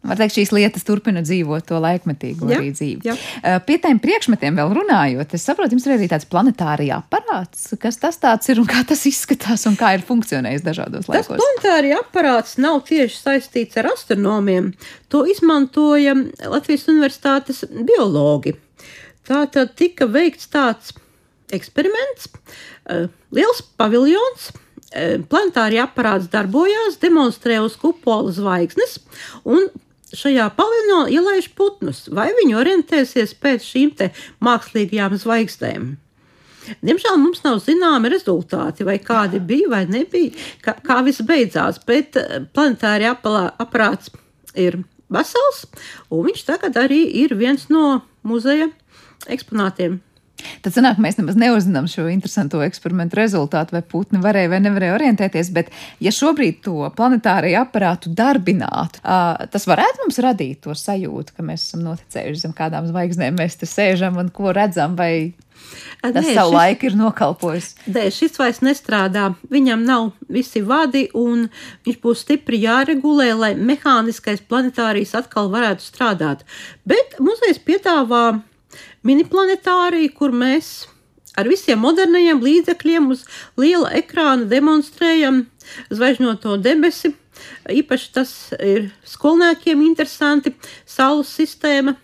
Var 0.00 0.16
teikt, 0.16 0.32
šīs 0.38 0.50
lietas 0.56 0.86
turpina 0.88 1.20
dzīvot 1.20 1.66
to 1.68 1.76
laikmetīgo 1.82 2.46
jā, 2.48 2.56
arī 2.56 2.70
dzīvi. 2.72 3.04
Jā. 3.04 3.14
Uh, 3.42 3.58
pie 3.66 3.76
tiem 3.82 3.98
priekšmetiem 4.00 4.56
vēl 4.56 4.70
runājot, 4.78 5.34
es 5.36 5.42
saprotu, 5.44 5.76
jums 5.76 5.84
ir 5.84 5.92
arī 5.98 6.06
tāds 6.08 6.24
planetārija 6.30 7.02
aparāts. 7.02 7.66
Kas 7.80 8.00
tas 8.00 8.48
ir 8.48 8.62
un 8.62 8.68
kā 8.70 8.80
tas 8.88 9.02
izskatās 9.10 9.66
un 9.68 9.76
kā 9.80 9.92
ir 9.98 10.04
funkcionējis 10.08 10.64
dažādos 10.64 11.10
laikos? 11.10 11.28
Tas 11.28 11.42
planetārija 11.42 11.98
aparāts 12.00 12.56
nav 12.56 12.80
tieši 12.88 13.18
saistīts 13.18 13.76
ar 13.82 13.90
astronomiem. 13.90 14.70
To 15.12 15.26
izmantoja 15.28 16.16
Latvijas 16.48 16.88
Universitātes 16.88 17.60
biologi. 17.68 18.56
Tā 19.28 19.42
tad 19.52 19.76
tika 19.76 20.08
veikts 20.08 20.48
tāds 20.48 20.94
eksperiments, 21.52 22.30
uh, 22.88 23.04
liels 23.36 23.60
paviljons 23.76 24.48
uh, 24.48 25.20
planetārija 25.28 25.90
aparāts 25.90 26.32
darbojās, 26.32 26.96
demonstrēja 27.04 27.68
uz 27.68 27.76
kupola 27.84 28.32
zvaigznes, 28.32 28.96
un 29.44 29.68
šajā 30.16 30.46
paviljonā 30.56 31.08
ielaiž 31.14 31.50
putnus, 31.58 32.06
vai 32.12 32.30
viņi 32.36 32.56
orientēsies 32.58 33.34
pēc 33.40 33.66
šīm 33.66 33.92
mākslīgajām 34.44 35.16
zvaigznēm. 35.20 35.90
Diemžēl 36.84 37.16
mums 37.18 37.40
nav 37.42 37.58
zināmi 37.64 38.10
rezultāti, 38.12 38.84
vai 38.86 38.98
kādi 39.02 39.40
bija 39.42 39.70
vai 39.72 39.84
nebija, 39.90 40.34
kā, 40.64 40.76
kā 40.84 41.00
viss 41.06 41.24
beidzās, 41.26 41.80
bet 41.86 42.18
eh, 42.20 42.44
planetāri 42.54 43.08
aparāts 43.08 44.12
ir 44.54 44.82
vesels, 45.10 45.64
un 46.12 46.28
viņš 46.28 46.44
tagad 46.46 46.78
arī 46.78 47.00
ir 47.24 47.34
viens 47.38 47.66
no 47.72 48.02
muzeja 48.22 48.68
eksponātiem. 49.30 49.98
Tad 50.64 50.74
sanāk, 50.76 51.00
mēs 51.02 51.18
nemaz 51.20 51.38
neuzzinām 51.40 51.88
šo 51.90 52.06
interesanto 52.12 52.62
eksperimentu 52.64 53.18
rezultātu, 53.20 53.76
vai 53.76 53.82
putni 53.86 54.20
varēja 54.22 54.52
vai 54.52 54.62
nevarēja 54.64 54.96
orientēties, 54.98 55.52
bet 55.56 55.70
ja 56.02 56.12
šobrīd 56.14 56.62
to 56.66 56.88
planetāriju 56.96 57.60
aparātu 57.62 58.12
darbinātu, 58.16 59.02
tas 59.52 59.68
varētu 59.70 60.04
mums 60.04 60.20
radīt 60.24 60.64
to 60.66 60.76
sajūtu, 60.76 61.36
ka 61.36 61.46
mēs 61.46 61.68
esam 61.68 61.84
noticējuši 61.88 62.44
zem 62.46 62.56
kādām 62.56 62.88
zvaigznēm, 62.90 63.38
mēs 63.40 63.60
te 63.60 63.68
sēžam 63.70 64.20
un 64.20 64.32
ko 64.34 64.54
redzam, 64.56 64.98
vai 64.98 65.32
Tas 66.00 66.24
Nē, 66.24 66.32
savu 66.34 66.50
šis, 66.50 66.56
laiku 66.56 66.88
ir 66.88 66.94
nokalpojis. 66.98 67.66
Nē, 67.92 68.06
šis 68.14 68.38
vairs 68.40 68.62
nestrādā. 68.64 69.26
Viņam 69.52 69.84
nav 69.86 70.06
visi 70.32 70.62
vadi, 70.64 71.04
un 71.16 71.48
viņš 71.86 71.98
būs 72.02 72.24
stipri 72.24 72.62
jāregulē, 72.64 73.28
lai 73.36 73.50
mehāniskais 73.54 74.42
planetārijas 74.48 75.12
atkal 75.20 75.50
varētu 75.52 75.84
strādāt. 75.84 76.46
Bet 76.88 77.18
muzejs 77.22 77.60
piedāvā 77.66 78.40
miniplanetāriju, 79.06 80.12
kur 80.16 80.34
mēs 80.36 80.88
ar 81.38 81.48
visiem 81.48 81.80
modernajiem 81.80 82.42
līdzekļiem 82.42 83.08
uz 83.14 83.24
liela 83.60 83.92
ekrāna 83.96 84.48
demonstrējam 84.50 85.44
zvaigžņoto 85.92 86.58
debesi. 86.62 87.14
Īpaši 87.72 88.12
tas 88.12 88.32
ir 88.58 88.90
skolniekiem 89.08 89.80
interesanti. 89.86 90.52
Saules 90.84 91.30
sistēma, 91.32 91.94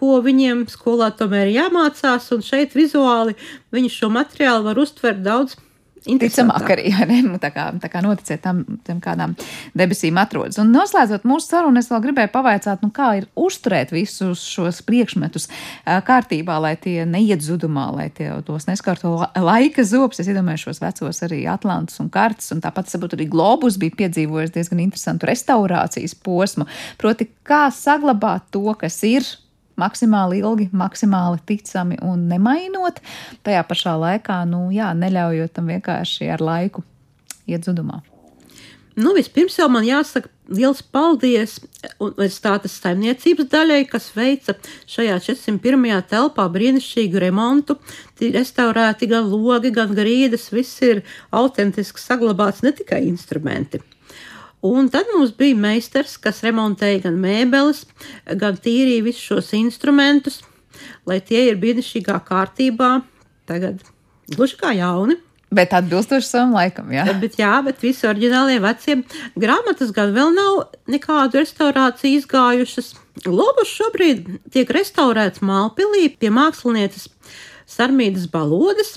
ko 0.00 0.18
viņiem 0.24 0.64
skolā 0.72 1.10
tomēr 1.14 1.52
jāmācās, 1.52 2.30
un 2.34 2.42
šeit 2.42 2.74
vizuāli 2.74 3.36
viņi 3.74 3.92
šo 4.00 4.10
materiālu 4.10 4.70
var 4.70 4.80
uztvert 4.80 5.20
daudz 5.22 5.58
Ticamāk 6.00 6.70
arī, 6.72 6.90
ne, 7.10 7.18
nu, 7.26 7.38
tā 7.42 7.50
kā, 7.52 7.66
tā 7.80 7.90
kā 7.92 8.00
noticēt 8.04 8.40
tam, 8.44 8.62
tam 8.86 9.00
kādām 9.04 9.34
debesīm 9.76 10.16
atrodas. 10.20 10.58
Un 10.62 10.72
noslēdzot 10.72 11.26
mūsu 11.28 11.52
sarunu, 11.52 11.80
es 11.80 11.90
vēl 11.92 12.00
gribēju 12.06 12.32
pavaicāt, 12.32 12.80
nu 12.84 12.92
kā 12.94 13.10
ir 13.18 13.28
uzturēt 13.38 13.92
visus 13.92 14.42
šos 14.48 14.80
priekšmetus 14.86 15.50
kārtībā, 16.08 16.56
lai 16.62 16.74
tie 16.80 17.04
neiet 17.08 17.44
zudumā, 17.44 17.90
lai 17.96 18.08
tie 18.14 18.30
tos 18.46 18.68
neskarto 18.70 19.12
laika 19.36 19.84
zops. 19.84 20.22
Es 20.22 20.30
iedomājos 20.32 20.66
šos 20.68 20.82
vecos 20.84 21.22
arī 21.26 21.42
Atlantus 21.50 22.00
un 22.00 22.08
kartas, 22.12 22.48
un 22.54 22.64
tāpat, 22.64 22.88
saprot, 22.88 23.18
arī 23.18 23.28
globus 23.30 23.76
bija 23.80 23.98
piedzīvojis 24.04 24.54
diezgan 24.56 24.80
interesantu 24.86 25.28
restaurācijas 25.30 26.16
posmu. 26.24 26.68
Proti, 27.00 27.28
kā 27.44 27.66
saglabāt 27.74 28.48
to, 28.54 28.64
kas 28.80 29.02
ir 29.08 29.26
maksimāli 29.80 30.42
ilgi, 30.44 30.68
maksimāli 30.76 31.42
ticami 31.48 31.98
un 32.06 32.28
nemainot, 32.30 33.00
tajā 33.46 33.64
pašā 33.68 33.96
laikā, 34.04 34.42
nu, 34.50 34.68
jā, 34.74 34.92
neļaujot 34.96 35.56
tam 35.56 35.72
vienkārši 35.72 36.30
ar 36.36 36.44
laiku 36.44 36.84
iet 37.50 37.66
zudumā. 37.66 38.02
Nu, 39.00 39.14
vispirms 39.16 39.54
jau 39.56 39.68
man 39.70 39.86
jāsaka 39.86 40.28
liels 40.50 40.82
paldies 40.82 41.58
universitātes 42.02 42.74
saimniecības 42.82 43.46
daļai, 43.52 43.84
kas 43.88 44.10
veica 44.16 44.56
šajā 44.90 45.20
401. 45.28 45.86
telpā 46.10 46.46
brīnišķīgu 46.52 47.22
remontu. 47.22 47.78
Restaurēti 48.20 49.08
gan 49.10 49.30
logi, 49.30 49.70
gan 49.74 49.94
grīdas, 49.96 50.50
viss 50.52 50.82
ir 50.84 51.04
autentiski 51.30 52.02
saglabāts, 52.02 52.64
ne 52.66 52.74
tikai 52.76 53.04
instrumenti. 53.06 53.80
Un 54.66 54.90
tad 54.92 55.08
mums 55.14 55.32
bija 55.36 55.56
meistars, 55.56 56.18
kas 56.20 56.42
remontēja 56.44 57.06
gan 57.06 57.16
mēbeles, 57.20 57.86
gan 58.40 58.58
tīrīja 58.60 59.06
visus 59.06 59.24
šos 59.30 59.54
instrumentus, 59.56 60.42
lai 61.08 61.20
tie 61.24 61.46
ir 61.48 61.56
brīnišķīgā 61.62 62.18
kārtībā. 62.28 62.90
Tagad 63.48 63.80
gluži 64.28 64.60
kā 64.60 64.74
jauni. 64.76 65.16
Bet 65.50 65.72
atbilstoši 65.74 66.28
savam 66.28 66.52
laikam, 66.54 66.92
jā. 66.94 67.08
Bet, 67.18 67.34
jā, 67.40 67.56
bet 67.66 67.80
visi 67.82 68.06
oriģinālie 68.06 68.60
vecie 68.62 69.00
grāmatas 69.40 69.90
gan 69.96 70.12
vēl 70.14 70.30
nav 70.36 70.60
nekādu 70.92 71.40
restaurāciju 71.40 72.20
izgājušas. 72.20 72.92
Lobus 73.26 73.72
šobrīd 73.72 74.28
tiek 74.54 74.70
restaurēts 74.76 75.42
Mālpilī 75.42 76.06
pie 76.20 76.30
mākslinieces 76.30 77.08
Sarmītas 77.70 78.26
balodas, 78.30 78.96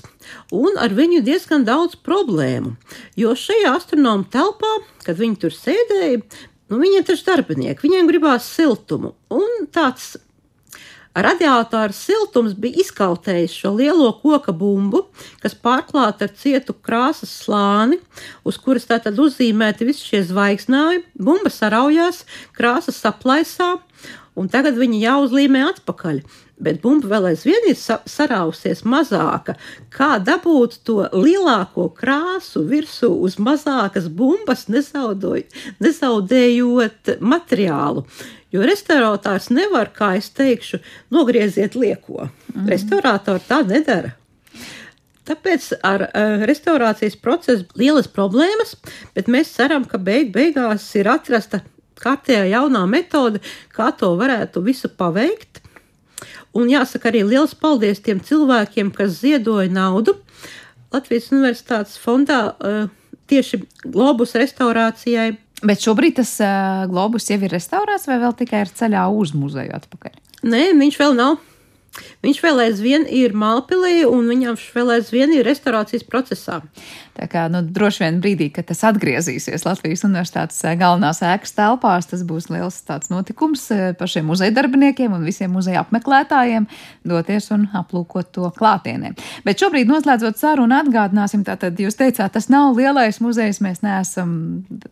un 0.50 0.74
ar 0.82 0.94
viņu 0.96 1.22
diezgan 1.26 1.62
daudz 1.66 1.94
problēmu. 2.02 2.74
Jo 3.18 3.36
šajā 3.38 3.70
astronomu 3.76 4.26
telpā, 4.32 4.72
kad 5.06 5.20
viņi 5.20 5.40
tur 5.44 5.54
sēdēja, 5.54 6.22
nu, 6.72 6.80
viņiem 6.82 7.06
taču 7.06 7.28
darbinieki, 7.28 7.86
viņiem 7.86 8.10
gribās 8.10 8.48
siltumu. 8.56 9.14
Un 9.30 9.68
tāds 9.74 10.16
radiātora 11.14 11.94
siltums 11.94 12.56
bija 12.58 12.82
izkautējis 12.82 13.54
šo 13.60 13.74
lielo 13.78 14.10
koka 14.18 14.52
bumbu, 14.52 15.04
kas 15.42 15.54
pārklāta 15.54 16.26
ar 16.26 16.34
cietu 16.34 16.74
krāsas 16.74 17.30
slāni, 17.44 18.00
uz 18.42 18.58
kuras 18.58 18.88
tātad 18.90 19.20
uzzīmēti 19.22 19.86
visi 19.86 20.10
šie 20.10 20.24
zvaigznāji. 20.26 21.04
Bumba 21.14 21.52
saraujās, 21.54 22.24
krāsas 22.58 22.98
saplaisā, 22.98 23.76
un 24.34 24.50
tagad 24.50 24.80
viņi 24.80 25.04
jāuzlīmē 25.06 25.62
atpakaļ 25.70 26.24
bet 26.60 26.80
bumba 26.82 27.08
vēl 27.14 27.24
aizvien 27.32 27.64
ir 27.70 27.76
sarausies 27.78 28.84
mazāka. 28.86 29.54
Kā 29.94 30.18
dabūt 30.22 30.78
to 30.86 31.08
lielāko 31.12 31.88
krāsu 31.96 32.64
virsū 32.68 33.10
uz 33.26 33.38
mazākas 33.42 34.08
bumbas, 34.08 34.68
nezaudējot 35.82 37.16
materiālu? 37.20 38.06
Jo 38.54 38.62
restauratārs 38.62 39.50
nevar, 39.50 39.90
kā 39.96 40.14
es 40.20 40.30
teikšu, 40.30 40.78
nogrieziet 41.10 41.74
lieko. 41.74 42.28
Mm. 42.54 42.68
Restauratori 42.70 43.42
tā 43.48 43.66
nedara. 43.66 44.14
Tāpēc 45.24 45.70
ar 45.82 46.04
uh, 46.04 46.44
restaurācijas 46.44 47.16
procesu 47.16 47.64
lielas 47.80 48.06
problēmas, 48.12 48.76
bet 49.16 49.30
mēs 49.32 49.54
ceram, 49.56 49.88
ka 49.88 49.98
beig 49.98 50.30
beigās 50.34 50.84
ir 51.00 51.08
atrasta 51.08 51.64
kārtējā 51.98 52.44
jaunā 52.52 52.84
metode, 52.90 53.40
kā 53.72 53.88
to 53.96 54.12
varētu 54.20 54.62
visu 54.66 54.90
paveikt. 54.92 55.63
Un 56.54 56.68
jāsaka 56.70 57.10
arī 57.10 57.24
liels 57.26 57.54
paldies 57.58 58.02
tiem 58.04 58.20
cilvēkiem, 58.22 58.92
kas 58.94 59.18
ziedoja 59.22 59.70
naudu 59.72 60.14
Latvijas 60.94 61.32
Universitātes 61.32 61.96
fondā 61.98 62.40
uh, 62.52 62.84
tieši 63.30 63.64
globus 63.84 64.36
restaurācijai. 64.38 65.32
Bet 65.64 65.82
šobrīd 65.82 66.18
tas 66.20 66.36
uh, 66.44 66.84
globus 66.90 67.26
jau 67.30 67.40
ir 67.40 67.54
restaurēts 67.54 68.06
vai 68.10 68.20
vēl 68.22 68.36
tikai 68.38 68.62
ir 68.66 68.70
ceļā 68.78 69.08
uz 69.10 69.34
muzeju 69.34 69.74
atpakaļ? 69.80 70.20
Nē, 70.44 70.68
viņš 70.78 71.00
vēl 71.00 71.18
nav. 71.18 71.40
Viņš 72.24 72.40
vēl 72.42 72.62
aizvien 72.66 73.06
ir 73.06 73.34
Malpilī, 73.38 74.02
un 74.08 74.26
viņam 74.30 74.58
vēl 74.74 74.96
aizvien 74.96 75.32
ir 75.36 75.46
restaurācijas 75.46 76.06
procesā. 76.08 76.62
Tā 77.14 77.28
kā 77.30 77.44
nu, 77.52 77.60
droši 77.62 78.02
vien 78.02 78.16
brīdī, 78.22 78.48
kad 78.50 78.66
tas 78.66 78.80
atgriezīsies 78.88 79.62
Latvijas 79.62 80.02
Universitātes 80.06 80.58
eh, 80.66 80.74
galvenās 80.78 81.20
ēkas 81.22 81.54
telpās, 81.54 82.08
tas 82.10 82.24
būs 82.26 82.48
liels 82.50 82.80
notikums 83.12 83.68
eh, 83.70 83.84
pašiem 83.94 84.26
muzeja 84.26 84.54
darbiniekiem 84.56 85.14
un 85.14 85.22
visiem 85.22 85.52
muzeja 85.54 85.84
apmeklētājiem 85.84 86.66
doties 87.06 87.46
un 87.54 87.68
aplūkot 87.78 88.32
to 88.34 88.50
klātienē. 88.56 89.12
Bet 89.46 89.62
šobrīd, 89.62 89.86
noslēdzot 89.92 90.40
sarunu, 90.40 90.74
atgādināsim, 90.80 91.44
tātad 91.46 91.78
jūs 91.78 91.94
teicāt, 92.00 92.34
tas 92.34 92.50
nav 92.50 92.74
lielais 92.74 93.20
muzejs, 93.22 93.62
mēs 93.62 93.84
neesam 93.86 94.34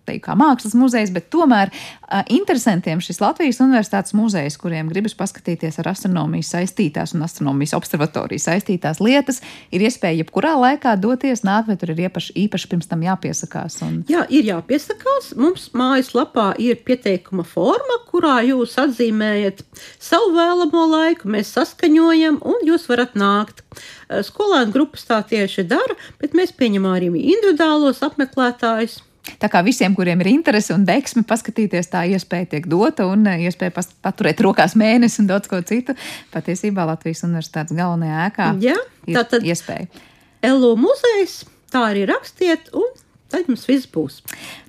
teikt, 0.07 0.29
kā 0.29 0.39
mākslas 0.39 0.79
muzejs, 0.79 1.11
bet 1.11 1.27
tomēr 1.33 1.73
uh, 1.73 2.23
interesantiem 2.31 3.03
šis 3.03 3.19
Latvijas 3.25 3.59
Universitātes 3.65 4.15
muzejs, 4.15 4.61
kuriem 4.63 4.93
gribas 4.93 5.17
paskatīties 5.19 5.81
ar 5.83 5.91
astronomiju 5.97 6.47
saistītās 6.93 7.15
un 7.15 7.25
astronomijas 7.25 7.75
observatoriju 7.77 8.41
saistītās 8.43 9.01
lietas, 9.01 9.41
ir 9.73 9.83
iespēja 9.83 10.23
jebkurā 10.23 10.55
laikā 10.59 10.97
doties 11.01 11.43
nākt, 11.45 11.69
vai 11.69 11.77
tur 11.77 11.93
ir 11.93 12.09
iepaši, 12.09 12.35
īpaši 12.47 12.69
pirms 12.69 12.89
tam 12.89 13.03
jāpiesakās? 13.03 13.81
Un... 13.83 14.05
Jā, 14.09 14.27
ir 14.29 14.45
jāpiesakās. 14.45 15.35
Mums 15.37 15.71
mājaslapā 15.75 16.55
ir 16.59 16.83
pieteikuma 16.85 17.45
forma, 17.45 18.01
kurā 18.11 18.43
jūs 18.45 18.77
atzīmējat 18.79 19.63
savu 19.99 20.35
vēlamo 20.37 20.87
laiku, 20.93 21.31
mēs 21.33 21.53
saskaņojam, 21.57 22.43
un 22.45 22.67
jūs 22.67 22.89
varat 22.91 23.17
nākt. 23.17 23.65
Skolēnu 24.09 24.73
grupas 24.75 25.07
tā 25.09 25.23
tieši 25.25 25.65
dara, 25.65 25.97
bet 26.21 26.37
mēs 26.37 26.53
pieņemam 26.53 26.93
arī 26.97 27.09
individuālos 27.13 28.03
apmeklētājus. 28.05 29.01
Tā 29.43 29.51
kā 29.51 29.63
visiem, 29.63 29.95
kuriem 29.95 30.21
ir 30.25 30.33
interese 30.33 30.75
un 30.75 30.87
deksme 30.87 31.23
paskatīties, 31.29 31.91
tā 31.93 32.03
iespēja 32.11 32.57
tiek 32.57 32.67
dota 32.71 33.07
un 33.11 33.27
iespēja 33.31 33.85
paturēt 34.03 34.43
rokās 34.43 34.75
mēnesi 34.79 35.23
un 35.23 35.31
daudz 35.31 35.51
ko 35.51 35.61
citu. 35.67 35.95
Patiesībā 36.35 36.87
Latvijas 36.91 37.23
Universitātes 37.29 37.77
galvenajā 37.79 38.27
ēkā 38.29 38.51
Jā, 38.67 38.77
tā 39.13 39.25
tad 39.31 39.47
iespēja. 39.47 39.87
LO 40.43 40.75
muzejs 40.75 41.45
Tā 41.73 41.87
arī 41.89 42.05
rakstiet, 42.05 42.69
un 42.77 42.91
tad 43.33 43.47
mums 43.49 43.65
viss 43.65 43.89
būs. 43.89 44.19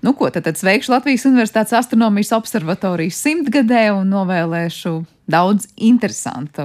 Nu, 0.05 0.13
ko 0.15 0.29
tad, 0.31 0.45
tad 0.47 0.59
sveikšu 0.59 0.93
Latvijas 0.93 1.25
Universitātes 1.27 1.75
astronomijas 1.75 2.31
observatorijas 2.37 3.19
simtgadē 3.25 3.89
un 3.91 4.07
novēlēšu 4.13 4.93
daudz 5.29 5.69
interesantu 5.79 6.63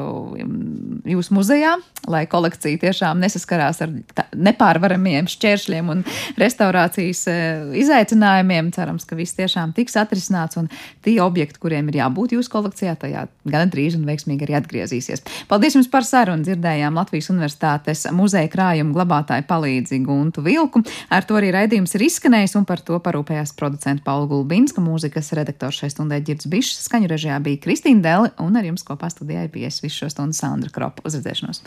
jūsu 1.09 1.35
muzejā, 1.37 1.77
lai 2.11 2.25
kolekcija 2.31 2.81
tiešām 2.83 3.21
nesaskarās 3.23 3.81
ar 3.85 3.93
nepārvaramiem 4.35 5.29
šķēršļiem 5.31 5.93
un 5.93 6.03
restaurācijas 6.41 7.23
e, 7.31 7.37
izaicinājumiem. 7.83 8.73
Cerams, 8.75 9.07
ka 9.09 9.19
viss 9.19 9.37
tiešām 9.39 9.75
tiks 9.77 9.97
atrisināts 10.01 10.59
un 10.61 10.69
tie 11.07 11.19
objekti, 11.23 11.61
kuriem 11.63 11.91
ir 11.91 12.01
jābūt 12.01 12.35
jūsu 12.37 12.53
kolekcijā, 12.53 12.97
tajā 12.99 13.27
gan 13.49 13.71
drīz 13.73 13.97
un 13.99 14.07
veiksmīgi 14.09 14.49
arī 14.49 14.59
atgriezīsies. 14.59 15.25
Paldies 15.51 15.79
jums 15.79 15.91
par 15.93 16.07
sarunu! 16.07 16.47
Dzirdējām 16.49 16.99
Latvijas 16.99 17.31
Universitātes 17.33 18.07
muzeja 18.15 18.51
krājuma 18.51 18.95
glabātāju 18.97 19.47
palīdzi 19.49 20.01
Guntu 20.07 20.43
Vilku. 20.47 20.83
Ar 21.15 21.27
to 21.29 21.39
arī 21.39 21.53
raidījums 21.55 21.95
ir 21.97 22.07
izskanējis 22.09 22.57
un 22.59 22.67
par 22.69 22.83
to 22.85 22.99
parūpējās 23.05 23.55
producenta 23.59 24.07
Paula 24.07 24.29
Gulbinska, 24.31 24.83
mūzikas 24.85 25.33
redaktors 25.39 25.83
šai 25.83 25.93
stundai 25.93 26.21
Girds 26.25 26.49
Bišs, 26.51 26.83
skaņu 26.87 27.11
režijā 27.11 27.39
bija 27.45 27.63
Kristīna 27.65 28.05
Deli 28.05 28.33
un 28.49 28.59
ar 28.59 28.67
jums 28.67 28.85
kopā 28.87 29.11
studijā 29.13 29.45
bija 29.53 29.71
visu 29.83 30.03
šo 30.03 30.11
stundu 30.13 30.37
Sandra 30.37 30.73
Kropa. 30.75 31.05
Uz 31.07 31.19
redzēšanos! 31.19 31.63